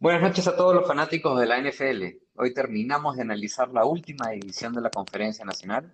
[0.00, 2.04] Buenas noches a todos los fanáticos de la NFL.
[2.36, 5.92] Hoy terminamos de analizar la última división de la Conferencia Nacional.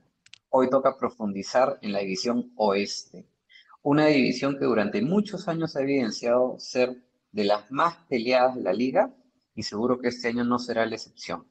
[0.51, 3.27] Hoy toca profundizar en la división oeste,
[3.81, 8.75] una división que durante muchos años ha evidenciado ser de las más peleadas de la
[8.75, 9.11] liga
[9.55, 11.47] y seguro que este año no será la excepción.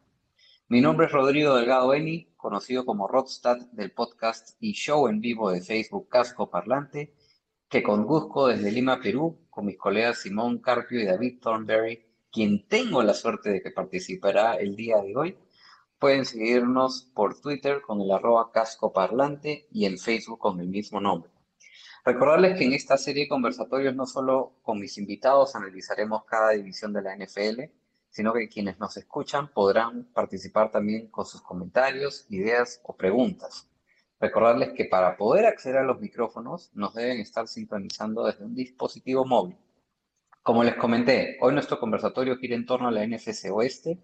[0.68, 5.50] Mi nombre es Rodrigo Delgado Beni, conocido como Rodstad del podcast y show en vivo
[5.50, 7.16] de Facebook Casco Parlante,
[7.68, 13.04] que conduzco desde Lima, Perú, con mis colegas Simón Carpio y David Thornberry, quien tengo
[13.04, 15.38] la suerte de que participará el día de hoy.
[16.00, 21.00] Pueden seguirnos por Twitter con el arroba casco parlante y en Facebook con el mismo
[21.00, 21.30] nombre.
[22.04, 26.92] Recordarles que en esta serie de conversatorios no solo con mis invitados analizaremos cada división
[26.92, 27.72] de la NFL,
[28.10, 33.70] sino que quienes nos escuchan podrán participar también con sus comentarios, ideas o preguntas.
[34.20, 39.24] Recordarles que para poder acceder a los micrófonos nos deben estar sintonizando desde un dispositivo
[39.24, 39.56] móvil.
[40.44, 43.98] Como les comenté, hoy nuestro conversatorio gira en torno a la NFC Oeste.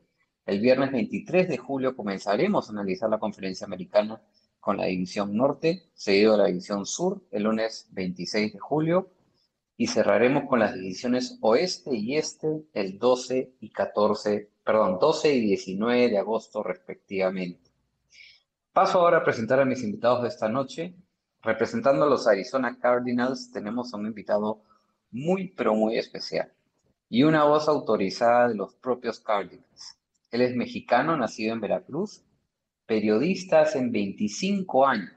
[0.46, 4.22] El viernes 23 de julio comenzaremos a analizar la conferencia americana
[4.62, 9.10] con la división norte, seguido de la división sur, el lunes 26 de julio,
[9.76, 15.42] y cerraremos con las divisiones oeste y este el 12 y 14, perdón, 12 y
[15.42, 17.70] 19 de agosto respectivamente.
[18.72, 20.96] Paso ahora a presentar a mis invitados de esta noche.
[21.42, 24.64] Representando a los Arizona Cardinals tenemos a un invitado
[25.12, 26.52] muy pero muy especial
[27.10, 29.98] y una voz autorizada de los propios Cardinals.
[30.32, 32.24] Él es mexicano, nacido en Veracruz,
[32.86, 35.12] periodista hace 25 años,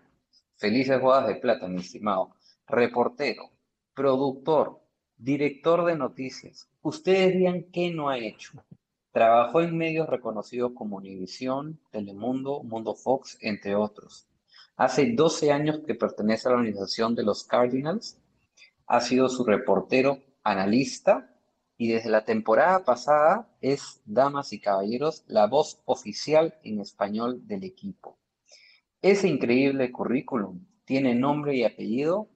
[0.56, 2.34] felices bodas de plata, mi estimado,
[2.66, 3.50] reportero,
[3.94, 4.80] productor,
[5.18, 6.68] director de noticias.
[6.80, 8.52] Ustedes digan qué no ha hecho.
[9.12, 14.26] Trabajó en medios reconocidos como Univisión, Telemundo, Mundo Fox, entre otros.
[14.76, 18.18] Hace 12 años que pertenece a la organización de los Cardinals
[18.92, 21.34] ha sido su reportero analista
[21.78, 27.64] y desde la temporada pasada es, damas y caballeros, la voz oficial en español del
[27.64, 28.18] equipo.
[29.00, 32.28] Ese increíble currículum tiene nombre y apellido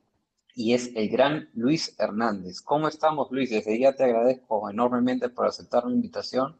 [0.54, 2.62] y es el gran Luis Hernández.
[2.62, 3.50] ¿Cómo estamos, Luis?
[3.50, 6.56] Desde ya te agradezco enormemente por aceptar la invitación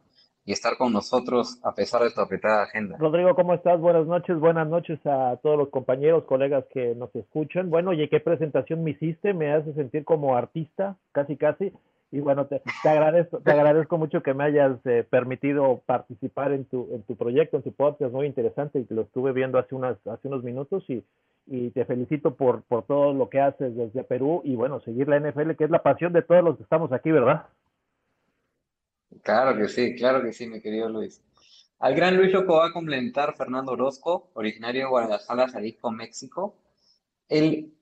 [0.47, 2.97] y estar con nosotros a pesar de tu apretada agenda.
[2.99, 3.81] Rodrigo, ¿cómo estás?
[3.81, 7.69] Buenas noches, buenas noches a todos los compañeros, colegas que nos escuchan.
[7.69, 9.35] Bueno, oye, ¿qué presentación me hiciste?
[9.35, 11.73] Me hace sentir como artista, casi, casi.
[12.13, 16.65] Y bueno, te, te agradezco, te agradezco mucho que me hayas eh, permitido participar en
[16.65, 19.99] tu, en tu proyecto, en tu podcast, muy interesante, y lo estuve viendo hace, unas,
[20.07, 21.03] hace unos minutos y,
[21.49, 25.19] y te felicito por, por todo lo que haces desde Perú y bueno, seguir la
[25.19, 27.47] NFL, que es la pasión de todos los que estamos aquí, ¿verdad?
[29.23, 31.23] Claro que sí, claro que sí, mi querido Luis.
[31.79, 36.57] Al gran Luis lo va a complementar Fernando Orozco, originario de Guadalajara, Jalisco, México.
[37.29, 37.75] Él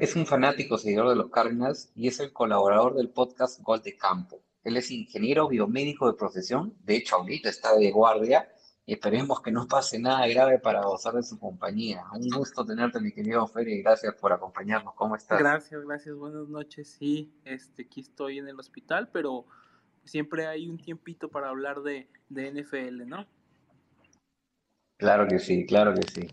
[0.00, 3.96] es un fanático seguidor de los Cardinals y es el colaborador del podcast Gol de
[3.96, 4.40] Campo.
[4.64, 8.48] Él es ingeniero biomédico de profesión, de hecho ahorita está de guardia
[8.84, 12.04] y esperemos que no pase nada grave para gozar de su compañía.
[12.12, 14.94] Un gusto tenerte, mi querido Fer, y gracias por acompañarnos.
[14.94, 15.38] ¿Cómo estás?
[15.38, 16.96] Gracias, gracias, buenas noches.
[16.98, 19.46] Sí, este, aquí estoy en el hospital, pero
[20.06, 23.26] siempre hay un tiempito para hablar de, de NFL, ¿no?
[24.96, 26.28] Claro que sí, claro que sí.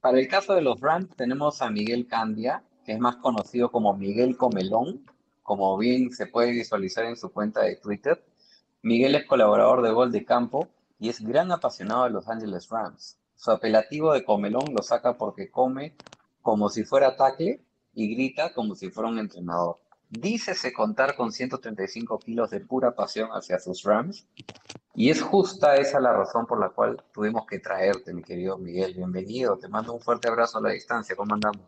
[0.00, 3.96] Para el caso de los Rams tenemos a Miguel Candia, que es más conocido como
[3.96, 5.06] Miguel Comelón,
[5.42, 8.24] como bien se puede visualizar en su cuenta de Twitter.
[8.82, 10.68] Miguel es colaborador de Gol de Campo
[10.98, 13.18] y es gran apasionado de Los Angeles Rams.
[13.34, 15.94] Su apelativo de comelón lo saca porque come
[16.42, 17.60] como si fuera tackle
[17.94, 19.78] y grita como si fuera un entrenador.
[20.14, 24.28] Dícese contar con 135 kilos de pura pasión hacia sus Rams
[24.94, 28.92] y es justa esa la razón por la cual tuvimos que traerte, mi querido Miguel.
[28.92, 31.16] Bienvenido, te mando un fuerte abrazo a la distancia.
[31.16, 31.62] ¿Cómo andamos?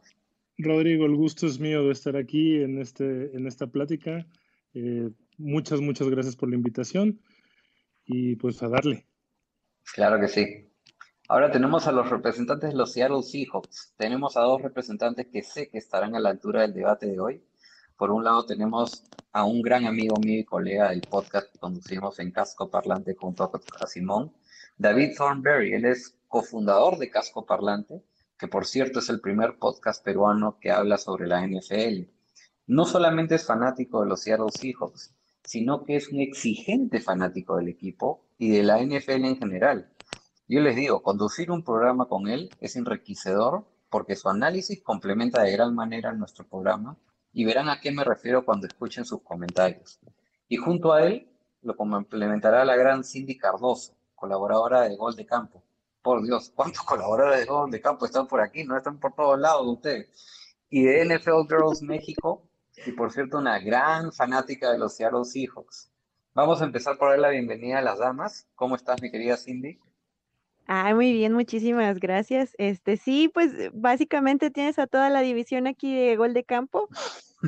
[0.59, 4.27] Rodrigo, el gusto es mío de estar aquí en, este, en esta plática.
[4.75, 5.09] Eh,
[5.39, 7.19] muchas, muchas gracias por la invitación
[8.05, 9.07] y pues a darle.
[9.95, 10.71] Claro que sí.
[11.29, 13.95] Ahora tenemos a los representantes de los Seattle Seahawks.
[13.97, 17.43] Tenemos a dos representantes que sé que estarán a la altura del debate de hoy.
[17.97, 22.19] Por un lado tenemos a un gran amigo mío y colega del podcast que conducimos
[22.19, 23.45] en Casco Parlante junto
[23.81, 24.33] a Simón,
[24.77, 25.75] David Thornberry.
[25.75, 28.03] Él es cofundador de Casco Parlante,
[28.37, 32.11] que por cierto es el primer podcast peruano que habla sobre la NFL.
[32.67, 35.15] No solamente es fanático de los Seattle Seahawks,
[35.45, 39.89] sino que es un exigente fanático del equipo y de la NFL en general.
[40.49, 45.53] Yo les digo, conducir un programa con él es enriquecedor porque su análisis complementa de
[45.53, 46.99] gran manera nuestro programa
[47.35, 49.99] y verán a qué me refiero cuando escuchen sus comentarios.
[50.49, 51.29] Y junto a él
[51.63, 55.63] lo complementará la gran Cindy Cardoso, colaboradora de Gol de Campo.
[56.01, 58.63] Por Dios, ¿cuántos colaboradores de Gol de Campo están por aquí?
[58.63, 60.09] No están por todos lados ustedes.
[60.71, 62.49] Y de NFL Girls México,
[62.87, 65.91] y por cierto, una gran fanática de los Seattle Seahawks.
[66.35, 68.47] Vamos a empezar por dar la bienvenida a las damas.
[68.55, 69.81] ¿Cómo estás, mi querida Cindy?
[70.67, 72.55] Ah, muy bien, muchísimas gracias.
[72.59, 76.89] Este, sí, pues básicamente tienes a toda la división aquí de gol de campo.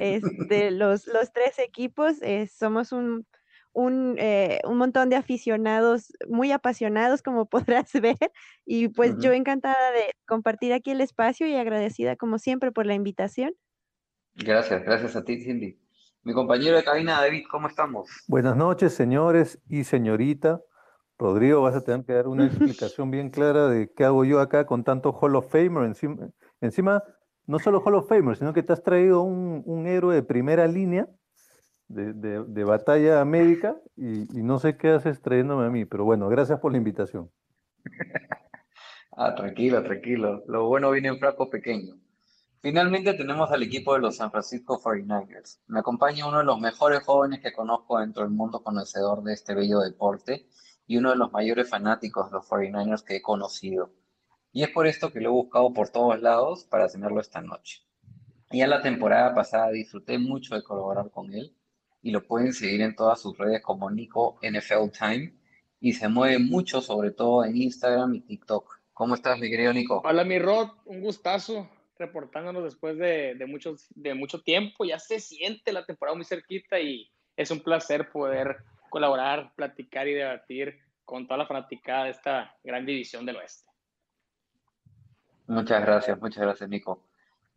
[0.00, 3.26] Este, los, los tres equipos, eh, somos un,
[3.72, 7.46] un, eh, un montón de aficionados muy apasionados, como
[7.84, 8.18] podrás ver,
[8.64, 12.94] y pues yo encantada de compartir aquí el espacio y agradecida como siempre por la
[12.94, 13.54] invitación.
[14.34, 15.78] Gracias, gracias a ti, Cindy.
[16.22, 18.10] Mi compañero de cabina, David, ¿cómo estamos?
[18.26, 20.60] Buenas noches, señores y señorita.
[21.18, 24.66] Rodrigo, vas a tener que dar una explicación bien clara de qué hago yo acá
[24.66, 25.84] con tanto Hall of Famer.
[25.84, 26.28] Encima,
[26.60, 27.02] encima
[27.46, 30.66] no solo Hall of Famer, sino que te has traído un, un héroe de primera
[30.66, 31.08] línea
[31.88, 36.04] de, de, de batalla médica y, y, no sé qué haces trayéndome a mí, pero
[36.04, 37.30] bueno, gracias por la invitación.
[39.16, 40.42] ah, tranquilo, tranquilo.
[40.48, 41.94] Lo bueno viene en flaco pequeño.
[42.60, 45.60] Finalmente tenemos al equipo de los San Francisco 49ers.
[45.68, 49.54] Me acompaña uno de los mejores jóvenes que conozco dentro del mundo conocedor de este
[49.54, 50.48] bello deporte
[50.86, 53.90] y uno de los mayores fanáticos de los 49ers que he conocido.
[54.52, 57.82] Y es por esto que lo he buscado por todos lados para tenerlo esta noche.
[58.50, 61.52] Ya la temporada pasada disfruté mucho de colaborar con él
[62.00, 65.34] y lo pueden seguir en todas sus redes como Nico NFL Time
[65.80, 68.80] y se mueve mucho sobre todo en Instagram y TikTok.
[68.92, 70.00] ¿Cómo estás, mi querido Nico?
[70.04, 71.68] Hola, mi Rod, un gustazo
[71.98, 74.84] reportándonos después de, de, muchos, de mucho tiempo.
[74.84, 78.56] Ya se siente la temporada muy cerquita y es un placer poder
[78.88, 83.70] colaborar, platicar y debatir con toda la fanaticada de esta gran división del oeste.
[85.46, 87.04] Muchas gracias, muchas gracias, Nico.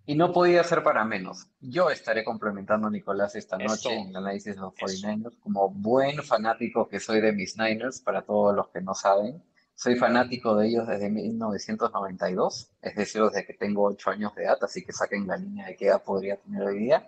[0.06, 1.48] Y no podía ser para menos.
[1.60, 3.92] Yo estaré complementando a Nicolás esta noche Eso.
[3.92, 8.24] en el análisis de los 49ers, como buen fanático que soy de mis Niners, para
[8.24, 9.44] todos los que no saben.
[9.76, 14.58] Soy fanático de ellos desde 1992, es decir, desde que tengo 8 años de edad,
[14.62, 17.08] así que saquen la línea de qué edad podría tener hoy día.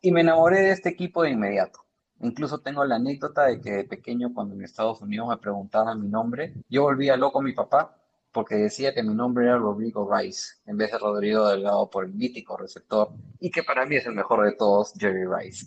[0.00, 1.80] Y me enamoré de este equipo de inmediato.
[2.20, 6.08] Incluso tengo la anécdota de que de pequeño, cuando en Estados Unidos me preguntaban mi
[6.08, 7.94] nombre, yo volvía loco a mi papá
[8.32, 12.12] porque decía que mi nombre era Rodrigo Rice, en vez de Rodrigo Delgado por el
[12.12, 13.10] mítico receptor,
[13.40, 15.66] y que para mí es el mejor de todos, Jerry Rice.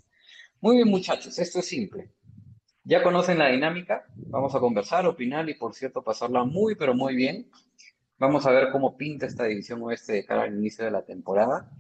[0.60, 2.12] Muy bien, muchachos, esto es simple.
[2.84, 7.16] Ya conocen la dinámica, vamos a conversar, opinar y, por cierto, pasarla muy, pero muy
[7.16, 7.50] bien.
[8.18, 11.72] Vamos a ver cómo pinta esta división oeste de cara al inicio de la temporada.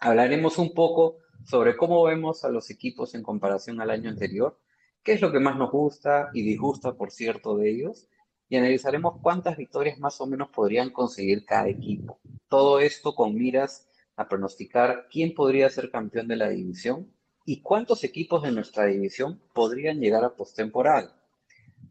[0.00, 4.58] Hablaremos un poco sobre cómo vemos a los equipos en comparación al año anterior,
[5.02, 8.08] qué es lo que más nos gusta y disgusta, por cierto, de ellos,
[8.48, 12.18] y analizaremos cuántas victorias más o menos podrían conseguir cada equipo.
[12.48, 17.12] Todo esto con miras a pronosticar quién podría ser campeón de la división
[17.44, 21.20] y cuántos equipos de nuestra división podrían llegar a postemporada.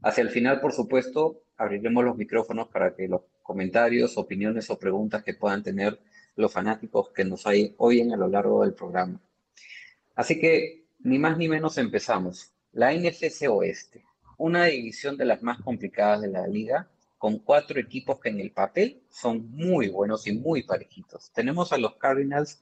[0.02, 5.24] Hacia el final, por supuesto, abriremos los micrófonos para que los comentarios, opiniones o preguntas
[5.24, 6.00] que puedan tener
[6.36, 9.22] los fanáticos que nos hay hoy a lo largo del programa.
[10.16, 12.52] Así que, ni más ni menos empezamos.
[12.72, 14.04] La NFC Oeste,
[14.38, 18.52] una división de las más complicadas de la liga, con cuatro equipos que en el
[18.52, 21.32] papel son muy buenos y muy parejitos.
[21.32, 22.62] Tenemos a los Cardinals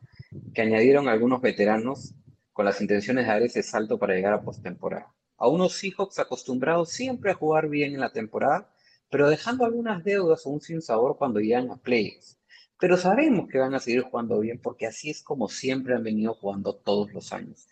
[0.53, 2.13] que añadieron algunos veteranos
[2.53, 5.11] con las intenciones de dar ese salto para llegar a postemporada.
[5.37, 8.71] A unos Seahawks acostumbrados siempre a jugar bien en la temporada,
[9.09, 12.37] pero dejando algunas deudas o un sinsabor cuando llegan a playoffs.
[12.81, 16.33] Pero sabemos que van a seguir jugando bien porque así es como siempre han venido
[16.33, 17.67] jugando todos los años.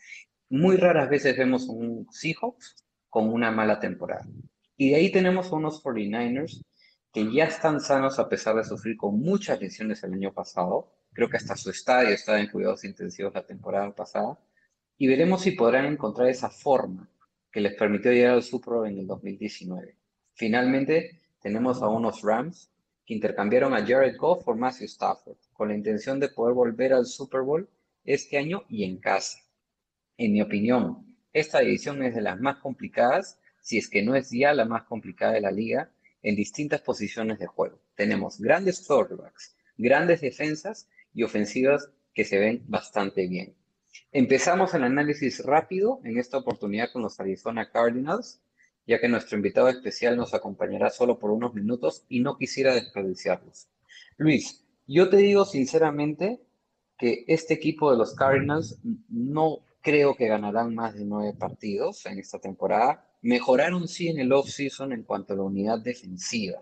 [0.50, 4.28] Muy raras veces vemos un Seahawks con una mala temporada.
[4.78, 6.62] Y de ahí tenemos a unos 49ers
[7.12, 10.94] que ya están sanos a pesar de sufrir con muchas lesiones el año pasado.
[11.12, 14.38] Creo que hasta su estadio estaba en cuidados intensivos la temporada pasada.
[15.00, 17.10] Y veremos si podrán encontrar esa forma
[17.51, 19.98] que les permitió llegar al Super Bowl en el 2019.
[20.36, 22.72] Finalmente, tenemos a unos Rams
[23.13, 27.42] intercambiaron a Jared Goff por Matthew Stafford, con la intención de poder volver al Super
[27.42, 27.68] Bowl
[28.06, 29.39] este año y en casa.
[30.18, 34.30] En mi opinión, esta división es de las más complicadas, si es que no es
[34.30, 37.80] ya la más complicada de la liga, en distintas posiciones de juego.
[37.96, 43.56] Tenemos grandes quarterbacks, grandes defensas y ofensivas que se ven bastante bien.
[44.12, 48.42] Empezamos el análisis rápido en esta oportunidad con los Arizona Cardinals,
[48.89, 53.67] ya que nuestro invitado especial nos acompañará solo por unos minutos y no quisiera desperdiciarlos.
[54.17, 56.41] Luis, yo te digo sinceramente
[56.98, 62.17] que este equipo de los Cardinals no creo que ganarán más de nueve partidos en
[62.17, 63.05] esta temporada.
[63.22, 66.60] Mejoraron sí en el off-season en cuanto a la unidad defensiva,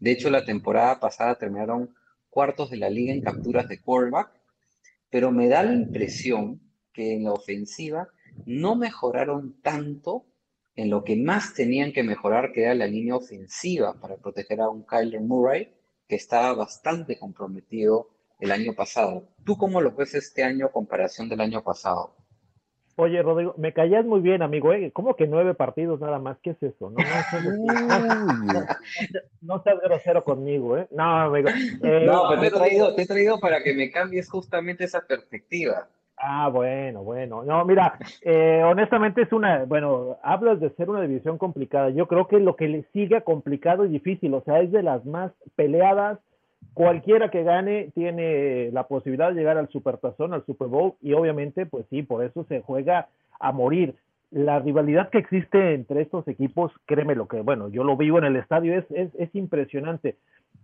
[0.00, 1.94] De hecho, la temporada pasada terminaron
[2.28, 4.32] cuartos de la liga en capturas de quarterback,
[5.10, 6.60] pero me da la impresión
[6.92, 8.08] que en la ofensiva
[8.46, 10.24] no mejoraron tanto
[10.78, 14.68] en lo que más tenían que mejorar, que era la línea ofensiva para proteger a
[14.68, 15.74] un Kyler Murray
[16.06, 19.24] que estaba bastante comprometido el año pasado.
[19.44, 22.14] ¿Tú cómo lo ves este año comparación del año pasado?
[22.94, 24.72] Oye, Rodrigo, me callas muy bien, amigo.
[24.72, 24.92] ¿eh?
[24.92, 26.38] ¿Cómo que nueve partidos nada más?
[26.44, 26.90] ¿Qué es eso?
[26.90, 26.98] No,
[29.40, 30.86] no, seas, grosero conmigo, ¿eh?
[30.92, 31.48] No, amigo.
[31.48, 35.00] Eh, no, pero te he, traído, te he traído para que me cambies justamente esa
[35.00, 35.88] perspectiva.
[36.20, 37.44] Ah, bueno, bueno.
[37.44, 41.90] No, mira, eh, honestamente es una, bueno, hablas de ser una división complicada.
[41.90, 45.04] Yo creo que lo que le sigue complicado y difícil, o sea, es de las
[45.04, 46.18] más peleadas.
[46.74, 51.66] Cualquiera que gane tiene la posibilidad de llegar al Supertazón, al Super Bowl, y obviamente,
[51.66, 53.08] pues sí, por eso se juega
[53.38, 53.94] a morir.
[54.30, 58.24] La rivalidad que existe entre estos equipos, créeme lo que, bueno, yo lo vivo en
[58.24, 60.16] el estadio, es, es, es impresionante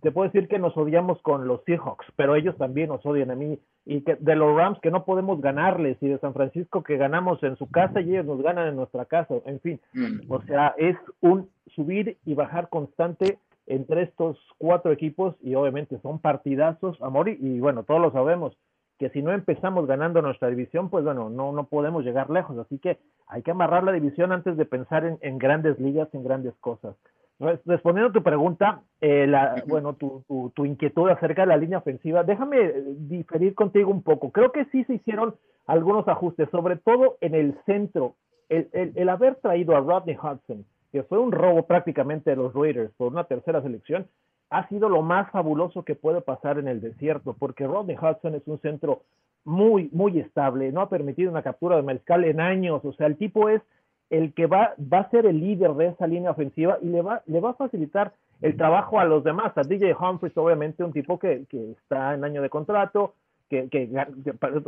[0.05, 3.35] te puedo decir que nos odiamos con los Seahawks, pero ellos también nos odian a
[3.35, 3.57] mí.
[3.87, 7.41] Y que de los Rams que no podemos ganarles, y de San Francisco que ganamos
[7.41, 9.79] en su casa y ellos nos ganan en nuestra casa, en fin.
[9.93, 10.31] Mm.
[10.31, 16.19] O sea, es un subir y bajar constante entre estos cuatro equipos y obviamente son
[16.19, 18.55] partidazos, amor, y, y bueno, todos lo sabemos,
[18.99, 22.59] que si no empezamos ganando nuestra división, pues bueno, no, no podemos llegar lejos.
[22.59, 26.23] Así que hay que amarrar la división antes de pensar en, en grandes ligas, en
[26.23, 26.95] grandes cosas.
[27.37, 31.79] Respondiendo a tu pregunta, eh, la, bueno, tu, tu, tu, inquietud acerca de la línea
[31.79, 34.31] ofensiva, déjame eh, diferir contigo un poco.
[34.31, 35.35] Creo que sí se hicieron
[35.67, 38.15] algunos ajustes, sobre todo en el centro.
[38.47, 42.53] El, el, el haber traído a Rodney Hudson, que fue un robo prácticamente de los
[42.53, 44.07] Raiders por una tercera selección,
[44.49, 48.47] ha sido lo más fabuloso que puede pasar en el desierto, porque Rodney Hudson es
[48.47, 49.01] un centro
[49.43, 53.17] muy, muy estable, no ha permitido una captura de mariscal en años, o sea, el
[53.17, 53.61] tipo es
[54.09, 57.21] el que va, va a ser el líder de esa línea ofensiva y le va,
[57.25, 59.57] le va a facilitar el trabajo a los demás.
[59.57, 63.15] A DJ Humphries, obviamente, un tipo que, que está en año de contrato,
[63.49, 63.87] que, que,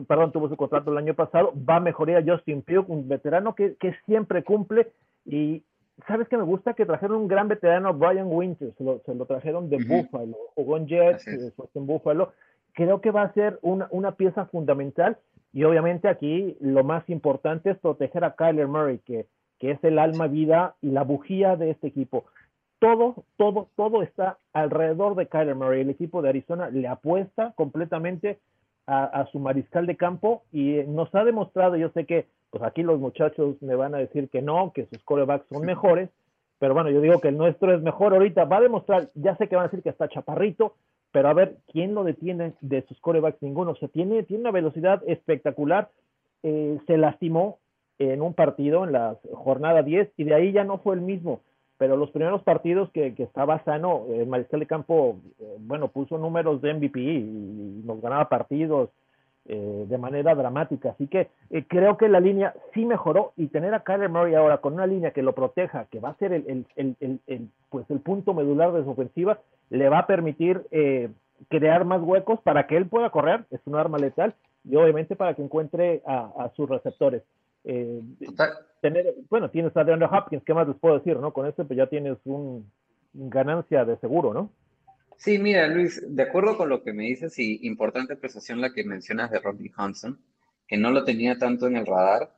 [0.07, 3.55] perdón, tuvo su contrato el año pasado, va a mejorar a Justin Pugh, un veterano
[3.55, 4.91] que, que siempre cumple
[5.25, 5.63] y
[6.05, 6.73] ¿sabes que me gusta?
[6.73, 10.77] Que trajeron un gran veterano, Brian Winters, se lo, se lo trajeron de Buffalo, jugó
[10.77, 12.33] en Jets, después en Buffalo.
[12.73, 15.17] Creo que va a ser una, una pieza fundamental
[15.57, 19.25] y obviamente aquí lo más importante es proteger a Kyler Murray, que,
[19.57, 22.25] que es el alma, vida y la bujía de este equipo.
[22.77, 25.81] Todo, todo, todo está alrededor de Kyler Murray.
[25.81, 28.37] El equipo de Arizona le apuesta completamente
[28.85, 32.83] a, a, su mariscal de campo y nos ha demostrado, yo sé que pues aquí
[32.83, 36.11] los muchachos me van a decir que no, que sus corebacks son mejores,
[36.59, 39.47] pero bueno, yo digo que el nuestro es mejor ahorita, va a demostrar, ya sé
[39.47, 40.75] que van a decir que está chaparrito,
[41.11, 43.41] pero a ver, ¿quién lo detiene de sus corebacks?
[43.41, 43.71] Ninguno.
[43.71, 45.89] O sea, tiene, tiene una velocidad espectacular.
[46.43, 47.59] Eh, se lastimó
[47.99, 51.41] en un partido, en la jornada 10, y de ahí ya no fue el mismo.
[51.77, 56.17] Pero los primeros partidos que, que estaba sano, el mariscal de campo, eh, bueno, puso
[56.17, 58.89] números de MVP y, nos ganaba partidos
[59.47, 60.91] eh, de manera dramática.
[60.91, 64.57] Así que eh, creo que la línea sí mejoró y tener a Kyler Murray ahora
[64.59, 67.89] con una línea que lo proteja, que va a ser el, el, el, el pues
[67.89, 69.39] el punto medular de su ofensiva,
[69.69, 71.09] le va a permitir eh,
[71.49, 75.33] crear más huecos para que él pueda correr, es un arma letal, y obviamente para
[75.33, 77.23] que encuentre a, a sus receptores.
[77.63, 78.01] Eh,
[78.81, 81.17] tener, bueno, tienes a DeAndre Hopkins, ¿qué más les puedo decir?
[81.19, 82.65] no Con esto pues ya tienes un,
[83.13, 84.49] ganancia de seguro, ¿no?
[85.17, 88.83] Sí, mira, Luis, de acuerdo con lo que me dices y importante apreciación la que
[88.83, 90.21] mencionas de Rodney Hanson,
[90.67, 92.35] que no lo tenía tanto en el radar,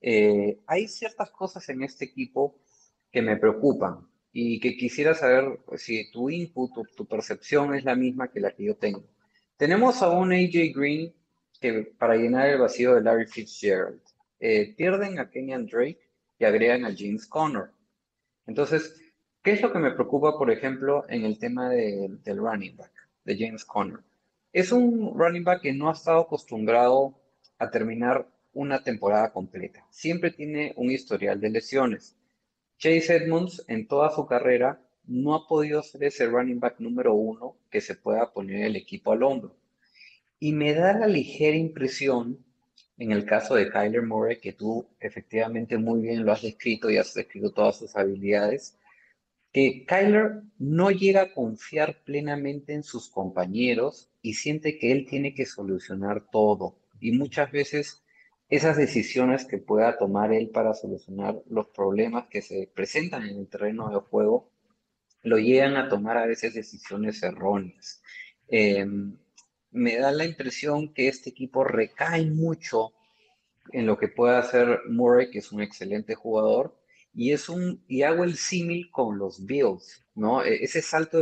[0.00, 2.60] eh, hay ciertas cosas en este equipo
[3.10, 7.96] que me preocupan y que quisiera saber si tu input o tu percepción es la
[7.96, 9.04] misma que la que yo tengo.
[9.56, 11.12] Tenemos a un AJ Green
[11.60, 14.00] que para llenar el vacío de Larry Fitzgerald.
[14.38, 16.00] Eh, pierden a Kenyan Drake
[16.38, 17.70] y agregan a James Conner.
[18.46, 18.98] Entonces,
[19.42, 22.92] ¿qué es lo que me preocupa, por ejemplo, en el tema de, del running back,
[23.24, 24.00] de James Conner?
[24.52, 27.14] Es un running back que no ha estado acostumbrado
[27.58, 29.86] a terminar una temporada completa.
[29.90, 32.16] Siempre tiene un historial de lesiones.
[32.78, 37.56] Chase Edmonds en toda su carrera no ha podido ser ese running back número uno
[37.70, 39.54] que se pueda poner el equipo al hombro.
[40.38, 42.44] Y me da la ligera impresión,
[42.96, 46.96] en el caso de Kyler Murray, que tú efectivamente muy bien lo has descrito y
[46.96, 48.78] has descrito todas sus habilidades,
[49.52, 55.34] que Kyler no llega a confiar plenamente en sus compañeros y siente que él tiene
[55.34, 56.76] que solucionar todo.
[57.00, 58.04] Y muchas veces
[58.48, 63.48] esas decisiones que pueda tomar él para solucionar los problemas que se presentan en el
[63.48, 64.50] terreno de juego,
[65.22, 68.02] lo llegan a tomar a veces decisiones erróneas.
[68.48, 68.86] Eh,
[69.72, 72.92] me da la impresión que este equipo recae mucho
[73.72, 76.79] en lo que puede hacer Murray, que es un excelente jugador,
[77.12, 80.44] Y, es un, y hago el símil con los Bills, ¿no?
[80.44, 81.18] E, ese salto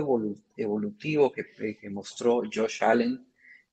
[0.56, 3.28] evolutivo que, que mostró Josh Allen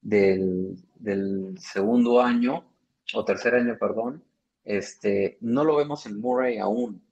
[0.05, 2.72] del, segundo año,
[3.13, 4.24] o tercer año, perdón,
[4.63, 7.03] este, no lo vemos en Murray aún.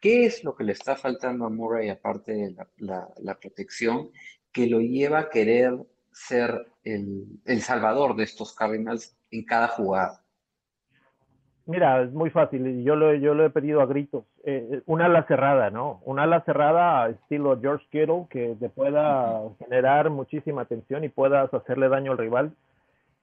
[0.00, 4.10] ¿Qué es lo que le está faltando a Murray aparte de la, protección
[4.52, 5.74] que lo lleva a querer
[6.12, 10.23] ser el, salvador de estos Cardinals en cada jugada?
[11.66, 12.84] Mira, es muy fácil.
[12.84, 14.24] Yo lo, yo lo he pedido a gritos.
[14.44, 16.00] Eh, una ala cerrada, ¿no?
[16.04, 21.88] Una ala cerrada estilo George Kittle que te pueda generar muchísima tensión y puedas hacerle
[21.88, 22.52] daño al rival.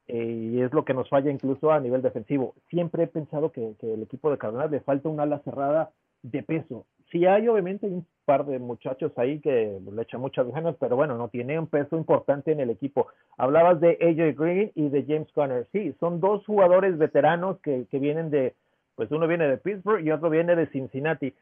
[0.08, 2.56] Eh, y es lo que nos falla incluso a nivel defensivo.
[2.70, 5.92] Siempre he pensado que, el equipo de Cardinals le falta una ala cerrada
[6.24, 6.86] de peso.
[7.12, 11.18] Sí hay obviamente un par de muchachos ahí que le echan muchas ganas, pero bueno,
[11.18, 13.08] no tiene un peso importante en el equipo.
[13.38, 15.68] Hablabas de AJ Green y de James Conner.
[15.74, 18.54] Sí, son dos jugadores veteranos que, que vienen de,
[18.96, 21.34] pues uno viene de Pittsburgh y otro viene de Cincinnati.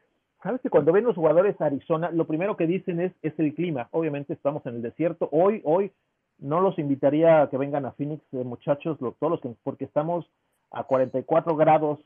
[0.42, 3.54] Sabes que cuando ven los jugadores a Arizona, lo primero que dicen es, es el
[3.54, 3.88] clima.
[3.92, 5.28] Obviamente estamos en el desierto.
[5.30, 5.92] Hoy, hoy
[6.38, 10.28] no los invitaría a que vengan a Phoenix, eh, muchachos, todos los que, porque estamos
[10.70, 11.98] a 44 grados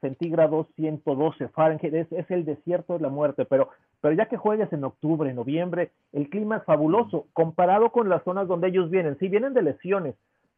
[0.00, 4.72] centígrados, 112 Fahrenheit, es, es, el desierto de la muerte, pero, pero ya que juegues
[4.72, 9.28] en octubre, noviembre, el clima es fabuloso, comparado con las zonas donde ellos vienen, sí
[9.28, 10.14] vienen de lesiones,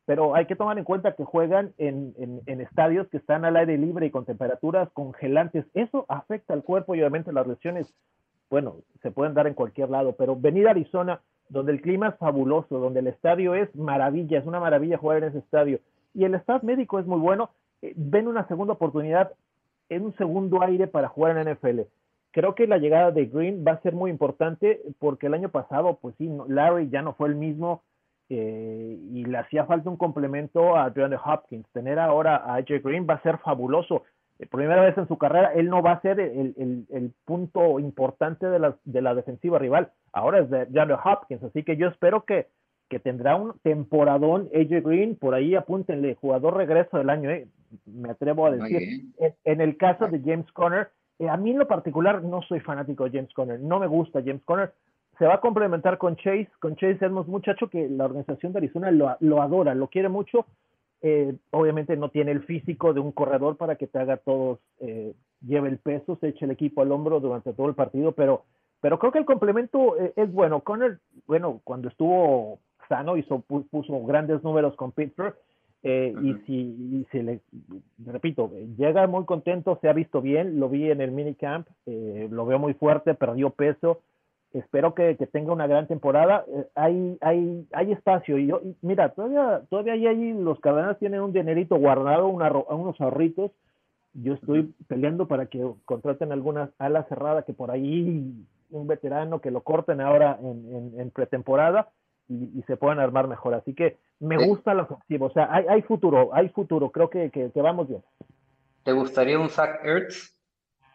[0.06, 3.56] pero hay que tomar en cuenta que juegan en, en, en estadios que están al
[3.56, 7.94] aire libre y con temperaturas congelantes, eso afecta al cuerpo y obviamente las lesiones,
[8.50, 11.20] bueno, se pueden dar en cualquier lado, pero venir a Arizona
[11.50, 15.24] donde el clima es fabuloso, donde el estadio es maravilla, es una maravilla jugar en
[15.24, 15.80] ese estadio,
[16.14, 17.50] y el staff médico es muy bueno,
[17.82, 19.32] eh, ven una segunda oportunidad
[19.88, 21.80] en un segundo aire para jugar en NFL.
[22.32, 25.98] Creo que la llegada de Green va a ser muy importante porque el año pasado,
[26.00, 27.82] pues sí, Larry ya no fue el mismo
[28.28, 31.66] eh, y le hacía falta un complemento a DeAndre Hopkins.
[31.72, 34.04] Tener ahora a AJ Green va a ser fabuloso.
[34.38, 38.60] Eh, primera vez en su carrera, él no va a ser el, punto importante de
[38.60, 42.48] la, de la defensiva rival ahora es de Jared Hopkins, así que yo espero que,
[42.90, 47.46] que tendrá un temporadón AJ Green, por ahí apúntenle, jugador regreso del año, eh,
[47.86, 49.04] me atrevo a decir.
[49.44, 53.04] En, el caso de James Conner, eh, a mí en lo particular no soy fanático
[53.04, 54.72] de James Conner, no me gusta James Conner,
[55.18, 58.58] se va a complementar con Chase, con Chase es un muchacho que la organización de
[58.58, 60.46] Arizona lo, lo adora, lo quiere mucho,
[61.00, 64.58] eh, obviamente no tiene el físico de un corredor para que te haga todos,
[65.40, 68.44] lleve el peso, se eche el equipo al hombro durante todo el partido, pero
[68.80, 70.60] pero creo que el complemento eh, es bueno.
[70.60, 75.34] Conner, bueno, cuando estuvo sano, hizo, puso grandes números con Pittsburgh.
[75.82, 77.40] Eh, y si, y le,
[78.04, 82.44] repito, llega muy contento, se ha visto bien, lo vi en el minicamp, eh, lo
[82.44, 84.02] veo muy fuerte, perdió peso,
[84.52, 89.08] espero que, que tenga una gran temporada, eh, hay, hay, hay espacio, y yo, mira,
[89.14, 93.50] todavía, todavía ahí los Cardenales tienen un dinerito guardado, unos ahorritos,
[94.12, 98.34] yo estoy peleando para que contraten algunas alas cerradas que por ahí
[98.70, 101.88] un veterano que lo corten ahora en, pretemporada
[102.30, 103.54] y, se puedan armar mejor.
[103.54, 107.30] Así que me gusta la ofensiva, o sea, hay, hay futuro, hay futuro, creo que,
[107.30, 108.02] que, vamos bien.
[108.84, 110.34] ¿Te gustaría un Zach Ertz?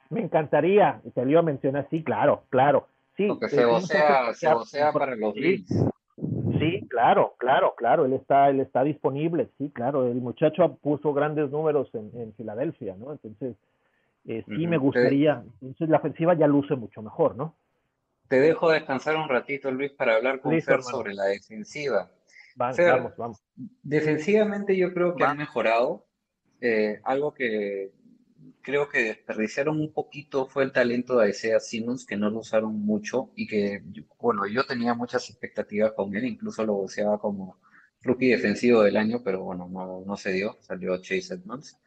[0.09, 2.87] Me encantaría, te lo iba a mencionar, sí, claro, claro.
[3.17, 5.67] Sí, Porque se vocea, se vocea para los Bills.
[6.59, 11.51] Sí, claro, claro, claro, él está, él está disponible, sí, claro, el muchacho puso grandes
[11.51, 13.11] números en, en Filadelfia, ¿no?
[13.11, 13.55] Entonces,
[14.25, 17.55] eh, sí me gustaría, entonces la ofensiva ya luce mucho mejor, ¿no?
[18.27, 22.11] Te dejo descansar un ratito, Luis, para hablar con Fer sobre la defensiva.
[22.55, 23.43] vamos, vamos.
[23.83, 26.07] Defensivamente yo creo que han mejorado.
[26.61, 27.91] Eh, algo que
[28.61, 32.73] creo que desperdiciaron un poquito fue el talento de Isaiah Simmons, que no lo usaron
[32.73, 33.83] mucho y que,
[34.19, 37.59] bueno, yo tenía muchas expectativas con él, incluso lo voceaba como
[38.01, 41.77] rookie defensivo del año, pero bueno, no, no se dio, salió Chase Edmonds.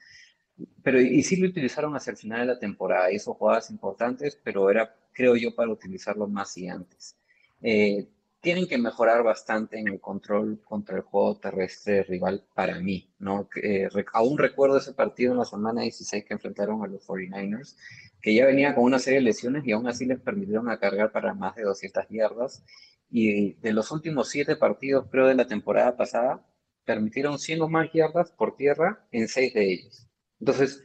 [0.82, 4.70] Pero y sí lo utilizaron hacia el final de la temporada, hizo jugadas importantes, pero
[4.70, 7.16] era creo yo, para utilizarlo más y antes.
[7.60, 8.06] Eh,
[8.40, 13.48] tienen que mejorar bastante en el control contra el juego terrestre rival para mí, ¿no?
[13.60, 17.74] Eh, aún recuerdo ese partido en la semana 16 que enfrentaron a los 49ers,
[18.22, 21.34] que ya venía con una serie de lesiones y aún así les permitieron cargar para
[21.34, 22.62] más de 200 yardas.
[23.10, 26.46] Y de los últimos siete partidos, creo, de la temporada pasada,
[26.84, 30.06] permitieron 100 o más yardas por tierra en seis de ellos.
[30.38, 30.84] Entonces,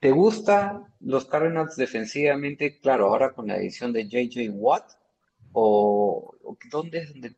[0.00, 2.80] ¿Te gusta los Cardinals defensivamente?
[2.80, 4.92] Claro, ahora con la edición de JJ Watt.
[5.52, 6.34] ¿O,
[6.70, 7.36] dónde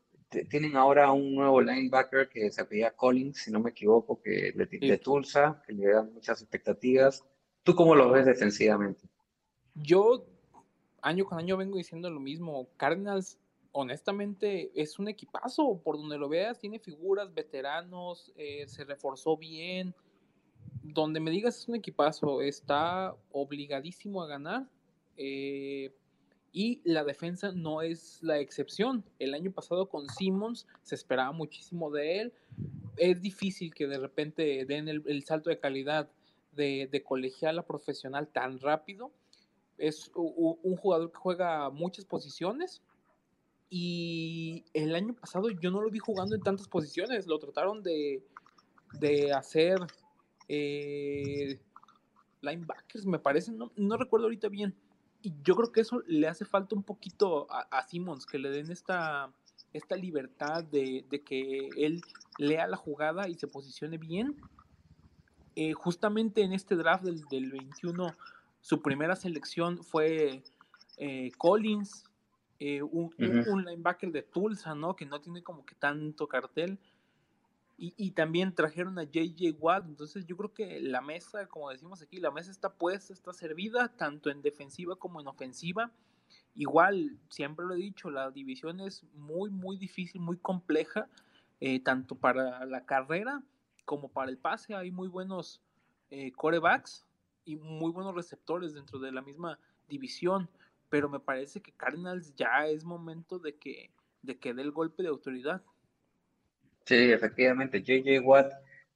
[0.48, 4.98] tienen ahora un nuevo linebacker que se apellida Collins, si no me equivoco, que de,
[4.98, 7.24] Tulsa, que le dan muchas expectativas?
[7.64, 9.08] ¿Tú cómo lo ves defensivamente?
[9.74, 10.24] Yo
[11.00, 12.68] año con año vengo diciendo lo mismo.
[12.76, 13.40] Cardinals,
[13.72, 15.80] honestamente, es un equipazo.
[15.82, 19.92] Por donde lo veas, tiene figuras, veteranos, eh, se reforzó bien
[20.82, 24.68] donde me digas es un equipazo, está obligadísimo a ganar,
[25.16, 25.92] Eh,
[26.52, 29.04] y la defensa no es la excepción.
[29.18, 32.32] El año pasado con Simmons se esperaba muchísimo de él.
[32.96, 36.10] Es difícil que de repente den el, salto de calidad
[36.52, 39.12] de, de, colegial a profesional tan rápido.
[39.78, 42.82] Es un jugador que juega muchas posiciones.
[43.70, 47.26] Y el año pasado yo no lo vi jugando en tantas posiciones.
[47.26, 48.22] Lo trataron de,
[49.00, 49.78] de hacer
[50.54, 51.58] eh,
[52.42, 53.52] linebackers, me parece.
[53.52, 54.74] No, no recuerdo ahorita bien
[55.22, 58.70] y yo creo que eso le hace falta un poquito a, Simmons, que le den
[58.70, 59.32] esta,
[59.72, 62.02] esta libertad de, que él
[62.38, 64.36] lea la jugada y se posicione bien.
[65.54, 68.12] Eh, justamente en este draft del, del, 21,
[68.60, 70.42] su primera selección fue
[70.96, 72.04] eh, Collins,
[72.58, 74.96] eh, un, un, linebacker de Tulsa, ¿no?
[74.96, 76.78] Que no tiene como que tanto cartel.
[77.78, 82.20] Y, también trajeron a JJ Watt, entonces yo creo que la mesa, como decimos aquí,
[82.20, 85.90] la mesa está puesta, está servida, tanto en defensiva como en ofensiva.
[86.54, 91.08] Igual, siempre lo he dicho, la división es muy, muy difícil, muy compleja,
[91.60, 93.42] eh, tanto para la carrera
[93.84, 94.76] como para el pase.
[94.76, 95.60] Hay muy buenos
[96.10, 97.06] eh, corebacks
[97.44, 99.58] y muy buenos receptores dentro de la misma
[99.88, 100.48] división,
[100.88, 103.90] pero me parece que Cardinals ya es momento de que,
[104.22, 105.62] de que dé el golpe de autoridad.
[106.84, 108.52] Sí, efectivamente, JJ Watt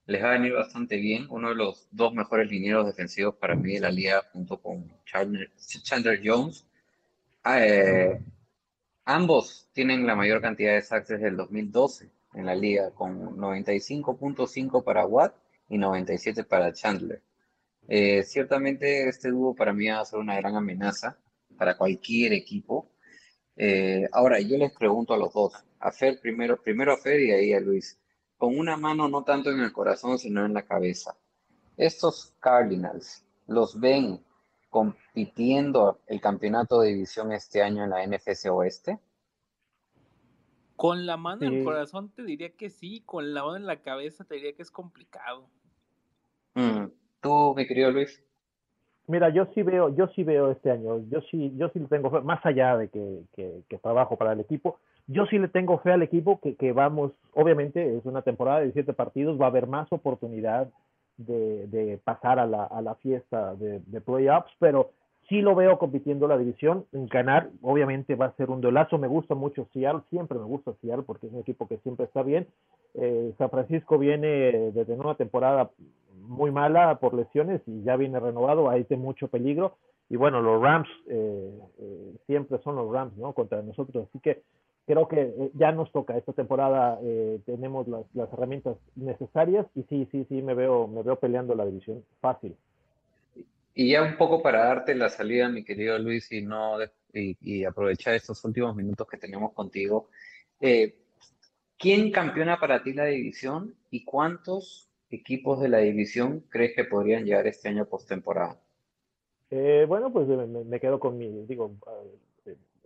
[0.06, 3.74] les va a venir bastante bien, uno de los dos mejores linieros defensivos para mí
[3.74, 6.66] de la liga junto con Chandler, Jones.
[7.42, 8.20] Ah, eh,
[9.04, 14.84] ambos tienen la mayor cantidad de sacks desde el 2012 en la liga, con 95.5
[14.84, 15.34] para Watt
[15.68, 17.22] y 97 para Chandler.
[17.88, 21.18] Eh, ciertamente este dúo para mí va a ser una gran amenaza
[21.56, 22.90] para cualquier equipo.
[23.56, 27.32] Eh, ahora, yo les pregunto a los dos, a Fer primero, primero a Fer y
[27.32, 27.98] ahí a Luis,
[28.36, 31.16] con una mano no tanto en el corazón, sino en la cabeza.
[31.76, 34.20] Estos Cardinals, ¿los ven
[34.70, 38.98] compitiendo el campeonato de división este año en la NFC Oeste?
[40.76, 43.80] Con la mano en el corazón te diría que sí, con la mano en la
[43.80, 45.48] cabeza te diría que es complicado.
[46.54, 46.86] Mm,
[47.20, 48.22] ¿Tú, mi querido Luis?
[49.06, 52.44] Mira, yo sí veo, yo sí veo este año, yo sí, yo sí tengo más
[52.44, 53.22] allá de que,
[53.68, 57.12] que trabajo para el equipo, yo sí le tengo fe al equipo que, que vamos,
[57.34, 60.68] obviamente es una temporada de siete partidos, va a haber más oportunidad
[61.16, 64.90] de, de pasar a la, a la fiesta de, de, playoffs, pero
[65.28, 69.34] sí lo veo compitiendo la división, ganar, obviamente va a ser un duelazo, me gusta
[69.34, 72.46] mucho Seattle, siempre me gusta Seattle porque es un equipo que siempre está bien.
[72.94, 75.70] Eh, San Francisco viene desde una temporada
[76.20, 79.76] muy mala por lesiones y ya viene renovado, hay de mucho peligro.
[80.08, 83.32] Y bueno, los Rams eh, eh, siempre son los Rams, ¿no?
[83.32, 84.06] Contra nosotros.
[84.08, 84.42] Así que
[84.86, 89.82] creo que eh, ya nos toca esta temporada eh, tenemos las, las, herramientas necesarias y
[89.84, 92.56] sí sí sí me veo me veo peleando la división fácil.
[93.74, 96.78] Y ya un poco para darte la salida mi querido Luis y no
[97.12, 100.08] y, aprovechar estos últimos minutos que tenemos contigo
[100.60, 100.94] eh,
[101.76, 107.24] quién campeona para ti la división y cuántos equipos de la división crees que podrían
[107.24, 108.60] llegar este año postemporada
[109.88, 111.74] bueno pues me, me, quedo con mi digo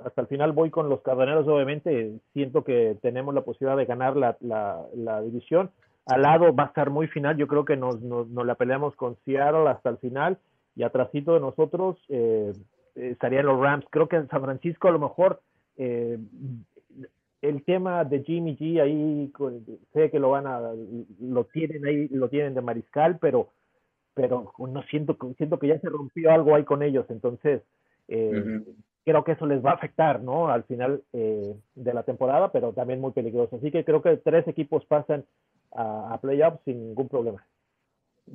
[0.04, 2.12] hasta el final voy con los carboneros, obviamente.
[2.32, 5.70] Siento que tenemos la posibilidad de ganar la, la, división.
[6.06, 7.36] Al lado va a estar muy final.
[7.36, 10.38] Yo creo que nos, nos, la peleamos con Seattle hasta el final.
[10.76, 12.52] Y atrásito de nosotros eh,
[12.94, 13.84] estarían los Rams.
[13.90, 15.40] Creo que en San Francisco a lo mejor
[15.76, 16.18] eh,
[17.42, 19.32] el tema de Jimmy G ahí
[19.92, 20.60] sé que lo van a
[21.20, 23.48] lo tienen ahí lo tienen de mariscal pero
[24.14, 27.62] pero no siento siento que ya se rompió algo ahí con ellos entonces
[28.08, 28.62] eh,
[29.04, 30.48] creo que eso les va a afectar, ¿no?
[30.48, 33.56] Al final eh, de la temporada, pero también muy peligroso.
[33.56, 35.24] Así que creo que tres equipos pasan
[35.72, 37.46] a, playoffs sin ningún problema.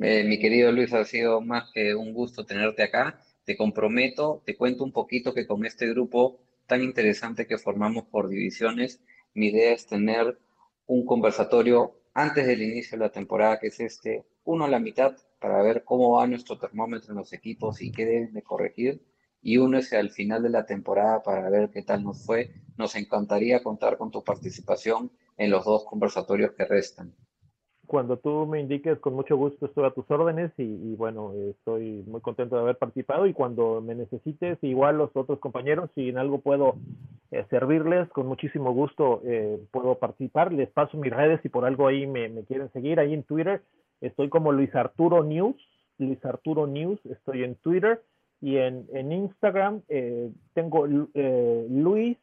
[0.02, 3.20] Eh, mi querido Luis, ha sido más que un gusto tenerte acá.
[3.46, 8.28] Te comprometo, te cuento un poquito que con este grupo tan interesante que formamos por
[8.28, 9.02] divisiones,
[9.34, 10.40] mi idea es tener
[10.88, 15.16] un conversatorio antes del inicio de la temporada, que es este, uno a la mitad,
[15.40, 19.02] para ver cómo va nuestro termómetro en los equipos y qué deben de corregir
[19.46, 22.50] y únese al final de la temporada para ver qué tal nos fue.
[22.80, 27.14] Nos encantaría contar con tu participación en los dos conversatorios que restan.
[27.86, 32.22] Cuando tú me indiques, con mucho gusto estoy a tus órdenes y, bueno, estoy muy
[32.22, 36.40] contento de haber participado y cuando me necesites, igual los otros compañeros, si en algo
[36.40, 36.78] puedo
[37.30, 40.54] eh, servirles, con muchísimo gusto eh, puedo participar.
[40.54, 43.00] Les paso mis redes si por algo ahí me, me quieren seguir.
[43.00, 43.62] Ahí en Twitter
[44.02, 45.56] estoy como Luis Arturo News,
[46.00, 48.02] Luis Arturo News, estoy en Twitter
[48.46, 52.18] y en, en Instagram eh, tengo eh, Luis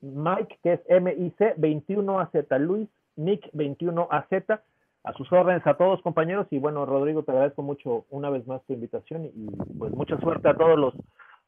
[0.00, 4.60] Mike, que es M-I-C 21AZ, Luis Nick 21AZ.
[5.04, 6.48] A sus órdenes a todos, compañeros.
[6.50, 9.46] Y bueno, Rodrigo, te agradezco mucho una vez más tu invitación y
[9.78, 10.94] pues mucha suerte a todos los,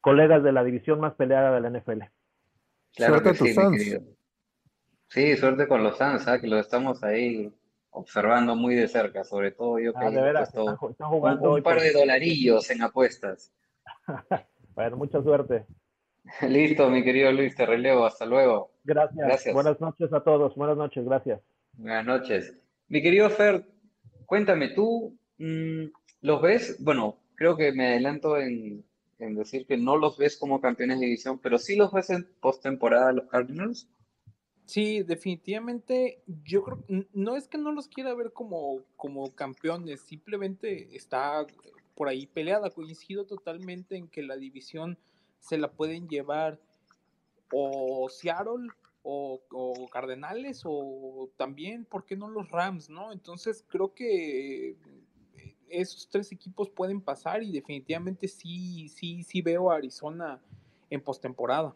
[0.01, 2.03] colegas de la división más peleada de la NFL.
[2.95, 3.79] Claro Suerte que a tus sí, mi Suns.
[3.79, 4.01] querido.
[5.09, 6.41] Sí, suerte con los Suns, ¿ah?
[6.41, 7.53] que los estamos ahí
[7.91, 11.49] observando muy de cerca, sobre todo yo que Ah, de veras, están, están un, jugando
[11.49, 11.63] un hoy.
[11.63, 13.53] par de dolarillos en apuestas.
[14.75, 15.67] Bueno, mucha suerte.
[16.49, 18.71] Listo, mi querido Luis, te relevo, hasta luego.
[18.85, 19.27] Gracias.
[19.27, 19.55] Gracias.
[19.55, 20.55] Buenas noches a todos.
[20.55, 21.05] Buenas noches.
[21.05, 21.41] Gracias.
[21.73, 22.55] Buenas noches.
[22.89, 23.65] Mi querido Fer,
[24.27, 25.87] cuéntame, ¿tú mm,
[26.21, 26.77] los ves?
[26.81, 28.85] Bueno, creo que me adelanto en,
[29.19, 32.29] en decir que no los ves como campeones de división, pero sí los ves en
[32.41, 33.89] postemporada los Cardinals.
[34.65, 40.95] Sí, definitivamente, yo creo, no es que no los quiera ver como, como campeones, simplemente
[40.95, 41.47] está
[41.99, 42.71] por ahí peleada.
[42.71, 44.97] Coincido totalmente en que la división
[45.41, 46.61] se la pueden llevar
[47.53, 48.69] o Seattle
[49.03, 53.13] o, o Cardenales o también, ¿por qué no los Rams, no?
[53.13, 54.77] Entonces creo que eh,
[55.69, 60.41] esos tres equipos pueden pasar y definitivamente sí, sí, sí veo a Arizona
[60.91, 61.75] en postemporada.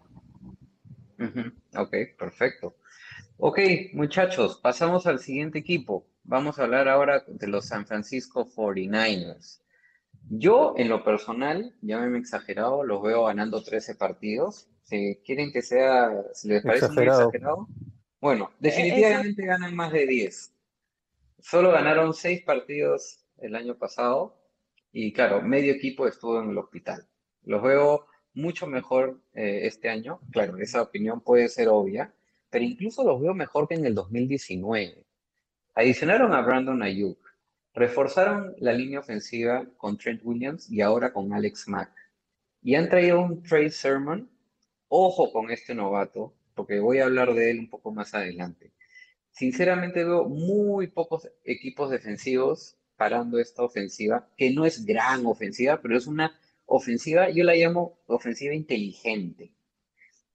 [1.77, 2.77] Ok, perfecto.
[3.39, 3.59] Ok,
[3.93, 6.07] muchachos, pasamos al siguiente equipo.
[6.23, 9.63] Vamos a hablar ahora de los San Francisco 49ers.
[10.31, 14.69] Yo, en lo personal, ya me he exagerado, los veo ganando 13 partidos.
[14.83, 17.21] Si quieren que sea, si les parece muy Exagerado.
[17.29, 17.69] exagerado,
[18.21, 20.55] bueno, definitivamente ganan más de 10.
[21.41, 24.39] Solo ganaron 6 partidos el año pasado
[24.93, 27.07] y claro, medio equipo estuvo en el hospital.
[27.45, 30.21] Los veo mucho mejor eh, este año.
[30.31, 32.15] Claro, esa opinión puede ser obvia,
[32.51, 35.05] pero incluso los veo mejor que en el 2019.
[35.75, 37.19] Adicionaron a Brandon Ayuk,
[37.75, 41.93] reforzaron la línea ofensiva con Trent Williams y ahora con Alex Mack.
[42.63, 44.29] Y han traído un Trey Sermon.
[44.89, 48.73] Ojo con este novato, porque voy a hablar de él un poco más adelante.
[49.31, 55.97] Sinceramente veo muy pocos equipos defensivos parando esta ofensiva, que no es gran ofensiva, pero
[55.97, 59.51] es una ofensiva, yo la llamo ofensiva inteligente.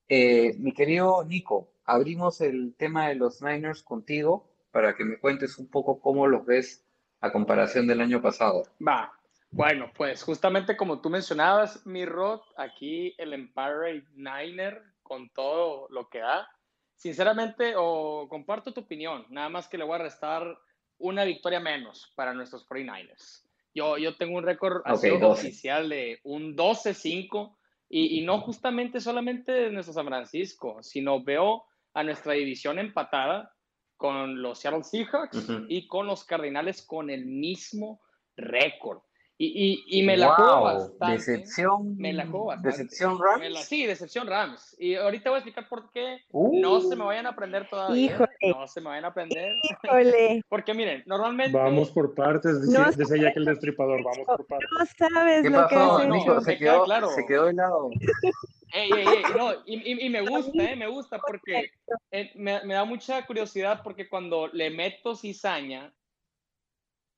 [0.10, 5.58] Eh, mi querido Nico, abrimos el tema de los Niners contigo para que me cuentes
[5.60, 6.84] un poco cómo los ves
[7.22, 8.64] a comparación del año pasado.
[8.86, 9.12] Va.
[9.50, 16.10] Bueno, pues justamente como tú mencionabas, mi Rod, aquí el Empire Niner con todo lo
[16.10, 16.50] que da.
[16.96, 20.58] Sinceramente, o comparto tu opinión, nada más que le voy a restar
[20.98, 23.44] una victoria menos para nuestros 49ers.
[23.74, 25.24] Yo, yo tengo un récord 12.
[25.24, 27.56] oficial de un 12-5
[27.90, 33.56] y, y no justamente solamente de nuestro San Francisco, sino veo a nuestra división empatada
[33.98, 35.66] con los Seattle Seahawks Ujú.
[35.68, 38.00] y con los Cardinales con el mismo
[38.36, 39.00] récord.
[39.40, 41.14] Y, y, y me la juego Wow, bastante.
[41.14, 42.70] decepción, Me la juego bastante.
[42.70, 43.52] decepción Rams.
[43.52, 44.76] la- sí, decepción Rams.
[44.80, 46.22] Y ahorita voy a explicar por qué.
[46.32, 46.60] Uh.
[46.60, 48.04] No se me vayan a aprender todavía.
[48.16, 48.30] Híjole.
[48.42, 49.54] No se me vayan a aprender.
[49.62, 51.56] Híjole, Porque miren, normalmente.
[51.56, 54.70] Vamos por partes, dice, No decía Jack el Destripador, vamos por partes.
[54.72, 56.42] no sabes ¿Qué lo que pasó, has no.
[56.42, 57.10] Se quedó, claro.
[57.10, 57.90] se quedó helado.
[58.74, 61.72] Ey, ey, ey, no, y, y- y me gusta, eh, me gusta porque
[62.12, 65.94] eh, me, me da mucha curiosidad porque cuando le meto cizaña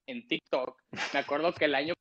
[0.07, 0.79] en TikTok,
[1.13, 1.93] me acuerdo que el año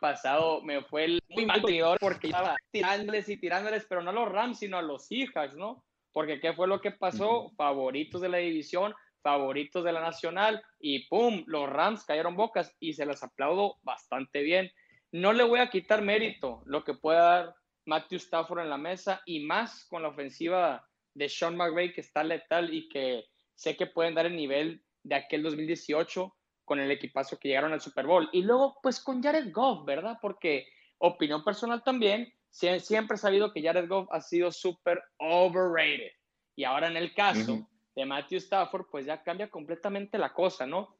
[0.00, 4.14] pasado me fue el muy mal seguidor porque estaba tirándoles y tirándoles, pero no a
[4.14, 5.84] los Rams, sino a los Seahawks, ¿no?
[6.12, 7.50] Porque ¿qué fue lo que pasó?
[7.56, 11.44] Favoritos de la división, favoritos de la nacional y ¡pum!
[11.46, 14.70] Los Rams cayeron bocas y se las aplaudo bastante bien.
[15.12, 19.22] No le voy a quitar mérito lo que pueda dar Matthew Stafford en la mesa
[19.26, 23.86] y más con la ofensiva de Sean McVay que está letal y que sé que
[23.86, 28.28] pueden dar el nivel de aquel 2018 con el equipazo que llegaron al Super Bowl.
[28.32, 30.18] Y luego, pues con Jared Goff, ¿verdad?
[30.22, 30.66] Porque
[30.98, 36.12] opinión personal también, sie- siempre he sabido que Jared Goff ha sido súper overrated.
[36.56, 37.52] Y ahora en el caso
[37.94, 40.96] de Matthew Stafford, pues ya cambia completamente la cosa, ¿no?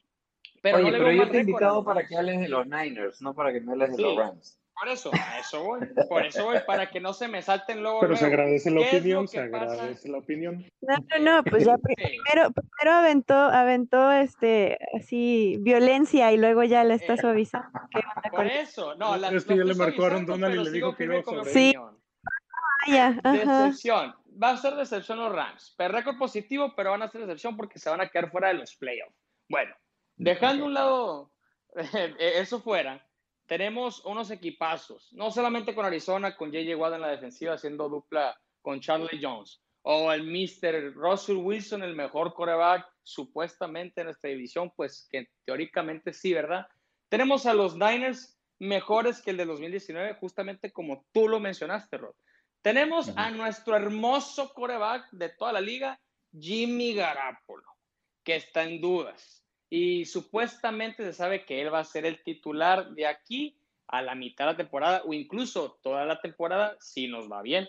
[0.63, 2.65] Pero Oye, no le pero veo yo te he invitado para que hables de los
[2.65, 4.01] Niners, no para que me hables de Sí.
[4.01, 4.59] los Rams.
[4.79, 5.81] Por eso, a eso voy.
[6.09, 7.99] Por eso voy, para que no se me salten luego.
[7.99, 9.73] Pero se agradece la ¿Qué es lo opinión, se pasa?
[9.73, 10.65] agradece la opinión.
[10.81, 11.81] No, no, no, pues ya Sí.
[11.95, 17.67] primero, primero aventó, aventó este así violencia y luego ya la está Eh, suavizando.
[17.91, 20.55] ¿Qué onda Por con eso, no, la, Es que ya le marcó a Aaron Donald
[20.55, 21.73] y le dijo que mi sobre Sí.
[22.87, 23.31] Vaya, ajá.
[23.65, 24.15] Decepción.
[24.41, 25.75] Va a ser decepción los Rams.
[25.77, 28.55] Pero récord positivo, pero van a ser decepción porque se van a quedar fuera de
[28.55, 29.13] los playoffs.
[29.47, 29.75] Bueno,
[30.15, 31.33] dejando un lado
[32.19, 33.05] eso fuera,
[33.47, 38.39] tenemos unos equipazos, no solamente con Arizona, con JJ Watt en la defensiva haciendo dupla
[38.61, 40.93] con Charlie Jones, o el Mr.
[40.93, 46.65] Russell Wilson, el mejor coreback supuestamente en esta división, pues que teóricamente sí, ¿verdad?
[47.09, 52.15] Tenemos a los Niners mejores que el de 2019, justamente como tú lo mencionaste, Rod.
[52.61, 55.99] Tenemos a nuestro hermoso coreback de toda la liga,
[56.31, 57.67] Jimmy Garapolo,
[58.23, 59.42] que está en dudas.
[59.75, 63.57] Y supuestamente se sabe que él va a ser el titular de aquí
[63.87, 67.67] a la mitad de la temporada o incluso toda la temporada si nos va bien.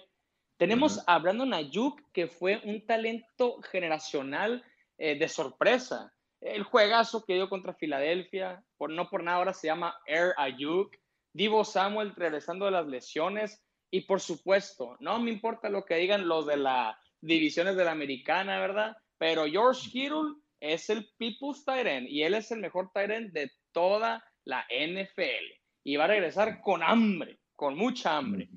[0.58, 4.62] Tenemos a Brandon Ayuk, que fue un talento generacional
[4.98, 6.12] eh, de sorpresa.
[6.42, 10.94] El juegazo que dio contra Filadelfia, por, no por nada ahora se llama Air Ayuk.
[11.32, 13.64] Divo Samuel regresando de las lesiones.
[13.90, 17.92] Y por supuesto, no me importa lo que digan los de las divisiones de la
[17.92, 18.94] americana, ¿verdad?
[19.16, 24.24] Pero George Kittle es el People's Tight y él es el mejor Tight de toda
[24.44, 25.60] la NFL.
[25.84, 28.48] Y va a regresar con hambre, con mucha hambre.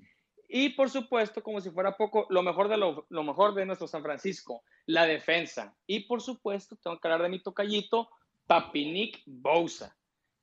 [0.48, 4.02] Y por supuesto, como si fuera poco, lo mejor de lo, mejor de nuestro San
[4.02, 5.76] Francisco, la defensa.
[5.86, 8.10] Y por supuesto, tengo que hablar de mi tocallito,
[8.46, 9.98] Papi Nick Bosa.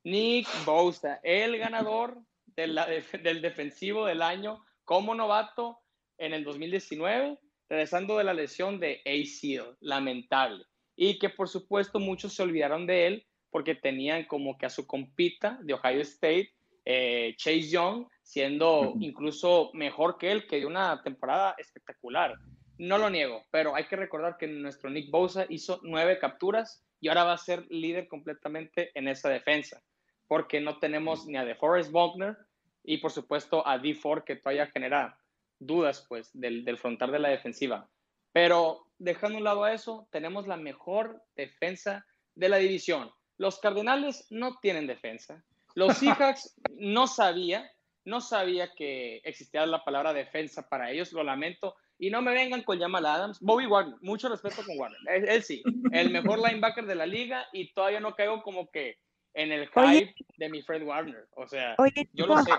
[0.04, 5.80] Nick Bosa, el ganador del defensivo del año como novato
[6.18, 7.38] en el 2019,
[7.70, 10.66] regresando de la lesión de ACL, lamentable.
[10.96, 14.86] Y que por supuesto muchos se olvidaron de él porque tenían como que a su
[14.86, 16.52] compita de Ohio State,
[16.84, 22.34] eh, Chase Young, siendo incluso mejor que él, que dio una temporada espectacular.
[22.78, 27.08] No lo niego, pero hay que recordar que nuestro Nick Bosa hizo nueve capturas y
[27.08, 29.82] ahora va a ser líder completamente en esa defensa,
[30.26, 32.36] porque no tenemos ni a DeForest Buckner
[32.82, 33.94] y por supuesto a D.
[33.94, 35.16] Ford que todavía genera
[35.60, 37.88] dudas pues del, del frontal de la defensiva.
[38.32, 43.10] Pero dejando un lado a eso, tenemos la mejor defensa de la división.
[43.36, 45.44] Los Cardenales no tienen defensa.
[45.74, 47.70] Los Seahawks no sabía,
[48.04, 51.74] no sabía que existía la palabra defensa para ellos, lo lamento.
[51.98, 53.38] Y no me vengan con Jamal Adams.
[53.40, 55.28] Bobby Wagner, mucho respeto con Wagner.
[55.28, 58.98] Él, sí, el mejor linebacker de la liga y todavía no caigo como que
[59.34, 61.28] en el hype de mi Fred Warner.
[61.32, 61.76] O sea,
[62.12, 62.52] yo lo sé.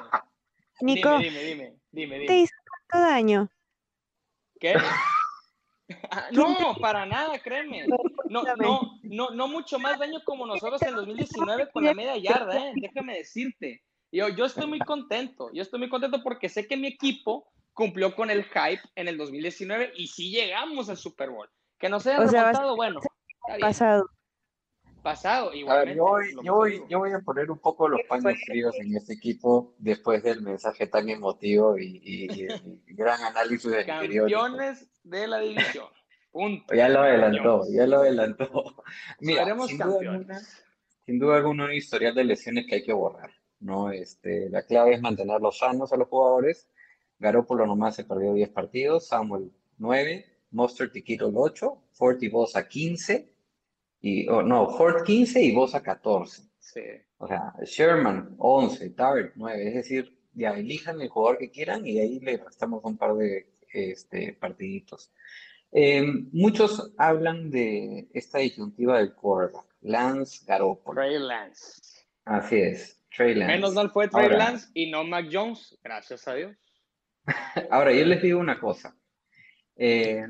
[0.81, 2.53] Nico, dime, dime, dime, dime, ¿te hizo
[2.89, 3.49] tanto daño?
[4.59, 4.75] ¿Qué?
[6.11, 7.85] Ah, no, para nada, créeme.
[8.27, 12.69] No, no, no, no mucho más daño como nosotros en 2019 con la media yarda,
[12.69, 12.73] ¿eh?
[12.75, 13.83] déjame decirte.
[14.11, 18.15] Yo, yo estoy muy contento, yo estoy muy contento porque sé que mi equipo cumplió
[18.15, 21.49] con el hype en el 2019 y sí llegamos al Super Bowl.
[21.77, 22.99] Que no se haya remontado, bueno.
[23.59, 24.09] Pasado
[25.05, 25.53] pasado.
[25.53, 28.97] Igualmente, yo, voy, yo, voy, yo, voy, a poner un poco los paños fríos en
[28.97, 32.47] este equipo después del mensaje tan emotivo y, y,
[32.95, 35.85] gran análisis del Campeones de la división.
[36.31, 36.73] Punto.
[36.73, 38.49] Ya lo adelantó, ya lo adelantó.
[39.21, 40.41] Mira, sin duda, alguna,
[41.05, 43.29] sin duda, alguna, un historial de lesiones que hay que borrar.
[43.59, 43.91] ¿no?
[43.91, 46.67] Este, la clave es mantenerlos sanos a los jugadores.
[47.19, 53.34] Garópolo nomás se perdió 10 partidos, Samuel 9, Monster Tiquito 8, Forty Bosa 15,
[54.05, 56.43] y, oh, no, Ford 15 y Bosa 14.
[56.59, 56.81] Sí.
[57.17, 61.97] O sea, Sherman 11, Tart 9, es decir, ya elijan el jugador que quieran y
[61.97, 65.11] ahí le restamos un par de este, partiditos.
[65.71, 71.01] Em, muchos hablan de esta disyuntiva del quarterback, Lance Garoppolo.
[71.01, 72.05] Trey Lance.
[72.25, 73.55] Así es, Trey Lance.
[73.55, 76.55] Menos mal fue Trey Lance y no Mac Jones, gracias a Dios.
[77.71, 78.95] Ahora, yo les digo una cosa.
[79.75, 80.27] Eh,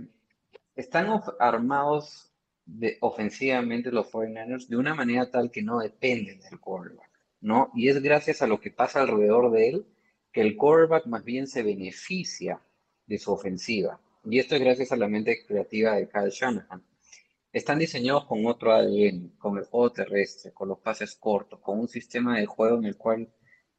[0.78, 2.32] están armados
[2.66, 7.10] de, ofensivamente los 49ers de una manera tal que no dependen del quarterback,
[7.42, 7.72] ¿no?
[7.76, 9.86] Y es gracias a lo que pasa alrededor de él
[10.32, 12.60] que el quarterback más bien se beneficia
[13.06, 14.02] de su ofensiva.
[14.26, 16.84] Y esto es gracias a la mente creativa de Kyle Shanahan.
[17.54, 21.88] Están diseñados con otro ADN, con el juego terrestre, con los pases cortos, con un
[21.88, 23.32] sistema de juego en el cual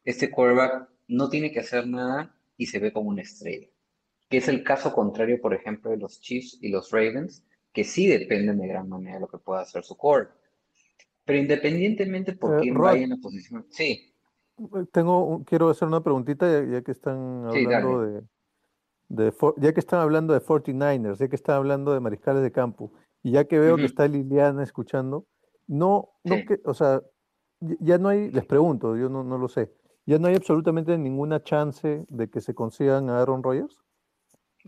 [0.02, 3.68] este quarterback no tiene que hacer nada y se ve como una estrella.
[4.30, 7.44] Que es el caso contrario, por ejemplo, de los Chiefs y los Ravens,
[7.76, 10.28] que sí dependen de gran manera de lo que pueda hacer su core.
[11.26, 13.66] Pero independientemente por eh, quién vaya en la posición.
[13.68, 14.14] Sí.
[14.92, 18.22] Tengo, quiero hacer una preguntita ya, que están hablando de,
[19.08, 22.94] de, ya que están hablando de 49ers, ya que están hablando de mariscales de campo,
[23.22, 25.26] y ya que veo que está Liliana escuchando,
[25.66, 27.02] no, no que, o sea,
[27.60, 29.70] ya no hay, les pregunto, yo no, no lo sé,
[30.06, 33.84] ya no hay absolutamente ninguna chance de que se consigan a Aaron Rodgers.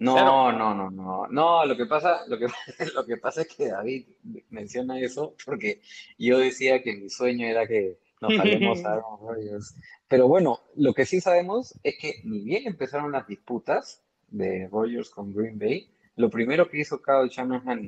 [0.01, 2.47] No, no, no, no, no, lo que pasa, lo que,
[2.95, 4.07] lo que pasa es que David
[4.51, 5.81] menciona eso porque
[6.19, 9.75] yo decía que mi sueño era que nos jalemos a Aaron Rodgers.
[10.07, 15.11] Pero bueno, lo que sí sabemos es que ni bien empezaron las disputas de Rodgers
[15.11, 17.85] con Green Bay, lo primero que hizo Kyle Shanahan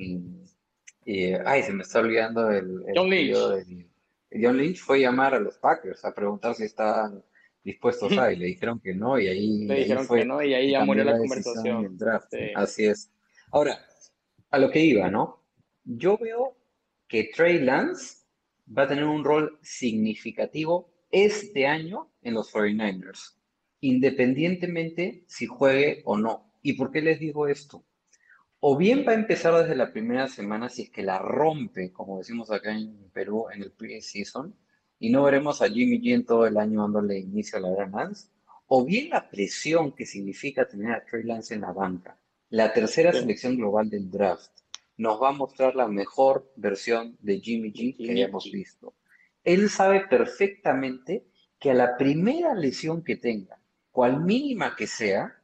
[1.05, 3.37] y, ay, se me está olvidando el, John Lynch.
[3.37, 3.87] De,
[4.43, 7.23] John Lynch fue llamar a los Packers a preguntar si estaban
[7.63, 10.71] dispuestos a, y le dijeron que no, y ahí, le dijeron que no, y ahí
[10.71, 11.99] ya murió la, conversación.
[12.55, 13.11] Así es.
[13.53, 13.79] Ahora,
[14.51, 15.43] a lo que iba, ¿no?
[15.85, 16.57] Yo veo
[17.07, 18.25] que Trey Lance
[18.77, 23.37] va a tener un rol significativo este año en los 49ers,
[23.81, 26.53] independientemente si juegue o no.
[26.63, 27.85] ¿Y por qué les digo esto?
[28.61, 32.19] O bien va a empezar desde la primera semana si es que la rompe, como
[32.19, 34.55] decimos acá en Perú, en el pre-season,
[35.01, 37.89] y no veremos a Jimmy G en todo el año dándole inicio a la era
[37.89, 38.29] Lance,
[38.69, 42.17] o bien la presión que significa tener a Trey Lance en la banca.
[42.51, 44.51] La tercera selección global del draft
[44.99, 48.95] nos va a mostrar la mejor versión de Jimmy G que hayamos visto.
[49.43, 51.25] Él sabe perfectamente
[51.59, 53.59] que a la primera lesión que tenga,
[53.91, 55.35] cual mínima que sea,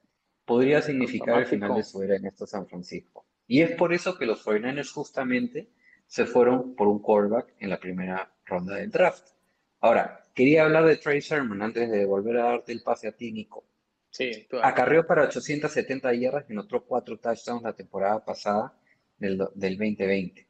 [0.45, 3.25] podría significar el final de su era en esto San Francisco.
[3.47, 5.71] Y es por eso que los 49ers justamente
[6.07, 9.36] se fueron por un quarterback en la primera ronda del draft.
[9.81, 13.33] Ahora, quería hablar de Trey Sermon antes de volver a darte el pase a ti,
[13.33, 13.65] Nico.
[14.11, 18.79] Sí, Acarreó para 870 yardas y anotó cuatro touchdowns la temporada pasada
[19.19, 20.47] del, del 2020.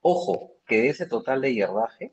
[0.00, 2.12] Ojo, que de ese total de yardaje,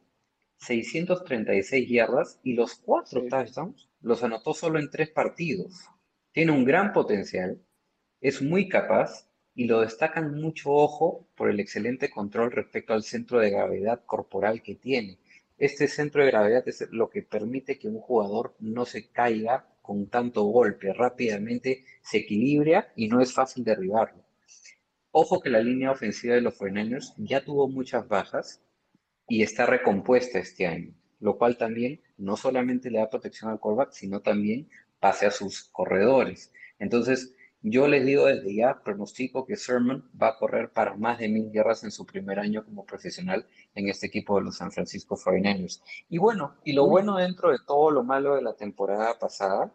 [0.57, 5.85] 636 yardas y los cuatro touchdowns los anotó solo en tres partidos.
[6.31, 7.61] Tiene un gran potencial,
[8.19, 13.39] es muy capaz y lo destacan mucho ojo por el excelente control respecto al centro
[13.39, 15.19] de gravedad corporal que tiene.
[15.57, 20.07] Este centro de gravedad es lo que permite que un jugador no se caiga con
[20.07, 24.25] tanto golpe, rápidamente se equilibra y no es fácil derribarlo.
[25.11, 28.61] Ojo que la línea ofensiva de los 49 ya tuvo muchas bajas
[29.29, 33.91] y está recompuesta este año, lo cual también no solamente le da protección al callback,
[33.91, 36.51] sino también pase a sus corredores.
[36.79, 37.33] Entonces,
[37.67, 41.51] yo les digo desde ya, pronostico que Sermon va a correr para más de mil
[41.51, 45.81] guerras en su primer año como profesional en este equipo de los San Francisco 49ers.
[46.07, 49.73] Y bueno, y lo bueno dentro de todo lo malo de la temporada pasada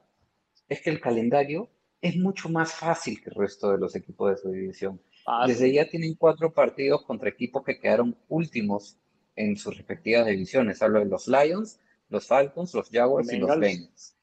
[0.69, 1.69] es que el calendario
[2.01, 5.01] es mucho más fácil que el resto de los equipos de su división.
[5.49, 8.99] Desde ya tienen cuatro partidos contra equipos que quedaron últimos
[9.35, 10.81] en sus respectivas divisiones.
[10.81, 14.17] Hablo de los Lions, los Falcons, los Jaguars y los Bengals.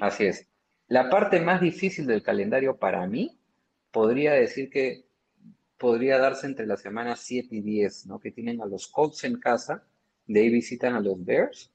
[0.00, 0.49] Así es.
[0.90, 3.38] La parte más difícil del calendario para mí
[3.92, 5.04] podría decir que
[5.78, 8.18] podría darse entre las semanas 7 y 10, ¿no?
[8.18, 9.84] Que tienen a los Colts en casa,
[10.26, 11.70] de ahí visitan a los Bears,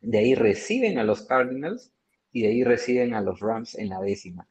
[0.00, 1.92] de ahí reciben a los Cardinals
[2.32, 4.46] y de ahí reciben a los Rams en la décima.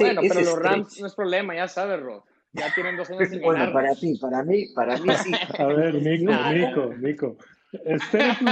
[0.00, 2.24] bueno, pero los Rams no es problema, ya sabes, Rob.
[2.52, 5.32] Ya tienen dos años sin Bueno, para ti, para mí, para mí sí.
[5.56, 7.36] A ver, Nico, Nico, Nico.
[7.84, 8.44] Espera tu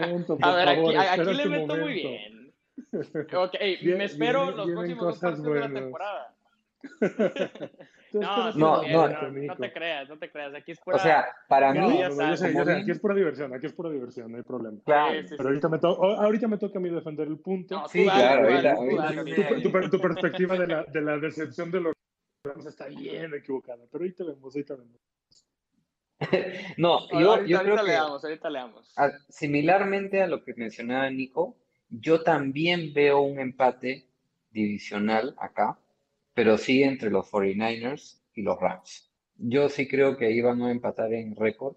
[0.00, 0.96] momento, por A ver, favor.
[0.96, 1.76] aquí, aquí le tu meto momento.
[1.76, 2.41] muy bien.
[3.36, 6.34] Ok, me espero los próximos dos partidos de la temporada.
[8.14, 10.54] No, No, no, no, no, no te creas, no te creas.
[10.54, 10.96] Aquí es pura.
[10.96, 12.90] O sea, para No, mí, ya No, sabes, yo sé, yo como sé, bien- aquí
[12.90, 14.78] es pura diversión, aquí es pura diversión, no hay problema.
[14.84, 17.88] claro, Sí, sí, Pero ahorita me, to- ahorita me toca a mí defender el punto.
[17.88, 19.24] Sí, claro, ahorita- ahorita.
[19.24, 21.94] Tu, tu per- tu perspectiva de la, de la decepción de los
[22.44, 25.00] Rams está bien equivocada, pero ahorita vemos, ahorita vemos.
[26.76, 28.92] no, yo, ahorita, yo creo ahorita que le damos, ahorita le damos.
[28.98, 31.56] a- similarmente a lo que mencionaba Nico,
[32.00, 34.06] yo también veo un empate
[34.50, 35.78] divisional acá,
[36.34, 39.10] pero sí entre los 49ers y los Rams.
[39.36, 41.76] Yo sí creo que ahí van a empatar en récord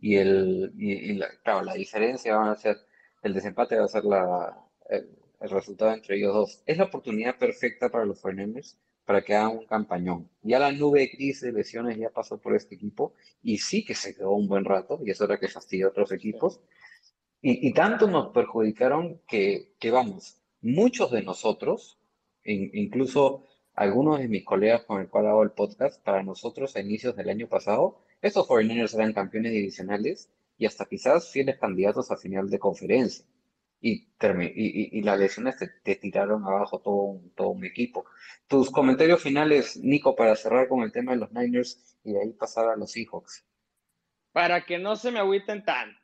[0.00, 2.76] y, el, y, y la, claro, la diferencia va a ser,
[3.22, 4.56] el desempate va a ser la,
[4.88, 5.08] el,
[5.40, 6.62] el resultado entre ellos dos.
[6.66, 10.30] Es la oportunidad perfecta para los 49ers para que hagan un campañón.
[10.42, 13.94] Ya la nube de crisis de lesiones ya pasó por este equipo y sí que
[13.94, 16.60] se quedó un buen rato y es hora que fastidia a otros equipos.
[17.44, 21.98] Y, tanto nos perjudicaron que, que, vamos, muchos de nosotros,
[22.44, 26.80] in- incluso algunos de mis colegas con el cual hago el podcast, para nosotros a
[26.80, 32.16] inicios del año pasado, estos 49ers eran campeones divisionales y hasta quizás fieles candidatos a
[32.16, 33.24] final de conferencia.
[33.80, 38.04] Y, y, y- las lesiones te, te tiraron abajo todo un, todo un equipo.
[38.46, 42.32] Tus comentarios finales, Nico, para cerrar con el tema de los Niners y de ahí
[42.34, 43.44] pasar a los Seahawks.
[44.30, 45.98] Para que no se me agüiten tanto.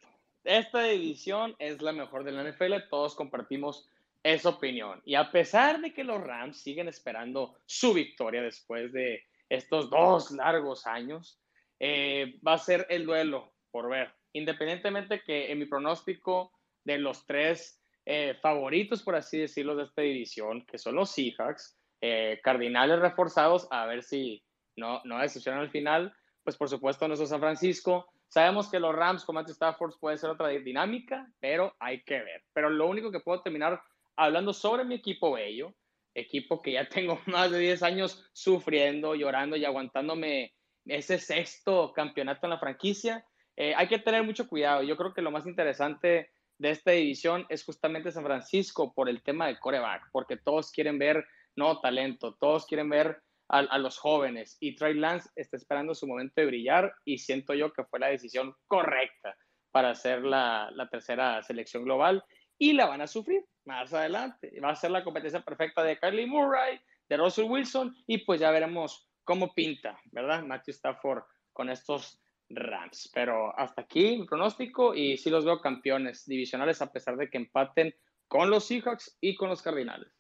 [0.49, 3.87] Esta división es la mejor de la NFL, todos compartimos
[4.23, 5.03] esa opinión.
[5.05, 10.31] Y a pesar de que los Rams siguen esperando su victoria después de estos dos
[10.31, 11.39] largos años,
[11.79, 14.11] eh, va a ser el duelo por ver.
[14.33, 16.51] Independientemente que en mi pronóstico
[16.83, 21.77] de los tres eh, favoritos, por así decirlo, de esta división, que son los Seahawks,
[22.01, 24.43] eh, Cardinales reforzados, a ver si
[24.77, 28.11] no, no decepcionan al final, pues por supuesto nuestro San Francisco.
[28.29, 32.45] Sabemos que los Rams con Matthew Stafford puede ser otra dinámica, pero hay que ver.
[32.53, 33.81] Pero lo único que puedo terminar
[34.17, 35.75] hablando sobre mi equipo bello,
[36.15, 40.55] equipo que ya tengo más de 10 años sufriendo, llorando y aguantándome
[40.85, 43.25] ese sexto campeonato en la franquicia,
[43.57, 44.83] eh, hay que tener mucho cuidado.
[44.83, 49.23] Yo creo que lo más interesante de esta división es justamente San Francisco por el
[49.23, 51.27] tema del coreback, porque todos quieren ver
[51.57, 56.35] no talento, todos quieren ver a, los jóvenes y Trey Lance está esperando su momento
[56.37, 59.37] de brillar y siento yo que fue la decisión correcta
[59.71, 62.23] para hacer la, la tercera selección global
[62.59, 64.53] y la van a sufrir más adelante.
[64.63, 66.79] Va a ser la competencia perfecta de Kylie Murray,
[67.09, 70.43] de Russell Wilson y pues ya veremos cómo pinta, ¿verdad?
[70.43, 71.23] Matthew Stafford
[71.53, 72.21] con estos
[72.51, 73.11] Rams.
[73.15, 77.39] Pero hasta aquí mi pronóstico y sí los veo campeones divisionales a pesar de que
[77.39, 77.95] empaten
[78.27, 80.18] con los Seahawks y con los Cardinales.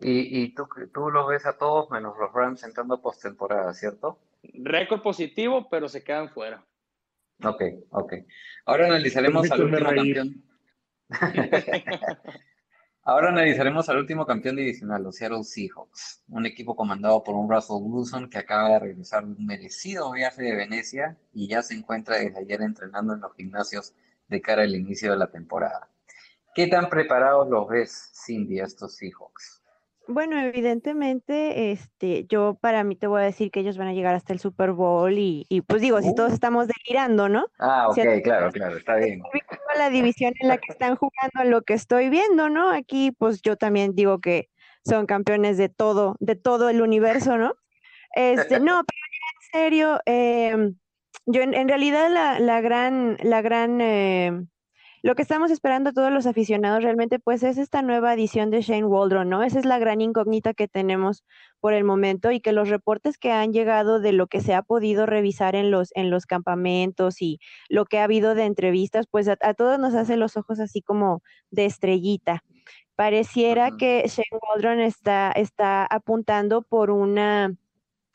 [0.00, 4.18] Y, y tú, tú los ves a todos menos los Rams entrando a postemporada, ¿cierto?
[4.42, 6.64] Récord positivo, pero se quedan fuera.
[7.44, 8.14] Ok, ok.
[8.66, 10.44] Ahora analizaremos al último campeón.
[13.08, 17.78] Ahora analizaremos al último campeón divisional, los Seattle Seahawks, un equipo comandado por un Russell
[17.80, 22.18] Wilson que acaba de regresar de un merecido viaje de Venecia y ya se encuentra
[22.18, 23.94] desde ayer entrenando en los gimnasios
[24.28, 25.88] de cara al inicio de la temporada.
[26.54, 29.57] ¿Qué tan preparados los ves, Cindy, estos Seahawks?
[30.10, 34.14] Bueno, evidentemente, este, yo para mí te voy a decir que ellos van a llegar
[34.14, 36.34] hasta el Super Bowl y, y pues digo, si todos uh.
[36.34, 37.44] estamos delirando, ¿no?
[37.58, 37.94] Ah, ok,
[38.24, 39.20] claro, claro, está bien.
[39.76, 42.70] La división en la que están jugando, lo que estoy viendo, ¿no?
[42.70, 44.48] Aquí, pues yo también digo que
[44.82, 47.56] son campeones de todo, de todo el universo, ¿no?
[48.14, 50.72] Este, no, pero en serio, eh,
[51.26, 54.32] yo en, en, realidad la, la gran, la gran eh,
[55.02, 58.84] lo que estamos esperando todos los aficionados realmente pues es esta nueva edición de Shane
[58.84, 59.42] Waldron, ¿no?
[59.42, 61.24] Esa es la gran incógnita que tenemos
[61.60, 64.62] por el momento y que los reportes que han llegado de lo que se ha
[64.62, 67.38] podido revisar en los, en los campamentos y
[67.68, 71.22] lo que ha habido de entrevistas, pues a, todos nos hace los ojos así como
[71.50, 72.42] de estrellita.
[72.96, 77.54] Pareciera que Shane Waldron está, está apuntando por una,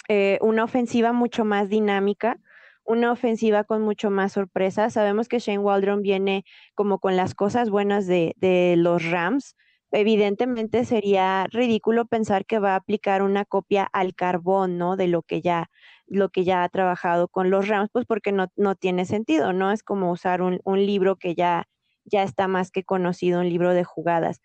[0.10, 2.40] eh, una ofensiva mucho más dinámica,
[2.86, 4.90] una ofensiva con mucho más sorpresa.
[4.90, 6.44] Sabemos que Shane Waldron viene
[6.76, 9.56] como con las cosas buenas de, de los Rams.
[9.92, 14.96] Evidentemente sería ridículo pensar que va a aplicar una copia al carbón, ¿no?
[14.96, 15.70] De lo que ya,
[16.08, 19.72] lo que ya ha trabajado con los Rams, pues porque no, no tiene sentido, ¿no?
[19.72, 21.68] Es como usar un, un libro que ya,
[22.06, 24.42] ya está más que conocido, un libro de jugadas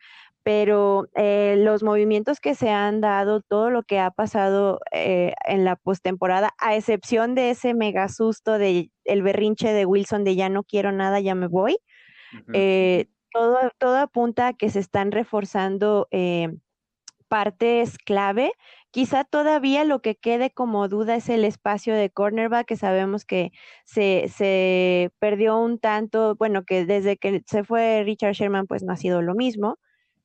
[0.49, 5.67] pero eh, los movimientos que se han dado, todo lo que ha pasado eh, en
[5.67, 10.49] la postemporada, a excepción de ese mega susto de el berrinche de Wilson de ya
[10.49, 11.77] no quiero nada, ya me voy,
[12.55, 16.09] eh, todo, todo apunta a que se están reforzando
[17.29, 18.53] partes clave.
[18.91, 23.51] Quizá todavía lo que quede como duda es el espacio de cornerback, que sabemos que
[23.85, 28.95] se, se perdió un tanto, bueno, que desde que se fue Richard Sherman, pues no
[28.95, 29.77] ha sido lo mismo.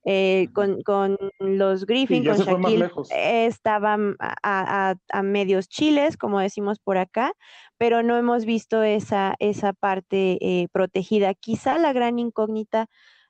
[0.05, 6.97] Eh, con, con, los Griffin, con Shaquille, estaban a, a, medios chiles, como decimos por
[6.97, 7.31] acá,
[7.77, 11.33] pero no hemos visto esa, esa parte eh, protegida.
[11.33, 12.87] Quizá la gran incógnita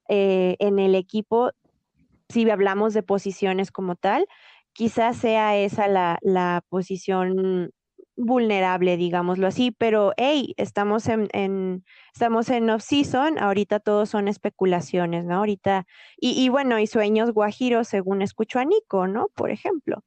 [0.09, 1.51] eh, en el equipo,
[2.29, 4.25] si hablamos de posiciones como tal,
[4.73, 7.71] quizá sea esa la, la posición
[8.15, 11.83] vulnerable, digámoslo así, pero hey, estamos en, en
[12.13, 15.37] estamos en off-season, ahorita todos son especulaciones, ¿no?
[15.37, 15.85] Ahorita,
[16.17, 19.27] y, y, bueno, y sueños guajiros, según escucho a Nico, ¿no?
[19.35, 20.03] Por ejemplo.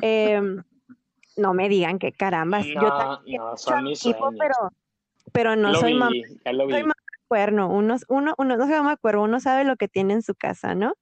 [0.00, 0.62] Em,
[1.36, 2.66] no me digan que carambas.
[2.66, 4.34] No, yo no, son mis sueños.
[4.38, 4.54] pero,
[5.32, 6.12] pero no soy mamá.
[6.44, 6.94] Soy mamá
[7.30, 10.34] cuerno, uno, uno, uno no se llama cuervo, uno sabe lo que tiene en su
[10.34, 10.94] casa, ¿no?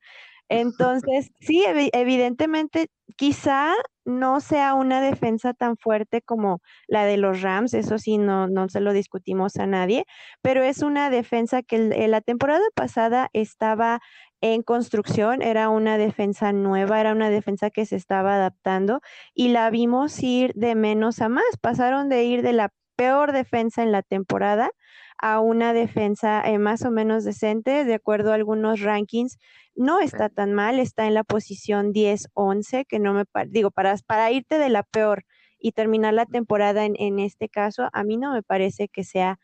[0.49, 3.75] Entonces, sí, evidentemente, quizá
[4.05, 8.69] no sea una defensa tan fuerte como la de los Rams, eso sí, no, no
[8.71, 10.05] se lo discutimos a nadie,
[10.41, 11.79] pero es una defensa que
[12.09, 14.01] la temporada pasada estaba
[14.41, 19.01] en construcción, era una defensa nueva, era una defensa que se estaba adaptando
[19.35, 23.83] y la vimos ir de menos a más, pasaron de ir de la peor defensa
[23.83, 24.71] en la temporada
[25.19, 29.39] a una defensa eh, más o menos decente, de acuerdo a algunos rankings,
[29.75, 34.31] no está tan mal, está en la posición 10-11, que no me digo, para, para
[34.31, 35.25] irte de la peor
[35.59, 39.39] y terminar la temporada en, en, este caso, a mí no me parece que sea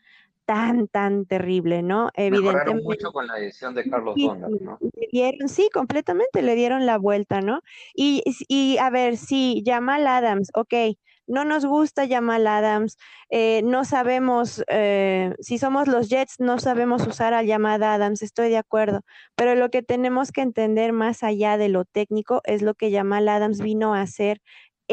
[0.45, 2.11] tan, tan terrible, ¿no?
[2.15, 2.83] Evidentemente.
[2.83, 4.79] mucho con la edición de Carlos sí, ¿no?
[4.81, 7.61] Le dieron, sí, completamente le dieron la vuelta, ¿no?
[7.95, 10.75] Y, y a ver, sí, Jamal Adams, ok,
[11.27, 12.97] no nos gusta Jamal Adams,
[13.31, 18.49] eh, no sabemos, eh, si somos los Jets, no sabemos usar a Jamal Adams, estoy
[18.51, 19.01] de acuerdo,
[19.37, 23.29] pero lo que tenemos que entender más allá de lo técnico es lo que Jamal
[23.29, 24.41] Adams vino a hacer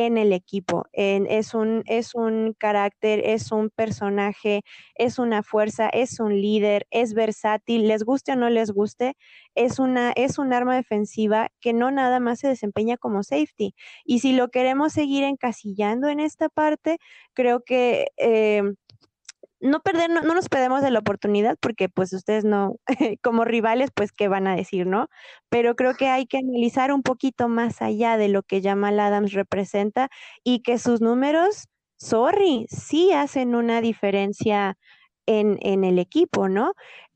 [0.05, 0.85] en el equipo.
[0.93, 4.63] es, un, es un carácter, es un personaje,
[4.95, 9.15] es una fuerza, es un líder, es versátil, les guste o no les guste,
[9.55, 13.75] es, una, es un arma defensiva que no nada más se desempeña como safety.
[14.05, 16.97] Y si lo queremos seguir encasillando en esta parte,
[17.33, 18.07] creo que...
[18.17, 18.63] Eh,
[19.62, 22.76] no perder, no, nos perdemos de la oportunidad porque pues ustedes no,
[23.24, 25.07] como rivales, pues qué van a decir, ¿no?
[25.49, 29.34] Pero creo que hay que analizar un poquito más allá de lo que Jamal Adams
[29.34, 30.09] representa
[30.43, 34.78] y que sus números, sorry, sí hacen una diferencia
[35.28, 36.74] en, en el equipo, ¿no?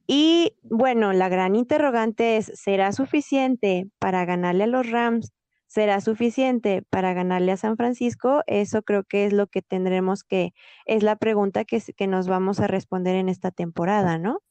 [0.07, 5.31] Y bueno, la gran interrogante es, ¿será suficiente para ganarle a los Rams
[5.75, 10.53] será suficiente para ganarle a San Francisco, eso creo que es lo que tendremos que,
[10.85, 14.41] es la pregunta que, nos vamos a responder en esta temporada, ¿no?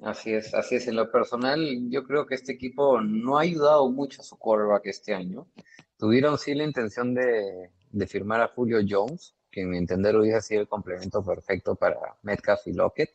[0.00, 0.88] Así es, así es.
[0.88, 4.86] En lo personal, yo creo que este equipo no ha ayudado mucho a su quarterback
[4.86, 5.46] este año.
[5.98, 10.40] Tuvieron sí la intención de, de firmar a Julio Jones, que en mi entender hubiese
[10.40, 13.10] sido el complemento perfecto para Metcalf y Lockett.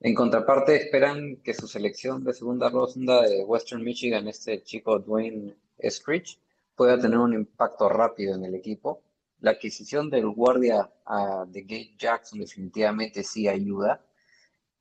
[0.00, 5.54] En contraparte, esperan que su selección de segunda ronda de Western Michigan, este chico Dwayne
[5.90, 6.38] Screech,
[6.74, 9.02] pueda tener un impacto rápido en el equipo.
[9.40, 14.04] La adquisición del guardia uh, de Gate Jackson definitivamente sí ayuda,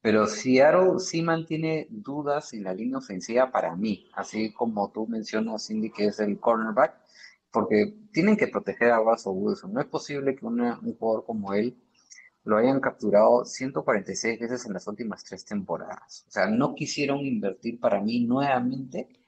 [0.02, 5.68] pero Seattle sí mantiene dudas en la línea ofensiva para mí, así como tú mencionas,
[5.68, 6.96] Cindy, que es el cornerback,
[7.52, 9.74] porque tienen que proteger a Russell Wilson.
[9.74, 11.78] No es posible que un jugador como él
[12.44, 16.26] lo hayan capturado 146 veces en las últimas tres temporadas.
[16.28, 19.21] O sea, no quisieron invertir para mí nuevamente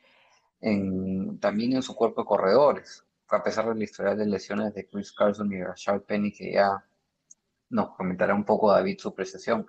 [0.64, 4.88] en, también en su cuerpo de corredores, a pesar de la historia de lesiones de
[4.88, 6.86] Chris Carson y Rashad Penny, que ya
[7.70, 9.68] nos comentará un poco David su precisión.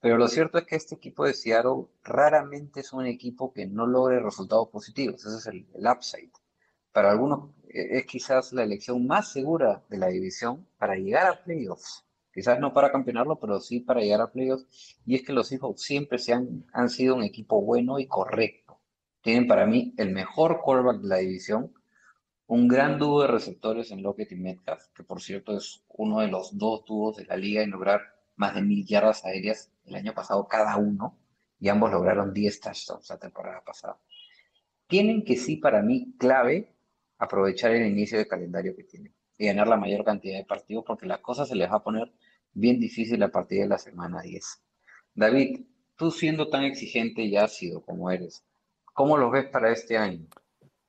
[0.00, 3.86] Pero lo cierto es que este equipo de Seattle raramente es un equipo que no
[3.86, 5.24] logre resultados positivos.
[5.24, 6.30] Ese es el, el upside.
[6.92, 11.42] Para algunos eh, es quizás la elección más segura de la división para llegar a
[11.42, 12.04] playoffs.
[12.34, 14.98] Quizás no para campeonarlo, pero sí para llegar a playoffs.
[15.06, 18.63] Y es que los Seahawks siempre se han, han sido un equipo bueno y correcto.
[19.24, 21.72] Tienen para mí el mejor quarterback de la división,
[22.46, 26.28] un gran dúo de receptores en Lockett y Metcalf, que por cierto es uno de
[26.28, 28.02] los dos dúos de la liga en lograr
[28.36, 31.16] más de mil yardas aéreas el año pasado cada uno,
[31.58, 33.98] y ambos lograron 10 touchdowns la temporada pasada.
[34.86, 36.74] Tienen que sí para mí clave
[37.16, 41.06] aprovechar el inicio de calendario que tienen y ganar la mayor cantidad de partidos porque
[41.06, 42.12] las cosas se les va a poner
[42.52, 44.44] bien difícil a partir de la semana 10.
[45.14, 45.64] David,
[45.96, 48.44] tú siendo tan exigente y ácido como eres,
[48.94, 50.26] ¿cómo lo ves para este año?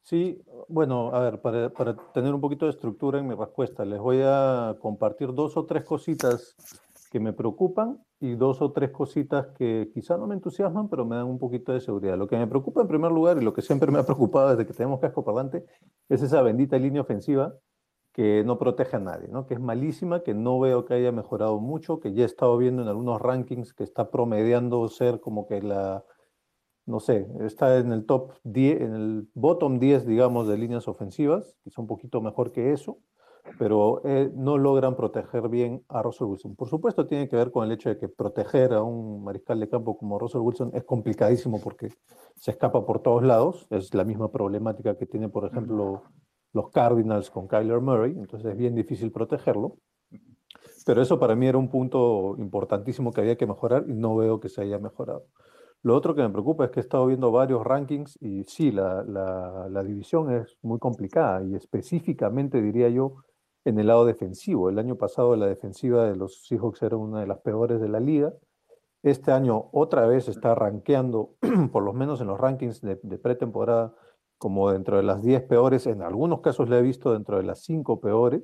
[0.01, 0.39] Sí,
[0.69, 4.21] bueno, a ver, para, para, tener un poquito de estructura en mi respuesta, les voy
[4.23, 6.55] a compartir dos o tres cositas
[7.11, 11.15] que me preocupan y dos o tres cositas que quizá no me entusiasman, pero me
[11.15, 12.17] dan un poquito de seguridad.
[12.17, 14.67] Lo que me preocupa en primer lugar y lo que siempre me ha preocupado desde
[14.67, 15.65] que tenemos casco parlante
[16.07, 17.55] es esa bendita línea ofensiva
[18.11, 19.45] que no protege a nadie, ¿no?
[19.45, 22.81] que es malísima, que no veo que haya mejorado mucho, que ya he estado viendo
[22.81, 26.05] en algunos rankings que está promediando ser como que la,
[26.85, 31.57] no sé, está en el top 10, en el bottom 10, digamos, de líneas ofensivas,
[31.63, 32.99] quizá un poquito mejor que eso,
[33.57, 36.55] pero eh, no logran proteger bien a Russell Wilson.
[36.55, 39.69] Por supuesto, tiene que ver con el hecho de que proteger a un mariscal de
[39.69, 41.89] campo como Russell Wilson es complicadísimo porque
[42.35, 43.67] se escapa por todos lados.
[43.69, 46.03] Es la misma problemática que tiene, por ejemplo,
[46.53, 49.77] los Cardinals con Kyler Murray, entonces es bien difícil protegerlo.
[50.85, 54.39] Pero eso para mí era un punto importantísimo que había que mejorar y no veo
[54.39, 55.25] que se haya mejorado.
[55.85, 59.03] Lo otro que me preocupa es que he estado viendo varios rankings y sí, la,
[59.03, 63.17] la, la división es muy complicada y específicamente diría yo
[63.65, 64.71] en el lado defensivo.
[64.71, 67.99] El año pasado la defensiva de los Seahawks era una de las peores de la
[67.99, 68.33] liga.
[69.03, 71.35] Este año otra vez está rankeando,
[71.71, 73.93] por lo menos en los rankings de, de pretemporada,
[74.39, 77.59] como dentro de las 10 peores, en algunos casos le he visto dentro de las
[77.63, 78.41] 5 peores,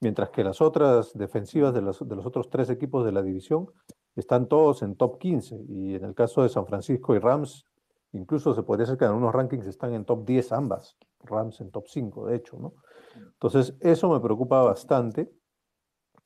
[0.00, 3.68] mientras que las otras defensivas de los, de los otros tres equipos de la división
[4.16, 5.64] están todos en top 15.
[5.68, 7.64] Y en el caso de San Francisco y Rams,
[8.12, 11.70] incluso se podría decir que en algunos rankings están en top 10 ambas, Rams en
[11.70, 12.74] top 5, de hecho, ¿no?
[13.14, 15.30] Entonces, eso me preocupa bastante.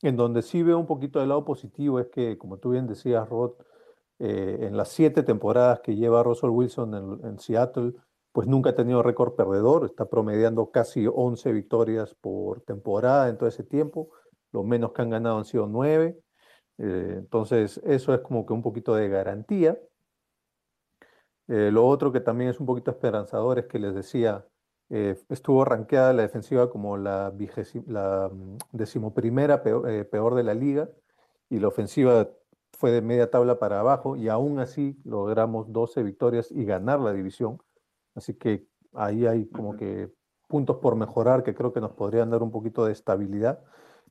[0.02, 3.28] En donde sí veo un poquito del lado positivo es que, como tú bien decías,
[3.28, 3.52] Rod,
[4.18, 7.92] eh, en las siete temporadas que lleva Russell Wilson en, Seattle,
[8.32, 13.48] pues nunca ha tenido récord perdedor, está promediando casi 11 victorias por temporada en todo
[13.48, 14.10] ese tiempo,
[14.52, 16.18] lo menos que han ganado han sido 9,
[16.78, 19.78] eh, entonces eso es como que un poquito de garantía.
[21.48, 24.44] Eh, lo otro que también es un poquito esperanzador es que les decía,
[24.90, 27.32] eh, estuvo rankeada la defensiva como la,
[27.86, 30.88] la mm, decimoprimera peor, peor de la liga
[31.48, 32.28] y la ofensiva
[32.72, 37.12] fue de media tabla para abajo y aún así logramos 12 victorias y ganar la
[37.12, 37.58] división.
[38.14, 40.10] Así que ahí hay como que
[40.48, 43.62] puntos por mejorar que creo que nos podrían dar un poquito de estabilidad.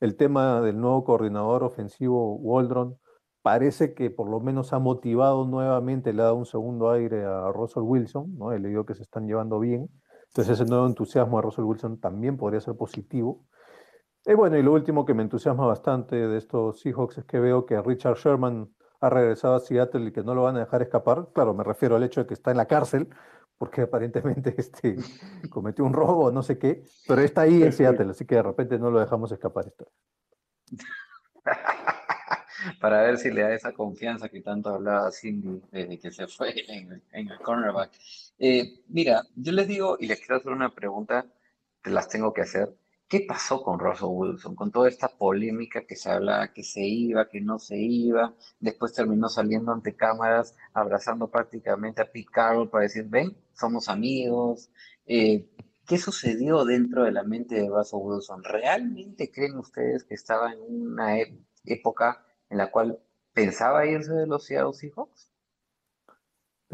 [0.02, 2.98] El tema del nuevo coordinador ofensivo, Waldron,
[3.42, 7.52] parece que por lo menos ha motivado nuevamente, le ha dado un segundo aire a
[7.52, 8.52] Russell Wilson, ¿no?
[8.52, 9.90] He leído que se están llevando bien.
[10.28, 13.46] Entonces ese nuevo entusiasmo a Russell Wilson también podría ser positivo.
[14.26, 17.66] Y bueno, y lo último que me entusiasma bastante de estos Seahawks es que veo
[17.66, 18.70] que Richard Sherman
[19.00, 21.28] ha regresado a Seattle y que no lo van a dejar escapar.
[21.34, 23.08] Claro, me refiero al hecho de que está en la cárcel,
[23.58, 24.98] porque aparentemente este,
[25.50, 28.78] cometió un robo, no sé qué, pero está ahí en Seattle, así que de repente
[28.80, 29.92] no lo dejamos escapar esto.
[32.82, 36.54] Para ver si le da esa confianza que tanto hablaba Cindy desde que se fue
[36.68, 37.92] en, en el cornerback.
[38.40, 41.26] Eh, mira, yo les digo y les quiero hacer una pregunta
[41.86, 42.76] te las tengo que hacer.
[43.08, 44.56] ¿Qué pasó con Russell Wilson?
[44.56, 48.94] Con toda esta polémica que se hablaba que se iba, que no se iba, después
[48.94, 54.70] terminó saliendo ante cámaras, abrazando prácticamente a Pete Carroll para decir, ven, somos amigos.
[55.06, 55.50] Eh,
[55.88, 58.44] ¿Qué sucedió dentro de la mente de Russell Wilson?
[58.44, 61.20] ¿Realmente creen ustedes que estaba en una
[61.66, 63.00] época en la cual
[63.34, 65.32] pensaba irse de los Seattle Seahawks?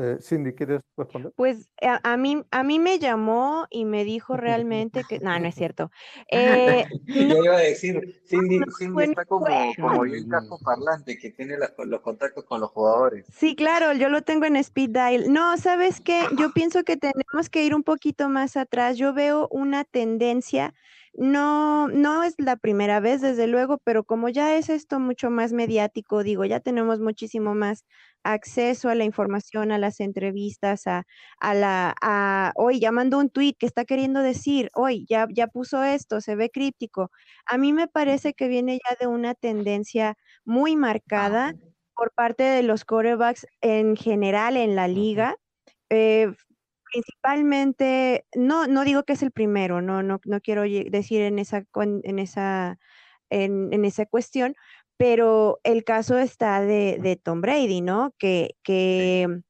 [0.02, 1.32] Eh, Cindy, ¿quieres responder?
[1.36, 5.48] Pues a, a mí, a mí me llamó y me dijo realmente que, no, no
[5.48, 5.92] es cierto.
[6.32, 9.74] Eh, Yo iba a decir, Cindy, Cindy bueno, está como, bueno.
[9.80, 13.28] como el casco parlante que tiene las- los contactos con los jugadores.
[13.32, 15.32] Sí, claro, yo lo tengo en speed dial.
[15.32, 16.28] No, ¿sabes qué?
[16.38, 18.98] Yo pienso que tenemos que ir un poquito más atrás.
[18.98, 20.74] Yo veo una tendencia,
[21.14, 25.54] no, no es la primera vez, desde luego, pero como ya es esto mucho más
[25.54, 27.86] mediático, digo, ya tenemos muchísimo más
[28.24, 31.04] acceso a la información, a las entrevistas, a,
[31.40, 35.48] a la, a, hoy ya mandó un tweet que está queriendo decir, hoy ya, ya
[35.48, 37.12] puso esto, se ve críptico.
[37.46, 40.16] A mí me parece que viene ya de una tendencia
[40.46, 41.54] muy marcada
[41.96, 45.36] por parte de los quarterbacks en general en la liga.
[45.90, 46.32] eh,
[46.92, 51.64] principalmente, no, no digo que es el primero, no, no, no quiero decir en esa,
[51.76, 52.80] en esa,
[53.30, 54.56] en, en esa cuestión,
[55.02, 58.14] pero el caso está de, de Tom Brady, ¿no?
[58.20, 59.42] Que, que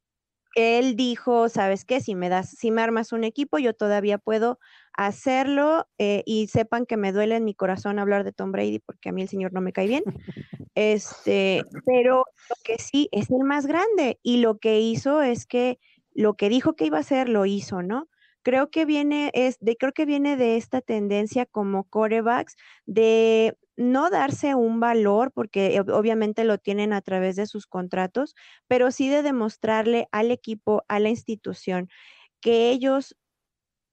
[0.54, 2.00] él dijo, ¿sabes qué?
[2.00, 4.58] Si me das, si me armas un equipo, yo todavía puedo
[4.94, 9.10] hacerlo eh, y sepan que me duele en mi corazón hablar de Tom Brady porque
[9.10, 10.04] a mí el señor no me cae bien.
[10.74, 15.78] Este, pero lo que sí es el más grande y lo que hizo es que
[16.14, 18.08] lo que dijo que iba a hacer lo hizo, ¿no?
[18.42, 24.10] Creo que viene es de creo que viene de esta tendencia como corebacks de no
[24.10, 28.34] darse un valor porque ob- obviamente lo tienen a través de sus contratos,
[28.68, 31.88] pero sí de demostrarle al equipo, a la institución
[32.40, 33.16] que ellos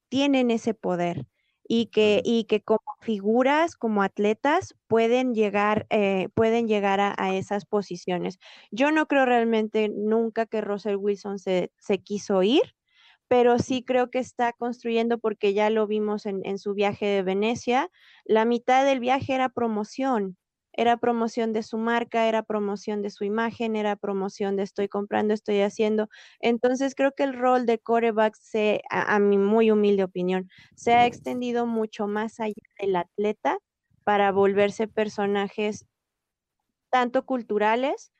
[0.09, 1.27] tienen ese poder
[1.67, 7.35] y que, y que como figuras, como atletas, pueden llegar, eh, pueden llegar a, a
[7.35, 8.39] esas posiciones.
[8.71, 12.75] Yo no creo realmente nunca que Russell Wilson se, se quiso ir,
[13.29, 17.23] pero sí creo que está construyendo porque ya lo vimos en, en su viaje de
[17.23, 17.89] Venecia.
[18.25, 20.37] La mitad del viaje era promoción,
[20.73, 25.33] era promoción de su marca, era promoción de su imagen, era promoción de estoy comprando,
[25.35, 26.09] estoy haciendo.
[26.41, 30.95] Entonces creo que el rol de coreback se, a, a mi muy humilde opinión, se
[30.95, 33.59] ha extendido mucho más allá del atleta
[34.03, 35.85] para volverse personajes
[36.89, 38.11] tanto culturales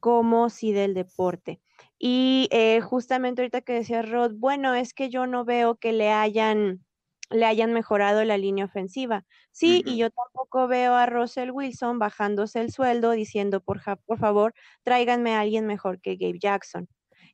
[0.00, 1.60] como sí del deporte.
[1.98, 6.10] Y eh, justamente ahorita que decía Rod, bueno, es que yo no veo que le
[6.12, 6.84] hayan,
[7.30, 9.24] le hayan mejorado la línea ofensiva.
[9.52, 14.18] Sí, y yo tampoco veo a Russell Wilson bajándose el sueldo diciendo, por, ja- por
[14.18, 16.88] favor, tráiganme a alguien mejor que Gabe Jackson.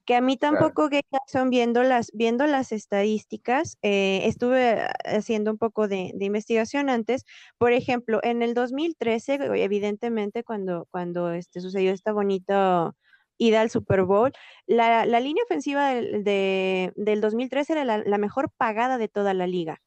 [0.05, 0.73] Que a mí Claro.
[0.73, 6.25] tampoco Gabe Jackson, viendo las, viendo las estadísticas, eh, estuve haciendo un poco de, de
[6.25, 7.25] investigación antes.
[7.59, 12.93] Por ejemplo, en el 2013, evidentemente, cuando, cuando este, sucedió esta bonita
[13.39, 14.33] ida al Super Bowl,
[14.67, 19.35] la, la línea ofensiva del, de- del 2013 era la, la mejor pagada de toda
[19.35, 19.81] la liga.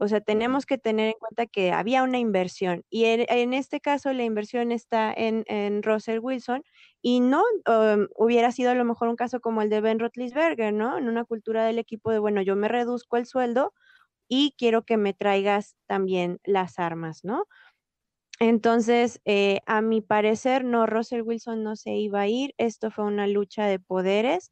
[0.00, 3.80] O sea, tenemos que tener en cuenta que había una inversión y en, en este
[3.80, 6.62] caso la inversión está en, en Russell Wilson
[7.02, 10.72] y no um, hubiera sido a lo mejor un caso como el de Ben Roethlisberger,
[10.72, 10.98] ¿no?
[10.98, 13.72] En una cultura del equipo de, bueno, yo me reduzco el sueldo
[14.28, 17.46] y quiero que me traigas también las armas, ¿no?
[18.40, 22.54] Entonces, eh, a mi parecer, no, Russell Wilson no se iba a ir.
[22.56, 24.50] Esto fue una lucha de poderes,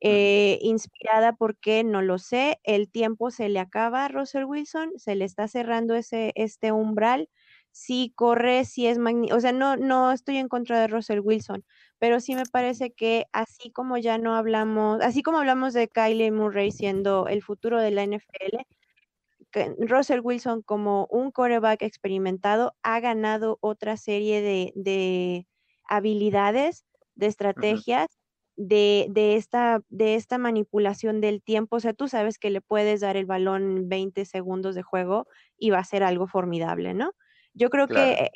[0.00, 2.58] eh, inspirada porque no lo sé.
[2.64, 7.28] El tiempo se le acaba a Russell Wilson, se le está cerrando ese, este umbral.
[7.72, 9.36] Si corre, si es magnífico.
[9.36, 11.64] O sea, no, no estoy en contra de Russell Wilson,
[12.00, 16.32] pero sí me parece que así como ya no hablamos, así como hablamos de Kylie
[16.32, 18.66] Murray siendo el futuro de la NFL,
[19.78, 25.46] Russell Wilson como un quarterback experimentado ha ganado otra serie de, de
[25.84, 26.84] habilidades,
[27.14, 28.06] de estrategias,
[28.56, 31.76] de, de esta, de esta manipulación del tiempo.
[31.76, 35.26] O sea, tú sabes que le puedes dar el balón en 20 segundos de juego
[35.56, 37.12] y va a ser algo formidable, ¿no?
[37.54, 38.16] Yo creo Claro.
[38.16, 38.30] que eh,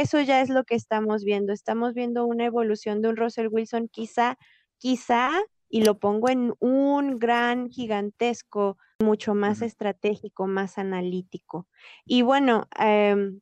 [0.00, 1.52] eso ya es lo que estamos viendo.
[1.52, 4.36] Estamos viendo una evolución de un Russell Wilson quizá,
[4.78, 5.30] quizá,
[5.70, 11.68] y lo pongo en un gran, gigantesco, mucho más estratégico, más analítico.
[12.04, 13.40] Y bueno, em,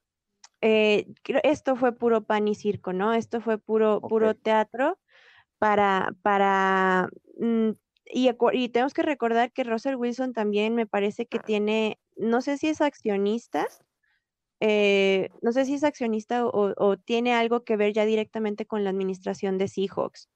[0.61, 1.07] eh,
[1.43, 3.14] esto fue puro pan y circo, ¿no?
[3.14, 4.99] Esto fue puro, puro teatro
[5.59, 7.09] para, para,
[7.41, 7.70] mm,
[8.07, 12.68] y, tenemos que recordar que Russell Wilson también me parece que tiene, no sé si
[12.68, 13.66] es accionista,
[14.61, 18.85] eh, no sé si es accionista o, o tiene algo que ver ya directamente con
[18.85, 20.29] la administración de Seahawks.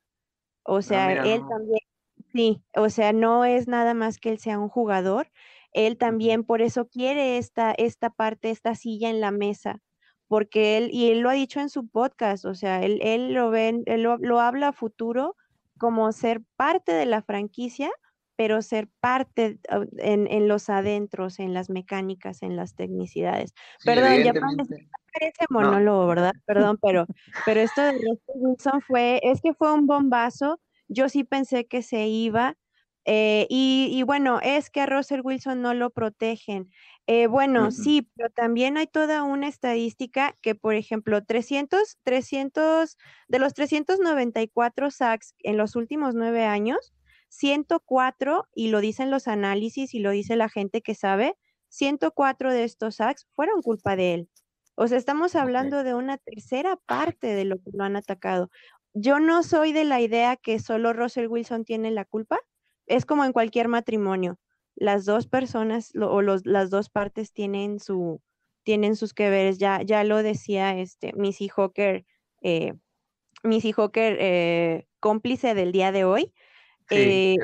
[0.64, 1.48] O sea, mira, él no.
[1.48, 1.80] también,
[2.32, 5.28] sí, o sea, no es nada más que él sea un jugador.
[5.72, 9.80] él también por eso quiere esta, esta parte, esta silla en la mesa,
[10.28, 13.50] porque él, y él lo ha dicho en su podcast, o sea, él, él lo
[13.50, 15.36] ve, él lo, lo habla a futuro
[15.78, 17.90] como ser parte de la franquicia,
[18.36, 23.52] pero ser parte uh, en, en los adentros, en las mecánicas, en las tecnicidades.
[23.78, 24.32] Sí, Perdón, ya.
[25.12, 26.32] Parece, No, monólogo, ¿verdad?
[26.46, 27.06] Perdón, pero,
[27.44, 30.60] pero esto de Russell Wilson fue, es que fue un bombazo.
[30.88, 32.56] Yo sí pensé que se iba.
[33.04, 36.70] eh, y, y bueno, es que a Russell Wilson no lo protegen.
[37.08, 42.96] Eh, bueno, sí, pero también hay toda una estadística que, por ejemplo, 300, 300,
[43.28, 46.94] de los 394 sacks en los últimos nueve años,
[47.28, 51.36] 104, y lo dicen los análisis y lo dice la gente que sabe,
[51.68, 54.28] 104 de estos sacks fueron culpa de él.
[54.82, 58.50] O sea, estamos hablando de una tercera parte de lo que lo han atacado.
[58.94, 62.40] Yo no soy de la idea que solo Russell Wilson tiene la culpa.
[62.86, 64.38] Es como en cualquier matrimonio.
[64.74, 68.20] Las dos personas lo- o los, las dos partes tienen su
[68.64, 69.58] tienen sus que veres.
[69.58, 72.04] Ya, ya lo decía este Missy Hawker,
[72.42, 72.74] eh,
[73.42, 76.32] Missy Hawker, eh, cómplice del día de hoy.
[76.88, 76.98] Sí,
[77.34, 77.36] eh,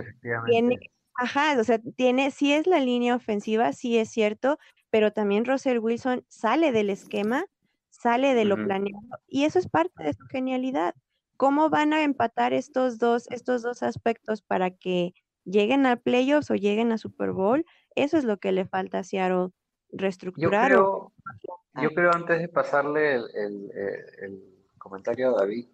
[0.45, 0.77] tiene,
[1.15, 4.59] ajá, o sea, tiene, sí es la línea ofensiva, sí es cierto,
[4.91, 7.45] pero también Russell Wilson sale del esquema,
[7.91, 10.95] sale de lo planeado, y eso es parte de su genialidad.
[11.37, 15.15] ¿Cómo van a empatar estos dos, estos dos aspectos para que
[15.45, 17.65] lleguen a playoffs o lleguen a Super Bowl?
[17.95, 19.53] Eso es lo que le falta a Seattle Yo
[19.93, 24.43] reestructurar o creo, yo creo antes de pasarle el, el- eh, el
[24.79, 25.69] comentario a David,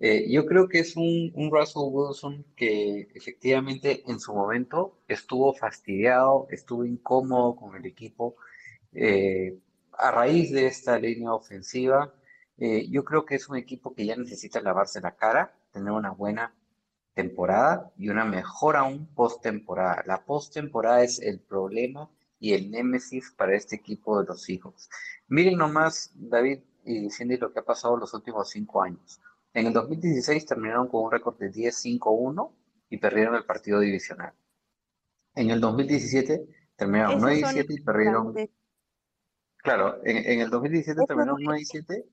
[0.00, 5.52] eh, yo creo que es un, un Russell Wilson que efectivamente en su momento estuvo
[5.54, 8.36] fastidiado, estuvo incómodo con el equipo.
[8.92, 9.58] Eh,
[9.92, 12.14] a raíz de esta línea ofensiva,
[12.58, 16.10] eh, yo creo que es un equipo que ya necesita lavarse la cara, tener una
[16.10, 16.54] buena
[17.14, 20.02] temporada y una mejor aún postemporada.
[20.06, 22.08] La postemporada es el problema
[22.40, 24.88] y el némesis para este equipo de los Seahawks.
[25.28, 29.20] Miren nomás, David y Cindy, lo que ha pasado los últimos cinco años.
[29.52, 32.52] En el 2016 terminaron con un récord de 10-5-1
[32.90, 34.32] y perdieron el partido divisional.
[35.34, 38.34] En el 2017 terminaron esos 9 y son 7 y perdieron.
[39.68, 41.46] Claro, en, en el 2017 Eso terminaron duele.
[41.46, 42.04] 9 y 7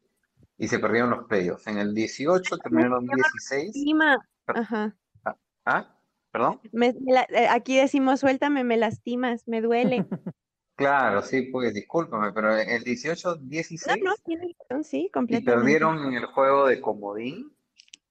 [0.57, 1.67] y se perdieron los playoffs.
[1.67, 3.65] En el 18 terminaron 16.
[3.67, 4.17] Lastima.
[4.45, 4.95] per- Ajá.
[5.25, 5.35] ah,
[5.65, 5.91] ¿ah?
[6.31, 6.59] ¿Perdón?
[6.71, 10.05] Me- la- eh, aquí decimos, suéltame, me lastimas, me duele.
[10.77, 15.49] Claro, sí, pues discúlpame, pero en el 18, No, 16 no, razón, sí, y completamente.
[15.53, 17.55] perdieron en el juego de comodín.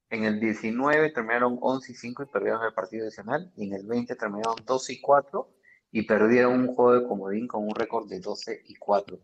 [0.09, 3.53] En el 19 terminaron 11 y 5 y perdieron el partido adicional.
[3.57, 5.47] Y en el 20 terminaron 12 y 4
[5.95, 9.17] y perdieron un juego de comodín con un récord de 12 y 4.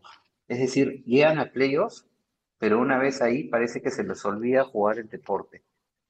[0.47, 2.05] Es decir, llegan a playoffs,
[2.57, 5.65] pero una vez ahí parece que se les olvida jugar el deporte.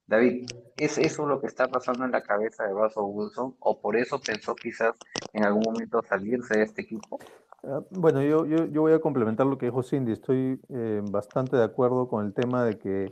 [0.05, 0.45] David,
[0.77, 3.55] ¿es eso lo que está pasando en la cabeza de Russell Wilson?
[3.57, 4.93] ¿O por eso pensó quizás
[5.33, 7.17] en algún momento salirse de este equipo?
[7.63, 10.11] Ah, Bueno, yo, yo, yo voy a complementar lo que dijo Cindy.
[10.11, 13.09] Estoy eh, bastante de acuerdo con el tema de que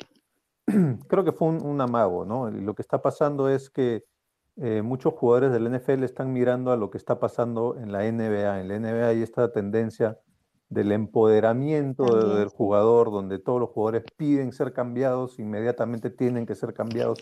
[1.07, 2.51] creo que fue un, un amago, ¿no?
[2.51, 4.03] Lo que está pasando es que
[4.61, 8.59] eh, muchos jugadores del NFL están mirando a lo que está pasando en la NBA.
[8.59, 10.19] En la NBA hay esta tendencia
[10.67, 16.55] del empoderamiento También, del jugador, donde todos los jugadores piden ser cambiados, inmediatamente tienen que
[16.55, 17.19] ser cambiados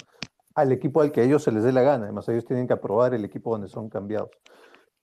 [0.56, 2.06] al equipo al que a ellos se les dé la gana.
[2.06, 4.32] Además, ellos tienen que aprobar el equipo donde son cambiados.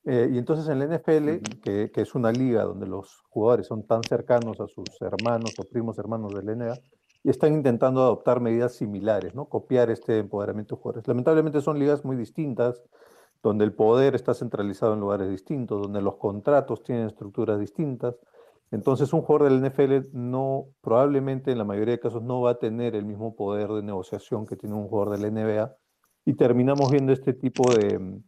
[0.05, 3.87] Eh, y entonces en la NFL, que, que es una liga donde los jugadores son
[3.87, 6.79] tan cercanos a sus hermanos o primos hermanos de la NBA,
[7.25, 9.47] y están intentando adoptar medidas similares, ¿no?
[9.47, 11.09] Copiar este empoderamiento de jugadores.
[11.09, 12.83] Lamentablemente son ligas muy distintas,
[13.43, 18.15] donde el poder está centralizado en lugares distintos, donde los contratos tienen estructuras distintas.
[18.71, 22.59] Entonces un jugador del NFL no, probablemente en la mayoría de casos no va a
[22.59, 25.77] tener el mismo poder de negociación que tiene un jugador de la NBA
[26.27, 28.21] y terminamos viendo este tipo de,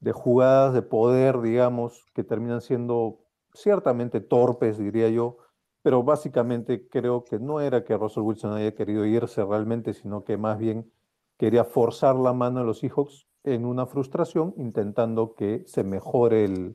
[0.00, 3.20] de jugadas de poder, digamos, que terminan siendo
[3.54, 5.38] ciertamente torpes, diría yo,
[5.86, 10.36] pero básicamente creo que no era que Russell Wilson haya querido irse realmente, sino que
[10.36, 10.90] más bien
[11.38, 16.74] quería forzar la mano a los Seahawks en una frustración, intentando que se mejore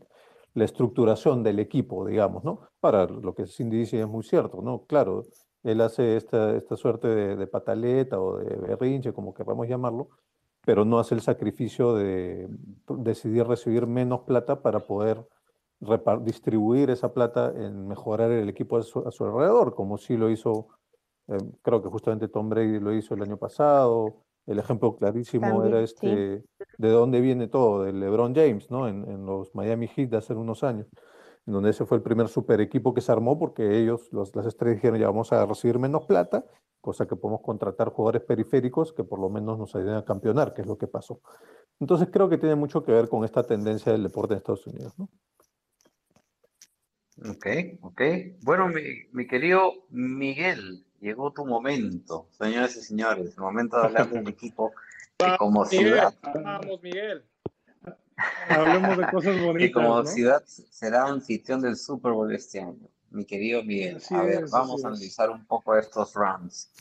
[0.53, 2.61] la estructuración del equipo, digamos, ¿no?
[2.79, 4.85] Para lo que Cindy dice es muy cierto, ¿no?
[4.85, 5.25] Claro,
[5.63, 10.07] él hace esta, esta suerte de, de pataleta o de berrinche, como queramos llamarlo,
[10.63, 12.47] pero no hace el sacrificio de
[12.87, 15.21] decidir recibir menos plata para poder
[16.21, 20.29] distribuir esa plata en mejorar el equipo a su, a su alrededor, como sí lo
[20.29, 20.67] hizo,
[21.27, 24.23] eh, creo que justamente Tom Brady lo hizo el año pasado.
[24.47, 25.93] El ejemplo clarísimo También, era sí.
[25.93, 26.43] este,
[26.77, 28.87] de dónde viene todo, de LeBron James, ¿no?
[28.87, 30.87] En, en los Miami Heat de hace unos años,
[31.45, 34.47] en donde ese fue el primer super equipo que se armó porque ellos, los, las
[34.47, 36.43] estrellas dijeron, ya vamos a recibir menos plata,
[36.81, 40.61] cosa que podemos contratar jugadores periféricos que por lo menos nos ayuden a campeonar, que
[40.61, 41.21] es lo que pasó.
[41.79, 44.97] Entonces creo que tiene mucho que ver con esta tendencia del deporte en Estados Unidos,
[44.97, 45.07] ¿no?
[47.29, 47.45] Ok,
[47.81, 48.01] ok.
[48.41, 54.09] Bueno, mi, mi querido Miguel, llegó tu momento, señoras y señores, el momento de hablar
[54.09, 54.71] de un equipo
[55.17, 56.13] que como Miguel, ciudad,
[56.43, 57.23] vamos, Miguel.
[58.49, 60.05] Hablemos de cosas que bonitas, como ¿no?
[60.05, 62.87] ciudad será anfitrión del Super Bowl este año.
[63.11, 64.93] Mi querido Miguel, Así a ver, es, vamos a es.
[64.93, 66.71] analizar un poco estos Rams.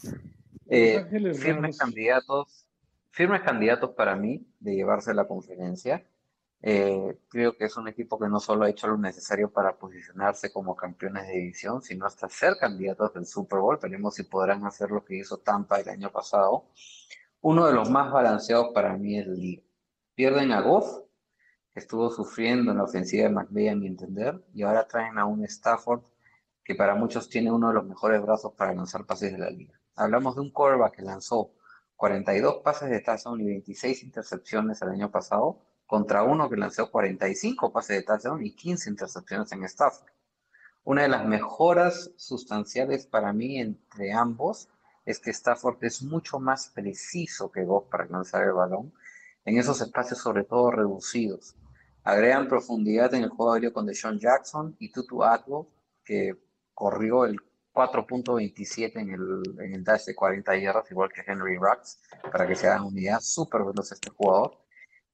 [0.69, 2.67] Eh, firmes candidatos,
[3.11, 6.05] firmes candidatos para mí de llevarse la conferencia.
[6.63, 10.53] Eh, creo que es un equipo que no solo ha hecho lo necesario para posicionarse
[10.53, 13.79] como campeones de división, sino hasta ser candidatos del Super Bowl.
[13.81, 16.67] Veremos si podrán hacer lo que hizo Tampa el año pasado.
[17.41, 19.63] Uno de los más balanceados para mí es liga.
[20.15, 20.87] Pierden a Goff,
[21.73, 25.25] que estuvo sufriendo en la ofensiva de McVay a mi entender, y ahora traen a
[25.25, 26.03] un Stafford
[26.63, 29.81] que para muchos tiene uno de los mejores brazos para lanzar pases de la liga.
[29.97, 31.53] Hablamos de un quarterback que lanzó
[31.97, 37.73] 42 pases de touchdown y 26 intercepciones el año pasado, contra uno que lanzó 45
[37.73, 40.09] pases de touchdown y 15 intercepciones en Stafford.
[40.85, 44.69] Una de las mejoras sustanciales para mí entre ambos
[45.05, 48.93] es que Stafford es mucho más preciso que Goff para lanzar el balón
[49.45, 51.57] en esos espacios sobre todo reducidos.
[52.05, 55.67] Agregan profundidad en el juego aéreo con Deshaun Jackson y Tutu Atwell,
[56.05, 56.37] que
[56.73, 57.37] corrió el
[57.75, 62.69] 4.27 en el, en dash de 40 yardas, igual que Henry Rux, para que se
[62.69, 64.57] hagan una idea, súper veloz este jugador,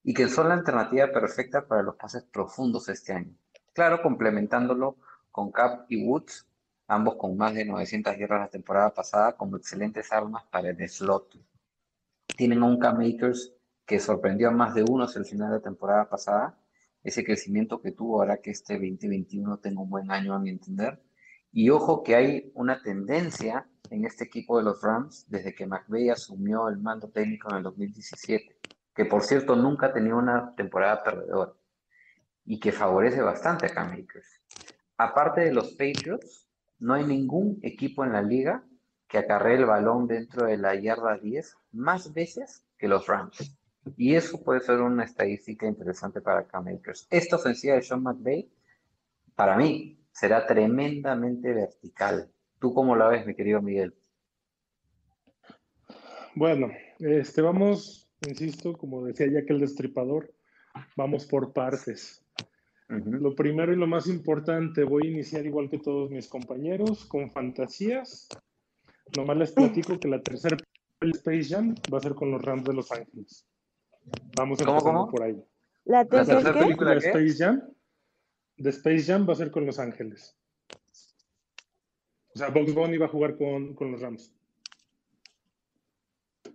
[0.08, 3.34] y que son la alternativa perfecta para los pases profundos este año.
[3.74, 4.98] Claro, complementándolo
[5.32, 6.46] con Cap y Woods,
[6.86, 11.36] ambos con más de 900 yardas la temporada pasada, como excelentes armas para el slot.
[12.36, 13.52] Tienen a un Cam Akers
[13.84, 16.56] que sorprendió a más de uno hacia el final de la temporada pasada.
[17.02, 21.02] Ese crecimiento que tuvo hará que este 2021 tenga un buen año, a mi entender.
[21.50, 26.10] Y ojo que hay una tendencia en este equipo de los Rams desde que McVay
[26.10, 28.56] asumió el mando técnico en el 2017,
[28.96, 31.52] que por cierto nunca ha tenido una temporada perdedora
[32.46, 33.94] y que favorece bastante a Cam.
[34.96, 38.64] Aparte de los Patriots, no hay ningún equipo en la liga
[39.06, 43.56] que acarree el balón dentro de la yarda 10 más veces que los Rams.
[43.96, 47.06] Y eso puede ser una estadística interesante para Cam Akers.
[47.10, 48.50] Esta ofensiva de Sean McVay,
[49.34, 52.30] para mí, será tremendamente vertical.
[52.58, 53.94] ¿Tú cómo la ves, mi querido Miguel?
[56.34, 56.68] Bueno,
[56.98, 60.32] este, vamos, insisto, como decía ya que el destripador,
[60.96, 62.22] vamos por partes.
[62.88, 67.30] Lo primero y lo más importante, voy a iniciar igual que todos mis compañeros, con
[67.32, 68.28] fantasías.
[69.16, 70.56] Nomás les platico que la tercera
[71.00, 73.46] Space Jam va a ser con los Rams de Los Ángeles.
[74.36, 75.10] Vamos ¿Cómo, empezando cómo?
[75.10, 75.44] por ahí.
[75.84, 76.98] ¿La La tercera película de?
[76.98, 77.62] Space Jam,
[78.56, 80.36] de Space Jam va a ser con Los Ángeles.
[82.34, 84.32] O sea, Bugs Bunny va a jugar con, con los Rams.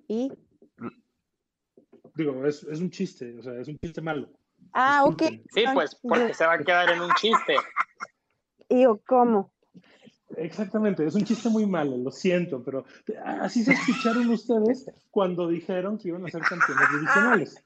[0.07, 0.31] ¿Y?
[2.15, 4.29] Digo, es, es un chiste, o sea, es un chiste malo.
[4.73, 5.23] Ah, ok.
[5.53, 7.55] Sí, pues, porque se va a quedar en un chiste.
[8.69, 9.51] ¿Y yo cómo?
[10.37, 12.85] Exactamente, es un chiste muy malo, lo siento, pero
[13.41, 17.63] así se escucharon ustedes cuando dijeron que iban a ser campeones divisionales.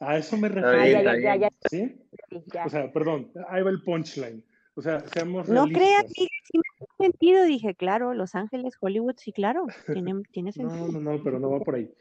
[0.00, 0.98] A eso me Ah, refiero.
[0.98, 1.40] está ya, ya, bien.
[1.40, 2.06] ya, ¿Sí?
[2.30, 2.66] sí, ya.
[2.66, 4.44] O sea, perdón, ahí va el punchline.
[4.76, 7.44] O sea, seamos No creas, dije, sí me hace sentido.
[7.44, 9.66] Dije, claro, Los Ángeles, Hollywood, sí, claro.
[9.92, 11.00] Tiene, tiene No, sentido.
[11.00, 11.92] no, no, pero no va por ahí.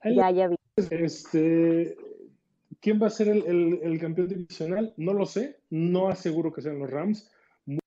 [0.00, 0.56] Ahí Ya, ya vi.
[0.90, 1.96] Este,
[2.80, 4.94] ¿quién va a ser el, campeón divisional?
[4.96, 7.30] No lo sé, no aseguro que sean los Rams.
[7.66, 7.80] Muy,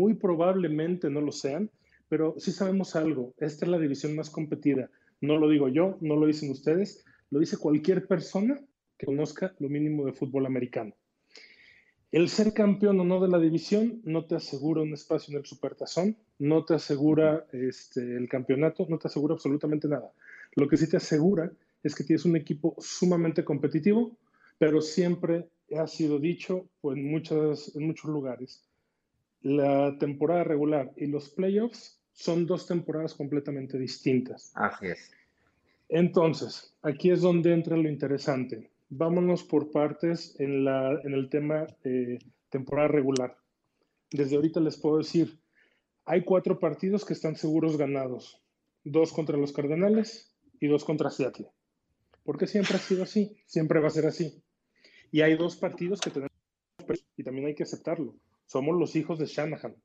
[0.00, 1.70] muy probablemente no lo sean,
[2.08, 3.34] pero sí sabemos algo.
[3.38, 4.90] Esta es la división más competida.
[5.20, 8.60] No lo digo yo, no lo dicen ustedes, lo dice cualquier persona
[8.96, 10.94] que conozca lo mínimo de fútbol americano.
[12.10, 15.46] El ser campeón o no de la división no te asegura un espacio en el
[15.46, 20.12] supertazón, no te asegura este, el campeonato, no te asegura absolutamente nada.
[20.54, 21.50] Lo que sí te asegura
[21.82, 24.16] es que tienes un equipo sumamente competitivo,
[24.58, 28.64] pero siempre ha sido dicho pues, en, muchas, en muchos lugares.
[29.42, 34.50] La temporada regular y los playoffs son dos temporadas completamente distintas.
[34.54, 35.12] Así es.
[35.88, 38.70] Entonces, aquí es donde entra lo interesante.
[38.90, 42.18] Vámonos por partes en, la, en el tema eh,
[42.50, 43.36] temporada regular.
[44.10, 45.38] Desde ahorita les puedo decir,
[46.08, 48.42] hay cuatro partidos que están seguros ganados.
[48.82, 51.50] Dos contra los Cardenales y dos contra Seattle.
[52.24, 54.42] Porque siempre ha sido así, siempre va a ser así.
[55.12, 56.32] Y hay dos partidos que tenemos,
[57.14, 58.16] y también hay que aceptarlo.
[58.46, 59.76] Somos los hijos de Shanahan.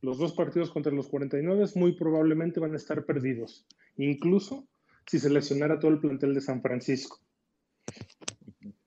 [0.00, 4.68] Los dos partidos contra los 49 muy probablemente van a estar perdidos, incluso
[5.08, 7.18] si se lesionara todo el plantel de San Francisco.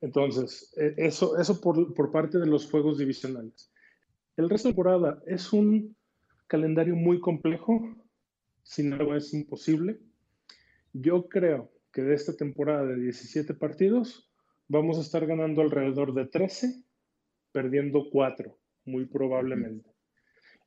[0.00, 3.70] Entonces, eh, eso, eso por, por parte de los juegos divisionales.
[4.38, 5.94] El resto de temporada es un
[6.52, 7.80] calendario muy complejo,
[8.62, 9.98] sin embargo es imposible.
[10.92, 14.30] Yo creo que de esta temporada de 17 partidos
[14.68, 16.84] vamos a estar ganando alrededor de 13
[17.52, 19.88] perdiendo cuatro, muy probablemente.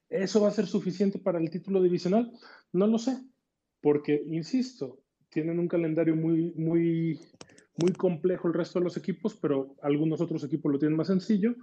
[0.09, 2.31] ¿Eso va a ser suficiente para el título divisional?
[2.73, 3.21] No lo sé,
[3.79, 7.19] porque, insisto, tienen un calendario muy, muy,
[7.77, 11.53] muy complejo el resto de los equipos, pero algunos otros equipos lo tienen más sencillo.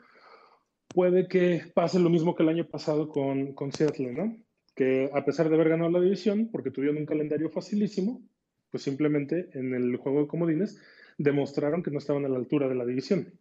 [0.95, 4.37] Puede que pase lo mismo que el año pasado con, con Seattle, ¿no?
[4.75, 8.23] Que a pesar de haber ganado la división, porque tuvieron un calendario facilísimo,
[8.71, 10.81] pues simplemente en el juego de comodines
[11.19, 13.39] demostraron que no estaban a la altura de la división.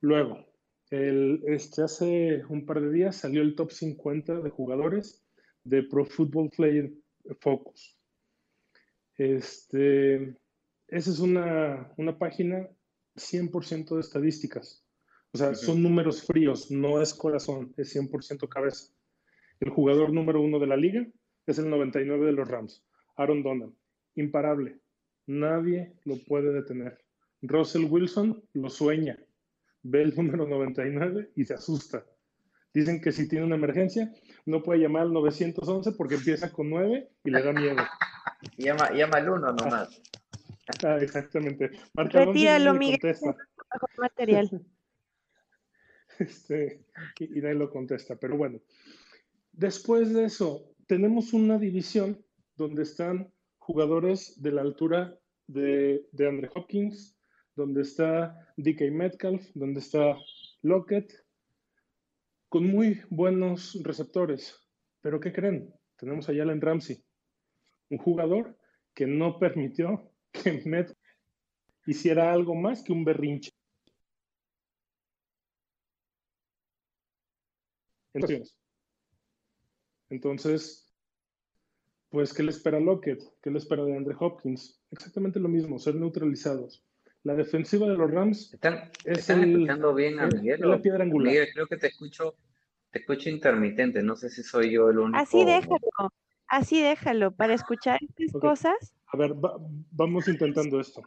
[0.00, 0.46] Luego,
[0.90, 5.22] el, este, hace un par de días salió el top 50 de jugadores
[5.64, 6.92] de Pro Football Player
[7.40, 7.96] Focus.
[9.16, 10.36] Este,
[10.88, 12.68] esa es una, una página
[13.16, 14.84] 100% de estadísticas.
[15.32, 18.92] O sea, son números fríos, no es corazón, es 100% cabeza.
[19.60, 21.06] El jugador número uno de la liga
[21.46, 22.84] es el 99 de los Rams,
[23.16, 23.74] Aaron Donald.
[24.16, 24.78] Imparable.
[25.26, 26.98] Nadie lo puede detener.
[27.42, 29.18] Russell Wilson lo sueña.
[29.82, 32.04] Ve el número 99 y se asusta.
[32.74, 34.12] Dicen que si tiene una emergencia,
[34.46, 37.76] no puede llamar al 911 porque empieza con 9 y le da miedo.
[38.56, 40.02] llama, llama al 1 nomás.
[40.84, 41.70] Ah, exactamente.
[41.94, 42.98] Marca Retíralo, Miguel.
[43.02, 43.36] Mejor
[43.98, 44.50] material.
[46.20, 46.84] Este,
[47.18, 48.16] y, y nadie lo contesta.
[48.16, 48.60] Pero bueno,
[49.52, 52.22] después de eso, tenemos una división
[52.56, 57.16] donde están jugadores de la altura de, de Andre Hopkins,
[57.56, 60.16] donde está DK Metcalf, donde está
[60.62, 61.12] Lockett,
[62.48, 64.58] con muy buenos receptores.
[65.00, 65.72] Pero ¿qué creen?
[65.96, 67.02] Tenemos a Jalen Ramsey,
[67.90, 68.56] un jugador
[68.94, 70.94] que no permitió que Met
[71.86, 73.52] hiciera algo más que un berrinche.
[80.08, 80.92] Entonces,
[82.08, 83.22] pues, ¿qué le espera Lockett?
[83.42, 84.80] ¿Qué le espera de Andre Hopkins?
[84.90, 86.82] Exactamente lo mismo, ser neutralizados.
[87.22, 90.60] La defensiva de los Rams ¿Están, es están el- escuchando bien a Miguel?
[90.60, 91.32] es la piedra angular.
[91.32, 92.34] Miguel, creo que te escucho,
[92.90, 94.02] te escucho intermitente.
[94.02, 95.18] No sé si soy yo el único.
[95.18, 95.78] Así déjalo,
[96.48, 98.94] así déjalo, para escuchar estas cosas.
[99.12, 99.56] A ver, va-
[99.92, 101.02] vamos intentando esto.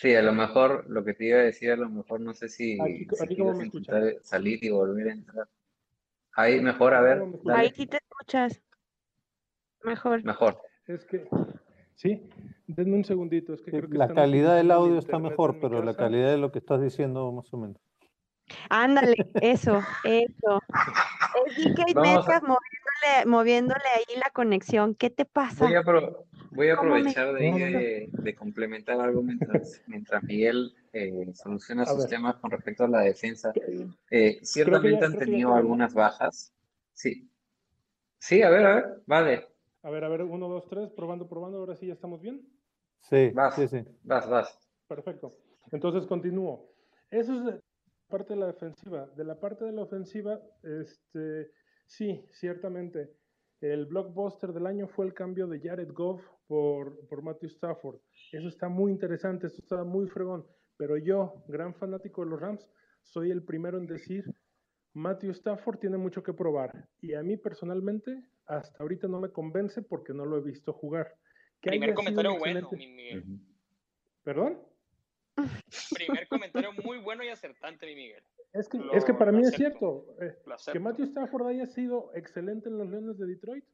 [0.00, 2.48] Sí, a lo mejor lo que te iba a decir, a lo mejor no sé
[2.48, 5.48] si, Aquí- si aquí cómo quieres me intentar salir y volver a entrar.
[6.34, 7.22] Ahí mejor, a ver.
[7.52, 8.60] Ahí sí te escuchas.
[9.82, 10.22] Mejor.
[10.24, 10.58] mejor.
[10.86, 11.28] Es que,
[11.94, 12.28] sí,
[12.66, 13.54] denme un segundito.
[13.54, 15.78] Es que creo que La están calidad del audio está internet mejor, en mi pero
[15.80, 15.98] la casa.
[15.98, 17.76] calidad de lo que estás diciendo más o menos.
[18.70, 20.62] Ándale, eso, eso.
[21.46, 24.94] Es DK Vamos a- Metcalf moviéndole, moviéndole ahí la conexión.
[24.94, 25.64] ¿Qué te pasa?
[25.64, 25.82] Voy a,
[26.50, 31.82] voy a ¿Cómo me- aprovechar de, de- de complementar algo mientras, mientras Miguel eh, soluciona
[31.82, 32.08] A sus ver.
[32.10, 33.52] temas con respecto a la defensa.
[34.10, 36.52] Eh, ciertamente han tenido algunas bajas.
[36.92, 37.28] Sí.
[38.18, 39.46] Sí, a ver, a ver, vale,
[39.82, 41.58] A ver, a ver, uno, dos, tres, probando, probando.
[41.58, 42.44] Ahora sí ya estamos bien.
[43.00, 43.54] Sí, Vas.
[43.54, 43.84] sí, sí.
[44.02, 44.58] vas, vas.
[44.88, 45.36] Perfecto.
[45.70, 46.72] Entonces continúo.
[47.10, 47.60] Eso es de
[48.08, 49.06] parte de la defensiva.
[49.16, 51.52] De la parte de la ofensiva, este,
[51.86, 53.14] sí, ciertamente.
[53.60, 58.00] El blockbuster del año fue el cambio de Jared Goff por, por Matthew Stafford.
[58.32, 60.44] Eso está muy interesante, eso está muy fregón.
[60.76, 62.68] Pero yo, gran fanático de los Rams,
[63.02, 64.24] soy el primero en decir,
[64.94, 66.88] Matthew Stafford tiene mucho que probar.
[67.00, 71.14] Y a mí personalmente, hasta ahorita no me convence porque no lo he visto jugar.
[71.60, 73.24] Que Primer comentario un bueno, excelente- mi Miguel.
[74.24, 74.58] ¿Perdón?
[75.94, 78.22] Primer comentario muy bueno y acertante, mi Miguel.
[78.52, 80.06] Es que, Lo- es que para mí es cierto.
[80.20, 80.36] eh,
[80.72, 80.78] que.
[80.80, 83.64] Matthew Stafford haya sido excelente en los Leones de Detroit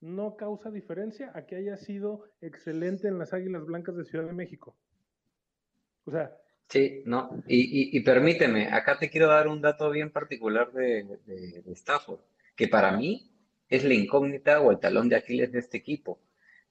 [0.00, 4.32] no causa diferencia a que haya sido excelente en las Águilas Blancas de Ciudad de
[4.32, 4.76] México.
[6.04, 6.32] O sea,
[6.68, 7.42] Sí, no.
[7.46, 7.56] Y,
[7.94, 12.20] y- y permíteme, acá te quiero dar un dato bien particular de, de, de Stafford,
[12.56, 13.30] que para mí
[13.68, 16.20] es la incógnita o el talón de Aquiles de este equipo.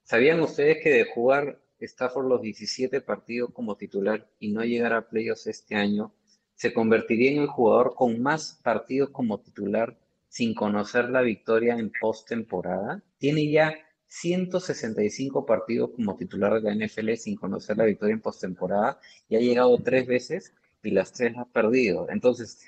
[0.04, 5.08] ¿Sabían ustedes que de jugar Stafford los 17 partidos como titular y no llegar a
[5.08, 6.14] playoffs este año,
[6.54, 9.96] se convertiría en el jugador con más partidos como titular
[10.28, 13.02] sin conocer la victoria en postemporada?
[13.18, 13.74] Tiene ya
[14.06, 19.40] 165 partidos como titular de la NFL sin conocer la victoria en postemporada y ha
[19.40, 22.08] llegado tres veces y las tres las ha perdido.
[22.08, 22.60] Entonces,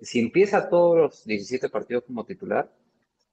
[0.00, 2.74] si empieza todos los 17 partidos como titular,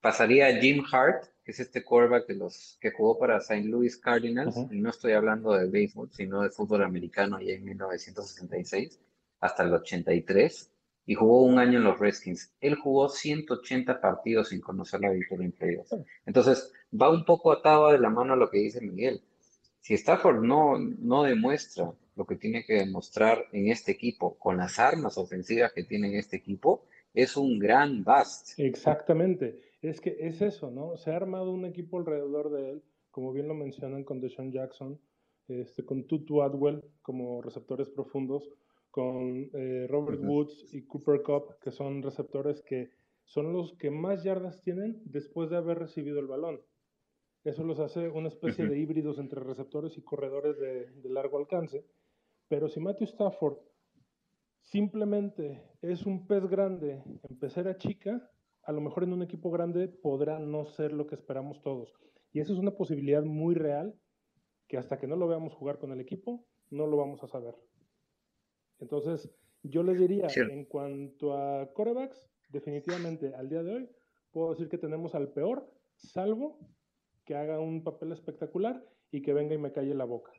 [0.01, 3.63] pasaría a Jim Hart, que es este quarterback de los que jugó para St.
[3.63, 8.99] Louis Cardinals, y no estoy hablando de béisbol, sino de fútbol americano ya en 1966
[9.39, 10.72] hasta el 83,
[11.05, 12.53] y jugó un año en los Redskins.
[12.61, 15.95] Él jugó 180 partidos sin conocer la victoria en playoffs.
[16.25, 19.21] Entonces, va un poco atado de la mano a lo que dice Miguel.
[19.79, 24.79] Si Stafford no, no demuestra lo que tiene que demostrar en este equipo, con las
[24.79, 28.57] armas ofensivas que tiene en este equipo, es un gran bust.
[28.57, 29.59] exactamente.
[29.81, 30.95] Es que es eso, ¿no?
[30.95, 34.97] Se ha armado un equipo alrededor de él, como bien lo mencionan con Deshaun Jackson,
[35.49, 38.49] este, con Tutu Atwell como receptores profundos,
[38.93, 42.91] con eh, Robert Woods y Cooper Cup, que son receptores que
[43.23, 46.61] son los que más yardas tienen después de haber recibido el balón.
[47.43, 51.83] Eso los hace una especie de híbridos entre receptores y corredores de, de largo alcance.
[52.47, 53.57] Pero si Matthew Stafford
[54.61, 58.29] simplemente es un pez grande en pecera chica,
[58.61, 61.91] a lo mejor en un equipo grande podrá no ser lo que esperamos todos.
[62.31, 63.95] Y eso es una posibilidad muy real
[64.67, 67.55] que hasta que no lo veamos jugar con el equipo, no lo vamos a saber.
[68.79, 69.29] Entonces,
[69.63, 73.89] yo les diría, en cuanto a corebacks, definitivamente al día de hoy,
[74.31, 76.59] puedo decir que tenemos al peor, salvo
[77.25, 80.31] que haga un papel espectacular y que venga y me calle la boca.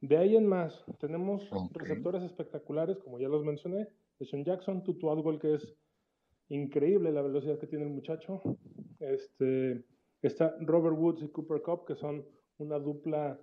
[0.00, 3.88] De ahí en más, tenemos receptores espectaculares, como ya los mencioné,
[4.18, 5.74] de Sean Jackson, Tutu Adwell, que es
[6.48, 8.40] increíble la velocidad que tiene el muchacho.
[9.00, 9.84] Este,
[10.22, 12.24] está Robert Woods y Cooper Cup, que son
[12.58, 13.40] una dupla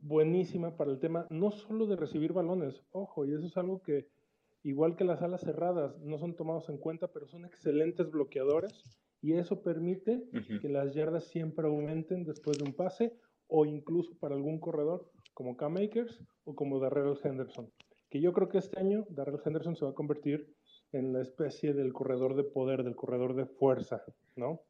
[0.00, 4.08] buenísima para el tema, no solo de recibir balones, ojo, y eso es algo que,
[4.62, 8.84] igual que las alas cerradas, no son tomados en cuenta, pero son excelentes bloqueadores
[9.20, 10.22] y eso permite
[10.60, 13.16] que las yardas siempre aumenten después de un pase
[13.48, 17.70] o incluso para algún corredor como Cam Makers o como Darrell Henderson.
[18.10, 20.54] Que yo creo que este año Darrell Henderson se va a convertir
[20.92, 24.02] en la especie del corredor de poder, del corredor de fuerza,
[24.36, 24.62] ¿no?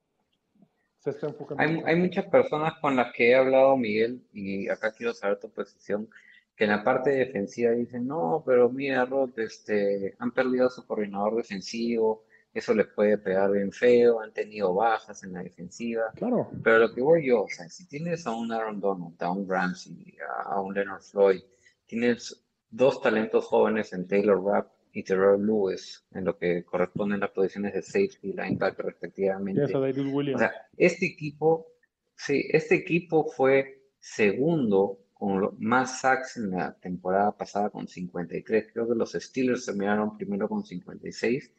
[1.08, 1.62] Se está enfocando.
[1.62, 5.50] Hay, hay muchas personas con las que he hablado, Miguel, y acá quiero saber tu
[5.50, 6.08] posición,
[6.54, 10.86] que en la parte defensiva dicen, no, pero mira, Rod, este, han perdido a su
[10.86, 16.10] coordinador defensivo, eso les puede pegar bien feo, han tenido bajas en la defensiva.
[16.16, 16.50] Claro.
[16.62, 19.48] Pero lo que voy yo, o sea, si tienes a un Aaron Donald, a un
[19.48, 21.40] Ramsey, a un Leonard Floyd,
[21.86, 27.30] tienes dos talentos jóvenes en Taylor Rapp y Terrell Lewis, en lo que corresponden las
[27.30, 29.62] posiciones de safety y linebacker respectivamente.
[29.62, 31.68] O sea, este equipo,
[32.16, 38.72] sí, este equipo fue segundo con más sacks en la temporada pasada con 53.
[38.72, 41.52] Creo que los Steelers terminaron primero con 56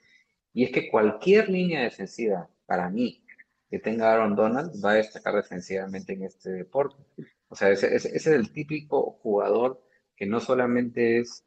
[0.54, 3.24] y es que cualquier línea defensiva, para mí,
[3.70, 7.02] que tenga Aaron Donald, va a destacar defensivamente en este deporte.
[7.48, 9.82] O sea, ese, es el típico jugador
[10.18, 11.46] que no solamente es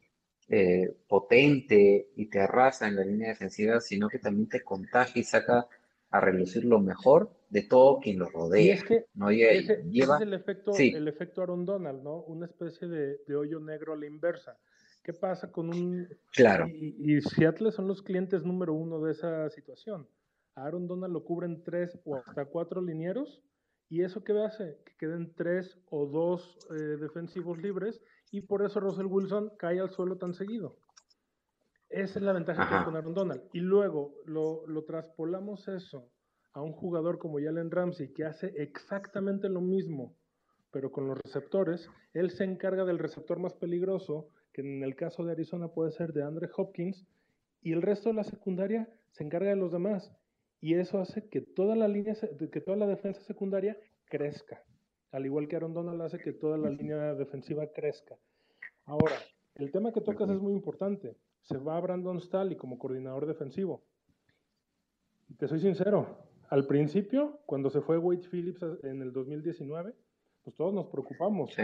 [0.49, 5.23] eh, potente y te arrasa en la línea defensiva, sino que también te contagia y
[5.23, 5.67] saca
[6.09, 8.61] a relucir lo mejor de todo quien lo rodea.
[8.61, 9.29] Y es que ¿no?
[9.29, 12.21] ese, es el efecto, el efecto Aaron Donald, ¿no?
[12.23, 14.57] Una especie de, de hoyo negro a la inversa.
[15.03, 16.07] ¿Qué pasa con un...
[16.31, 16.67] Claro.
[16.67, 20.07] Y, Seattle son los clientes número uno de esa situación.
[20.55, 23.41] Aaron Donald lo cubren tres o hasta cuatro linieros.
[23.89, 24.77] ¿Y eso qué hace?
[24.85, 28.01] Que queden tres o dos eh, defensivos libres
[28.33, 30.75] y por eso Russell Wilson cae al suelo tan seguido.
[31.87, 33.43] Esa es la ventaja que con Aaron Donald.
[33.53, 36.09] Y luego lo, lo traspolamos eso
[36.53, 40.15] a un jugador como Jalen Ramsey que hace exactamente lo mismo,
[40.71, 41.87] pero con los receptores.
[42.15, 46.11] Él se encarga del receptor más peligroso que en el caso de Arizona puede ser
[46.11, 47.05] de Andre Hopkins,
[47.61, 50.11] y el resto de la secundaria se encarga de los demás.
[50.59, 52.15] Y eso hace que toda la línea,
[52.51, 54.63] que toda la defensa secundaria crezca.
[55.13, 58.17] Al igual que Aaron Donald hace que toda la línea defensiva crezca.
[58.85, 59.15] Ahora,
[59.53, 61.15] el tema que tocas es muy importante.
[61.43, 63.83] Se va Brandon Staley como coordinador defensivo.
[65.37, 66.17] Te soy sincero,
[66.49, 69.93] al principio, cuando se fue Wade Phillips en el 2019,
[70.43, 71.53] pues todos nos preocupamos.
[71.53, 71.61] Sí.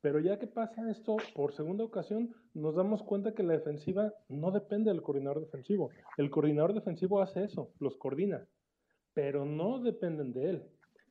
[0.00, 4.50] Pero ya que pasa esto por segunda ocasión, nos damos cuenta que la defensiva no
[4.50, 5.90] depende del coordinador defensivo.
[6.16, 8.44] El coordinador defensivo hace eso, los coordina,
[9.14, 10.62] pero no dependen de él.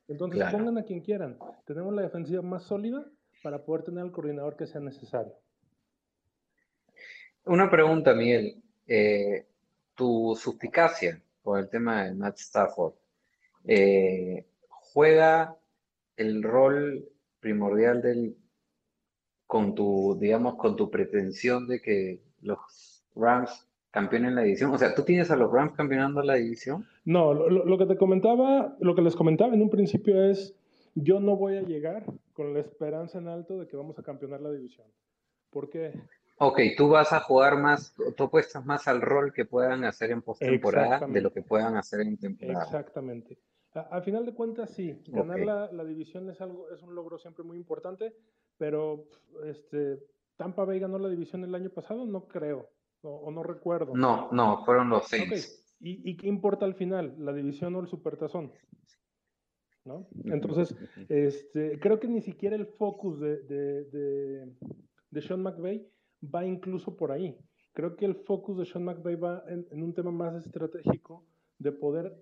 [0.08, 1.38] Entonces pongan a quien quieran.
[1.66, 3.06] Tenemos la defensiva más sólida
[3.44, 5.34] para poder tener el coordinador que sea necesario.
[7.46, 8.62] Una pregunta, Miguel.
[8.88, 9.46] Eh,
[9.96, 12.94] tu suspicacia por el tema de Matt Stafford,
[13.66, 15.58] eh, ¿juega
[16.18, 17.08] el rol
[17.40, 18.36] primordial del
[19.48, 24.74] con tu, digamos, con tu pretensión de que los Rams campeonen la división?
[24.74, 26.86] O sea, ¿tú tienes a los Rams campeonando la división?
[27.06, 30.56] No, lo, que te comentaba, lo que les comentaba en un principio es,
[30.96, 34.42] yo no voy a llegar con la esperanza en alto de que vamos a campeonar
[34.42, 34.88] la división.
[35.50, 35.94] ¿Por qué?
[36.38, 40.22] Ok, tú vas a jugar más, tú apuestas más al rol que puedan hacer en
[40.22, 42.64] postemporada de lo que puedan hacer en temporada.
[42.64, 43.38] Exactamente.
[43.74, 47.46] Al final de cuentas, sí, ganar la, la, división es algo, es un logro siempre
[47.46, 48.14] muy importante,
[48.58, 49.06] pero
[49.46, 50.00] este,
[50.36, 52.70] Tampa Bay ganó la división el año pasado, no creo,
[53.04, 53.96] o, no recuerdo.
[53.96, 55.58] No, no, fueron los seis.
[55.80, 58.52] ¿Y, qué importa al final, la división o el supertazón?
[59.84, 60.08] ¿No?
[60.26, 60.76] Entonces,
[61.10, 64.54] este, creo que ni siquiera el focus de, de,
[65.10, 65.88] de, Sean McVay
[66.24, 67.36] va incluso por ahí.
[67.74, 71.26] Creo que el focus de Sean McVay va en, en un tema más estratégico
[71.58, 72.16] de poder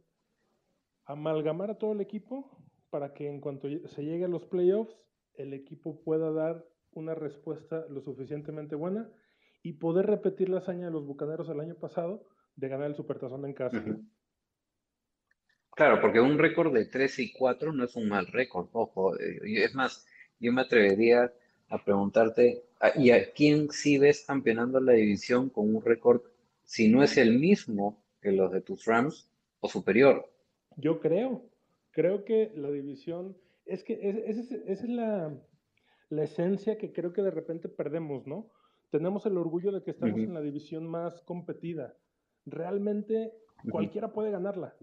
[1.06, 2.50] amalgamar a todo el equipo
[2.90, 4.96] para que en cuanto se llegue a los playoffs
[5.34, 9.10] el equipo pueda dar una respuesta lo suficientemente buena
[9.64, 12.26] y poder repetir la hazaña de los Bucaneros el año pasado
[12.56, 13.90] de ganar el Supertazón en casa.
[15.76, 19.18] Claro, porque un récord de 13 y 4 no es un mal récord, ojo.
[19.20, 20.06] eh, Es más,
[20.40, 21.32] yo me atrevería
[21.70, 26.22] a preguntarte, ¿a- ¿y a quién sí ves campeonando la división con un récord,
[26.64, 29.30] si no es el mismo que los de tus Rams,
[29.62, 30.30] o superior?
[30.78, 31.44] Yo creo,
[31.92, 35.38] creo que la división, es que es- es- es- esa es la,
[36.10, 38.52] la esencia que creo que de repente perdemos, ¿no?
[38.92, 41.96] Tenemos el orgullo de que estamos en la división más competida.
[42.46, 43.34] Realmente
[43.70, 44.76] cualquiera puede ganarla,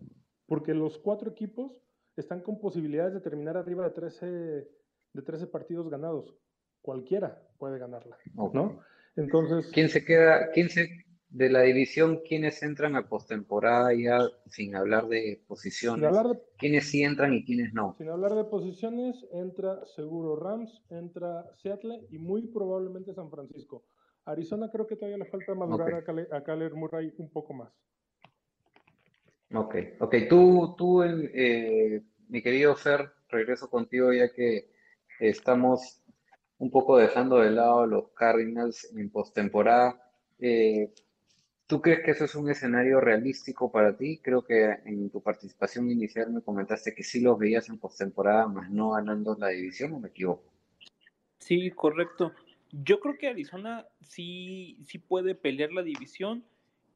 [0.46, 1.72] porque los cuatro equipos
[2.16, 6.36] están con posibilidades de terminar arriba de 13, de 13 partidos ganados.
[6.82, 8.16] Cualquiera puede ganarla.
[8.34, 8.80] ¿no?
[9.16, 10.88] Entonces, ¿Quién se queda, quién se,
[11.30, 14.20] de la división, quiénes entran a postemporada ya
[14.50, 16.06] sin hablar de sin posiciones?
[16.06, 17.94] hablar de ¿Quiénes sí entran y quiénes no?
[17.98, 23.84] Sin hablar de posiciones, entra seguro Rams, entra Seattle y muy probablemente San Francisco.
[24.26, 27.72] Arizona creo que todavía le falta madurar a, Cale- a Kyler Murray un poco más.
[29.54, 30.14] Ok, ok.
[30.28, 34.70] Tú, tú, eh, mi querido Fer, regreso contigo ya que
[35.20, 36.02] estamos
[36.58, 40.00] un poco dejando de lado los Cardinals en postemporada.
[40.40, 40.92] Eh,
[41.66, 44.20] ¿tú crees que eso es un escenario realístico para ti?
[44.22, 48.70] Creo que en tu participación inicial me comentaste que sí los veías en postemporada, más
[48.70, 50.44] no ganando la división, ¿o me equivoco?
[51.38, 52.32] Sí, correcto.
[52.72, 56.44] Yo creo que Arizona sí, sí puede pelear la división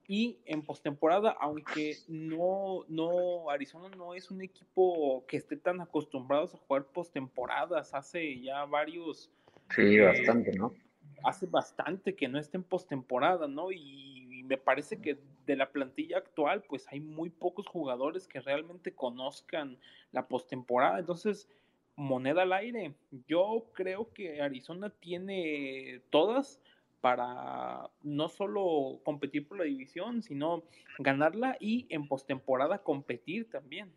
[0.08, 6.52] y en postemporada, aunque no, no, Arizona no es un equipo que esté tan acostumbrados
[6.54, 9.30] a jugar postemporadas, hace ya varios,
[9.74, 10.74] Sí, Eh, bastante, ¿no?
[11.22, 13.70] hace bastante que no está en postemporada, ¿no?
[13.70, 18.40] Y, y me parece que de la plantilla actual, pues hay muy pocos jugadores que
[18.40, 19.78] realmente conozcan
[20.12, 20.98] la postemporada.
[20.98, 21.48] Entonces,
[21.96, 22.94] moneda al aire.
[23.28, 26.60] Yo creo que Arizona tiene todas
[27.00, 30.62] para no solo competir por la división, sino
[30.98, 33.90] ganarla y en postemporada competir también.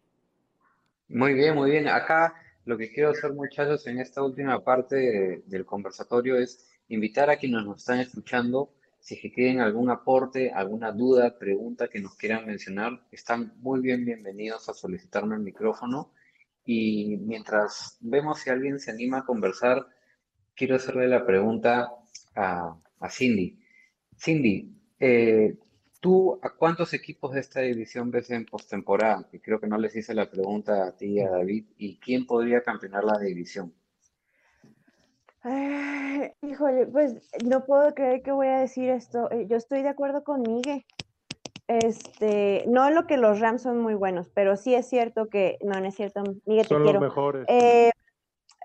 [1.10, 1.88] Muy bien, muy bien.
[1.88, 2.34] Acá
[2.66, 7.38] lo que quiero hacer, muchachos, en esta última parte de- del conversatorio es invitar a
[7.38, 12.16] quienes nos están escuchando, si es que tienen algún aporte, alguna duda, pregunta que nos
[12.16, 16.12] quieran mencionar, están muy bien bienvenidos a solicitarme el micrófono.
[16.66, 19.86] Y mientras vemos si alguien se anima a conversar,
[20.56, 21.90] quiero hacerle la pregunta
[22.36, 22.78] a,
[23.10, 23.60] Cindy.
[24.18, 25.58] Cindy, eh,
[26.00, 29.28] ¿tú a cuántos equipos de esta división ves en postemporada?
[29.30, 31.66] Que creo que no les hice la pregunta a ti y a David.
[31.78, 33.74] ¿Y quién podría campeonar la división?
[36.42, 37.16] Híjole, pues
[37.46, 39.30] no puedo creer que voy a decir esto.
[39.32, 40.86] Eh, Yo estoy de acuerdo con Miguel.
[41.68, 45.80] Este, no lo que los Rams son muy buenos, pero sí es cierto que, no,
[45.80, 47.00] no es cierto, Miguel, te Son los quiero.
[47.00, 47.46] mejores.
[47.48, 47.92] Eh,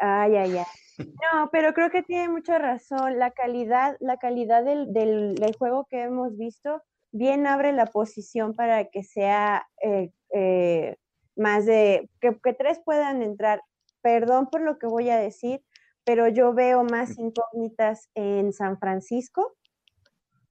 [0.01, 0.65] ay, ay, ay.
[1.33, 3.21] No, pero creo que tiene mucha razón.
[3.21, 8.55] La calidad, la calidad del, del, del juego que hemos visto bien abre la posición
[8.57, 10.97] para que sea eh, eh,
[11.37, 13.63] más de, que, que tres puedan entrar.
[14.03, 15.63] Perdón por lo que voy a decir,
[16.03, 19.55] pero yo veo más incógnitas en San Francisco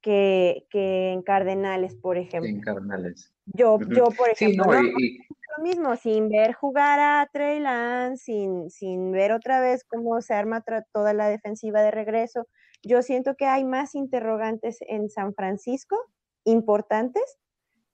[0.07, 2.47] que, que en Cardenales, por ejemplo.
[2.49, 3.33] En Cardenales.
[3.45, 5.27] Yo, yo, por Sí, ejemplo, no, no, y, y-
[5.57, 10.33] lo mismo, sin ver jugar a Trey Lance, sin, sin ver otra vez cómo se
[10.33, 10.63] arma
[10.93, 12.47] toda la defensiva de regreso,
[12.83, 15.97] yo siento que hay más interrogantes en San Francisco
[16.45, 17.37] importantes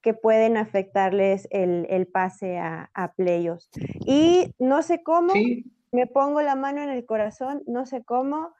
[0.04, 3.72] que pueden afectarles el, el pase a, a playoffs.
[4.06, 8.54] Y no sé cómo, sí, me pongo la mano en el corazón, no sé cómo,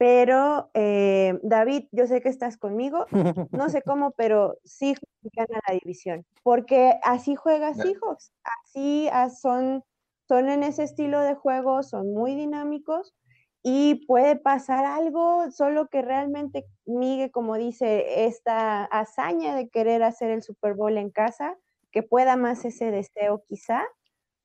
[0.00, 3.04] pero eh, David, yo sé que estás conmigo,
[3.52, 4.94] no sé cómo, pero sí
[5.36, 7.82] gana la división, porque así juega Ya.
[7.82, 9.84] Seahawks, así ah, son,
[10.26, 13.14] son en ese estilo de juego, son muy dinámicos
[13.62, 20.30] y puede pasar algo, solo que realmente Miguel, como dice, esta hazaña de querer hacer
[20.30, 21.58] el Super Bowl en casa,
[21.92, 23.84] que pueda más ese deseo quizá,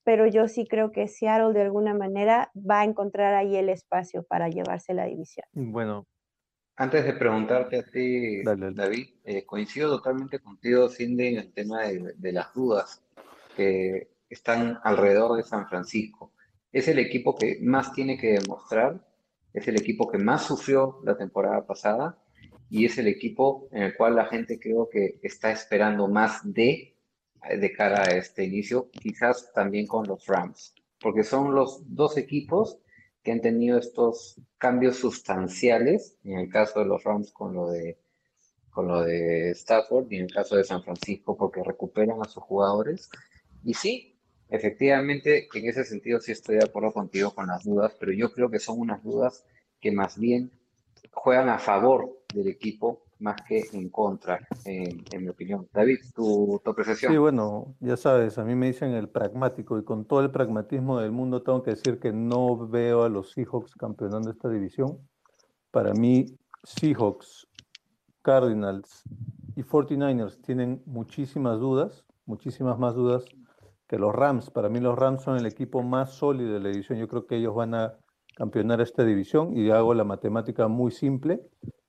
[0.05, 4.23] pero yo sí creo que Seattle de alguna manera va a encontrar ahí el espacio
[4.23, 5.47] para llevarse la división.
[5.51, 6.05] Bueno,
[6.77, 8.75] antes de preguntarte a ti, Dale, dale.
[8.75, 13.03] David, eh, coincido totalmente contigo, Cindy, en el tema de, de las dudas
[13.57, 16.33] que están alrededor de San Francisco.
[16.71, 19.03] Es el equipo que más tiene que demostrar,
[19.53, 22.21] es el equipo que más sufrió la temporada pasada
[22.69, 26.94] y es el equipo en el cual la gente creo que está esperando más de,
[27.49, 32.79] de cara a este inicio, quizás también con los Rams, porque son los dos equipos
[33.23, 37.97] que han tenido estos cambios sustanciales, en el caso de los Rams con lo de,
[38.69, 42.43] con lo de Stafford y en el caso de San Francisco porque recuperan a sus
[42.43, 43.09] jugadores.
[43.63, 44.15] Y sí,
[44.49, 48.49] Efectivamente, en ese sentido sí estoy de acuerdo contigo con las dudas, pero yo creo
[48.49, 49.43] que son unas dudas
[49.81, 50.51] que más bien
[51.11, 55.67] juegan a favor del equipo más que en contra, en, en mi opinión.
[55.73, 57.11] David, tu, tu apreciación.
[57.11, 60.99] Sí, bueno, ya sabes, a mí me dicen el pragmático y con todo el pragmatismo
[60.99, 64.99] del mundo tengo que decir que no veo a los Seahawks campeonando esta división.
[65.71, 66.25] Para mí,
[66.63, 67.47] Seahawks,
[68.21, 69.03] Cardinals
[69.55, 73.25] y 49ers tienen muchísimas dudas, muchísimas más dudas
[73.87, 74.49] que los Rams.
[74.49, 76.97] Para mí los Rams son el equipo más sólido de la división.
[76.97, 77.93] Yo creo que ellos van a
[78.35, 81.41] campeonar esta división y hago la matemática muy simple.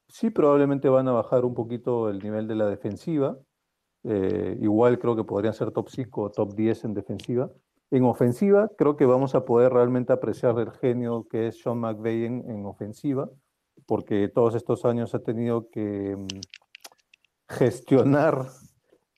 [0.09, 3.37] Sí, probablemente van a bajar un poquito el nivel de la defensiva.
[4.05, 7.51] Eh, igual creo que podrían ser top 5 o top 10 en defensiva.
[7.91, 12.25] En ofensiva, creo que vamos a poder realmente apreciar el genio que es Sean McVay
[12.25, 13.31] en, en ofensiva,
[13.87, 16.27] porque todos estos años ha tenido que mm,
[17.49, 18.47] gestionar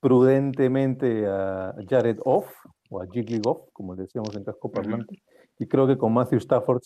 [0.00, 2.50] prudentemente a Jared Off
[2.90, 5.22] o a Jiggly Goff, como decíamos en casco parlante.
[5.58, 6.82] Y creo que con Matthew Stafford,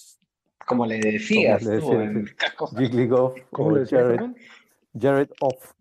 [0.66, 2.34] Como le decías le tú, decía, en sí.
[2.34, 4.30] casco- Jiggly Goff ¿Cómo o le decías, Jared?
[4.98, 5.74] Jared Off.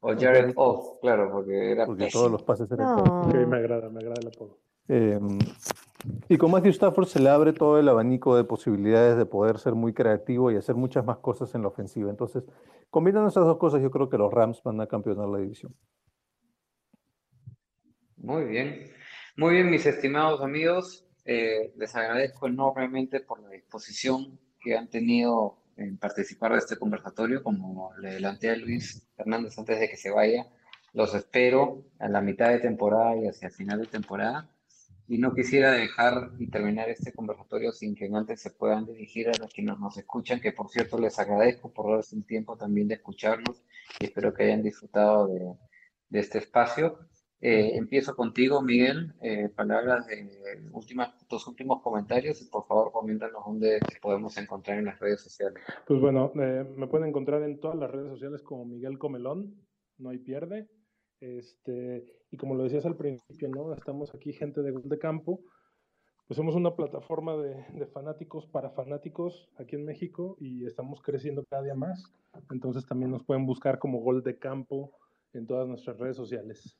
[0.00, 2.20] O Jared Off, claro, porque era porque pésimo.
[2.20, 3.28] todos los pases eran No.
[3.48, 4.58] me agrada, me agrada el apodo.
[4.88, 5.18] Eh,
[6.28, 9.74] y con Matthew Stafford se le abre todo el abanico de posibilidades de poder ser
[9.74, 12.10] muy creativo y hacer muchas más cosas en la ofensiva.
[12.10, 12.44] Entonces,
[12.90, 15.74] combinando esas dos cosas, yo creo que los Rams van a campeonar la división.
[18.18, 18.90] Muy bien.
[19.36, 21.06] Muy bien, mis estimados amigos.
[21.24, 27.42] Eh, les agradezco enormemente por la disposición que han tenido en participar de este conversatorio.
[27.42, 30.46] Como le adelanté a Luis Hernández antes de que se vaya,
[30.92, 34.50] los espero a la mitad de temporada y hacia el final de temporada.
[35.06, 39.38] Y no quisiera dejar y terminar este conversatorio sin que antes se puedan dirigir a
[39.38, 42.94] los que nos, escuchan, que por cierto les agradezco por darse un tiempo también de
[42.94, 43.62] escucharnos
[44.00, 46.98] y espero que hayan disfrutado de este espacio.
[47.46, 49.12] Eh, empiezo contigo, Miguel.
[49.20, 50.30] Eh, palabras de
[50.72, 55.62] últimas, tus últimos comentarios y por favor coméntanos dónde podemos encontrar en las redes sociales.
[55.86, 59.54] Pues bueno, eh, me pueden encontrar en todas las redes sociales como Miguel Comelón,
[59.98, 60.70] no hay pierde.
[61.20, 63.74] Este, y como lo decías al principio, ¿no?
[63.74, 65.42] Estamos aquí, gente de Gol de Campo.
[66.26, 71.64] Pues somos una plataforma de fanáticos para fanáticos aquí en México y estamos creciendo cada
[71.64, 72.10] día más.
[72.50, 74.92] Entonces también nos pueden buscar como Gol de Campo
[75.34, 76.78] en todas nuestras redes sociales.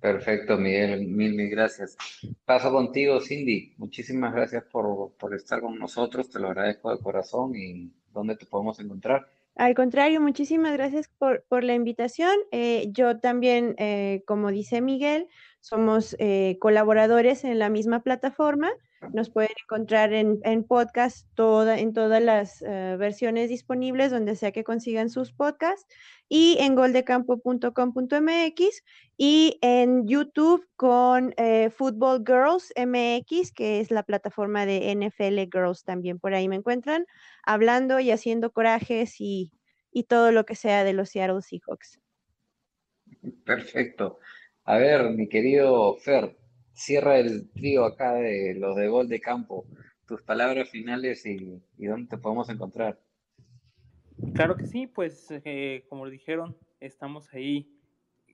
[0.00, 1.96] Perfecto, Miguel, mil, mil gracias.
[2.44, 3.74] Paso contigo, Cindy.
[3.78, 8.46] Muchísimas gracias por, por estar con nosotros, te lo agradezco de corazón y dónde te
[8.46, 9.26] podemos encontrar.
[9.56, 12.36] Al contrario, muchísimas gracias por, por la invitación.
[12.52, 15.28] Eh, yo también, eh, como dice Miguel,
[15.60, 18.70] somos eh, colaboradores en la misma plataforma.
[19.12, 24.52] Nos pueden encontrar en, en podcast toda, en todas las eh, versiones disponibles, donde sea
[24.52, 25.86] que consigan sus podcasts,
[26.28, 28.82] y en goldecampo.com.mx
[29.16, 35.84] y en YouTube con eh, Football Girls MX, que es la plataforma de NFL Girls
[35.84, 36.18] también.
[36.18, 37.06] Por ahí me encuentran
[37.44, 39.52] hablando y haciendo corajes y,
[39.92, 42.00] y todo lo que sea de los Seattle Seahawks.
[43.44, 44.18] Perfecto.
[44.64, 46.36] A ver, mi querido Fer,
[46.76, 49.66] cierra el trío acá de los de gol de campo.
[50.06, 53.00] Tus palabras finales y, dónde te podemos encontrar.
[54.34, 57.68] Claro que sí, pues eh, como dijeron, estamos ahí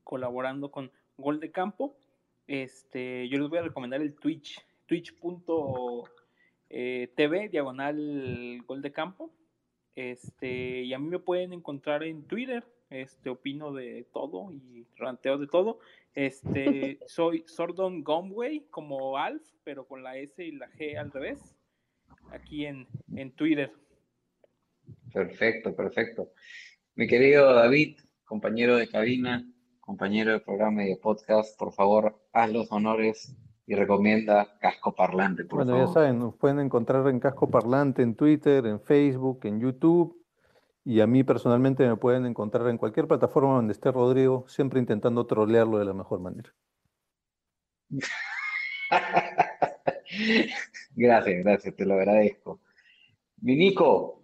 [0.05, 1.97] colaborando con Gol de Campo.
[2.47, 5.98] Este, yo les voy a recomendar el Twitch, twitch.tv,
[7.48, 9.32] diagonal Gol de Campo.
[9.94, 15.39] Este, y a mí me pueden encontrar en Twitter, este, opino de todo y ranteo
[15.39, 15.78] de todo.
[16.14, 21.56] Este, soy Sordon Gomway, como Alf, pero con la S y la G al revés,
[22.31, 22.86] aquí en,
[23.16, 23.73] en Twitter.
[25.12, 26.31] Perfecto, perfecto.
[26.94, 29.47] Mi querido David, compañero de cabina,
[29.81, 33.35] compañero de programa y de podcast, por favor, haz los honores
[33.66, 35.94] y recomienda Casco Parlante, por Bueno, ya favor.
[35.94, 40.22] saben, nos pueden encontrar en Casco Parlante, en Twitter, en Facebook, en YouTube.
[40.84, 45.26] Y a mí personalmente me pueden encontrar en cualquier plataforma donde esté Rodrigo, siempre intentando
[45.26, 46.52] trolearlo de la mejor manera.
[50.94, 52.60] Gracias, gracias, te lo agradezco.
[53.40, 54.22] Mi Nico,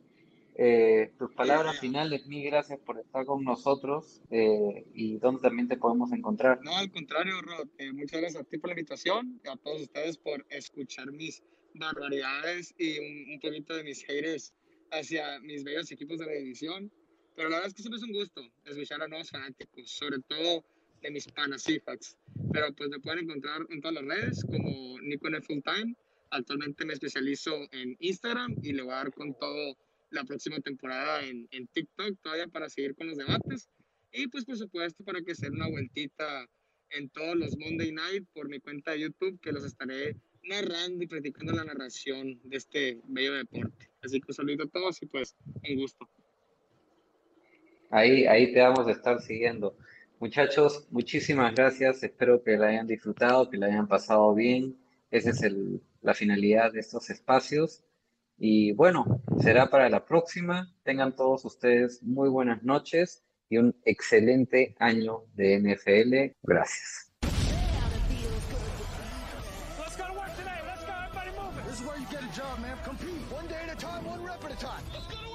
[0.54, 5.76] eh, tus palabras finales, mil gracias por estar con nosotros eh, y dónde también te
[5.76, 6.60] podemos encontrar.
[6.62, 7.68] No, al contrario, Rod.
[7.78, 11.42] eh, muchas gracias a ti por la invitación y a todos ustedes por escuchar mis
[11.74, 14.52] barbaridades y un, un poquito de mis haters
[14.90, 16.90] hacia mis bellos equipos de la división.
[17.36, 20.64] Pero la verdad es que siempre es un gusto escuchar a nuevos fanáticos, sobre todo
[21.02, 22.16] de mis panas Seahawks.
[22.52, 25.94] Pero pues me pueden encontrar en todas las redes como Nico en Full Time.
[26.30, 29.76] Actualmente me especializo en Instagram y le voy a dar con todo
[30.10, 33.68] la próxima temporada en, en TikTok todavía para seguir con los debates.
[34.12, 36.48] Y pues por supuesto para que se den una vueltita
[36.90, 41.06] en todos los Monday Night por mi cuenta de YouTube, que los estaré narrando y
[41.06, 43.87] practicando la narración de este bello deporte.
[44.02, 45.36] Así que un saludo a todos y pues
[45.68, 46.08] un gusto.
[47.90, 49.76] Ahí, ahí te vamos a estar siguiendo.
[50.20, 52.02] Muchachos, muchísimas gracias.
[52.02, 54.76] Espero que la hayan disfrutado, que la hayan pasado bien.
[55.10, 57.84] Esa es el, la finalidad de estos espacios.
[58.36, 60.72] Y bueno, será para la próxima.
[60.82, 66.36] Tengan todos ustedes muy buenas noches y un excelente año de NFL.
[66.42, 67.08] Gracias.
[73.30, 73.57] One day
[73.88, 74.82] time, one rep at a time.
[74.92, 75.27] Let's go.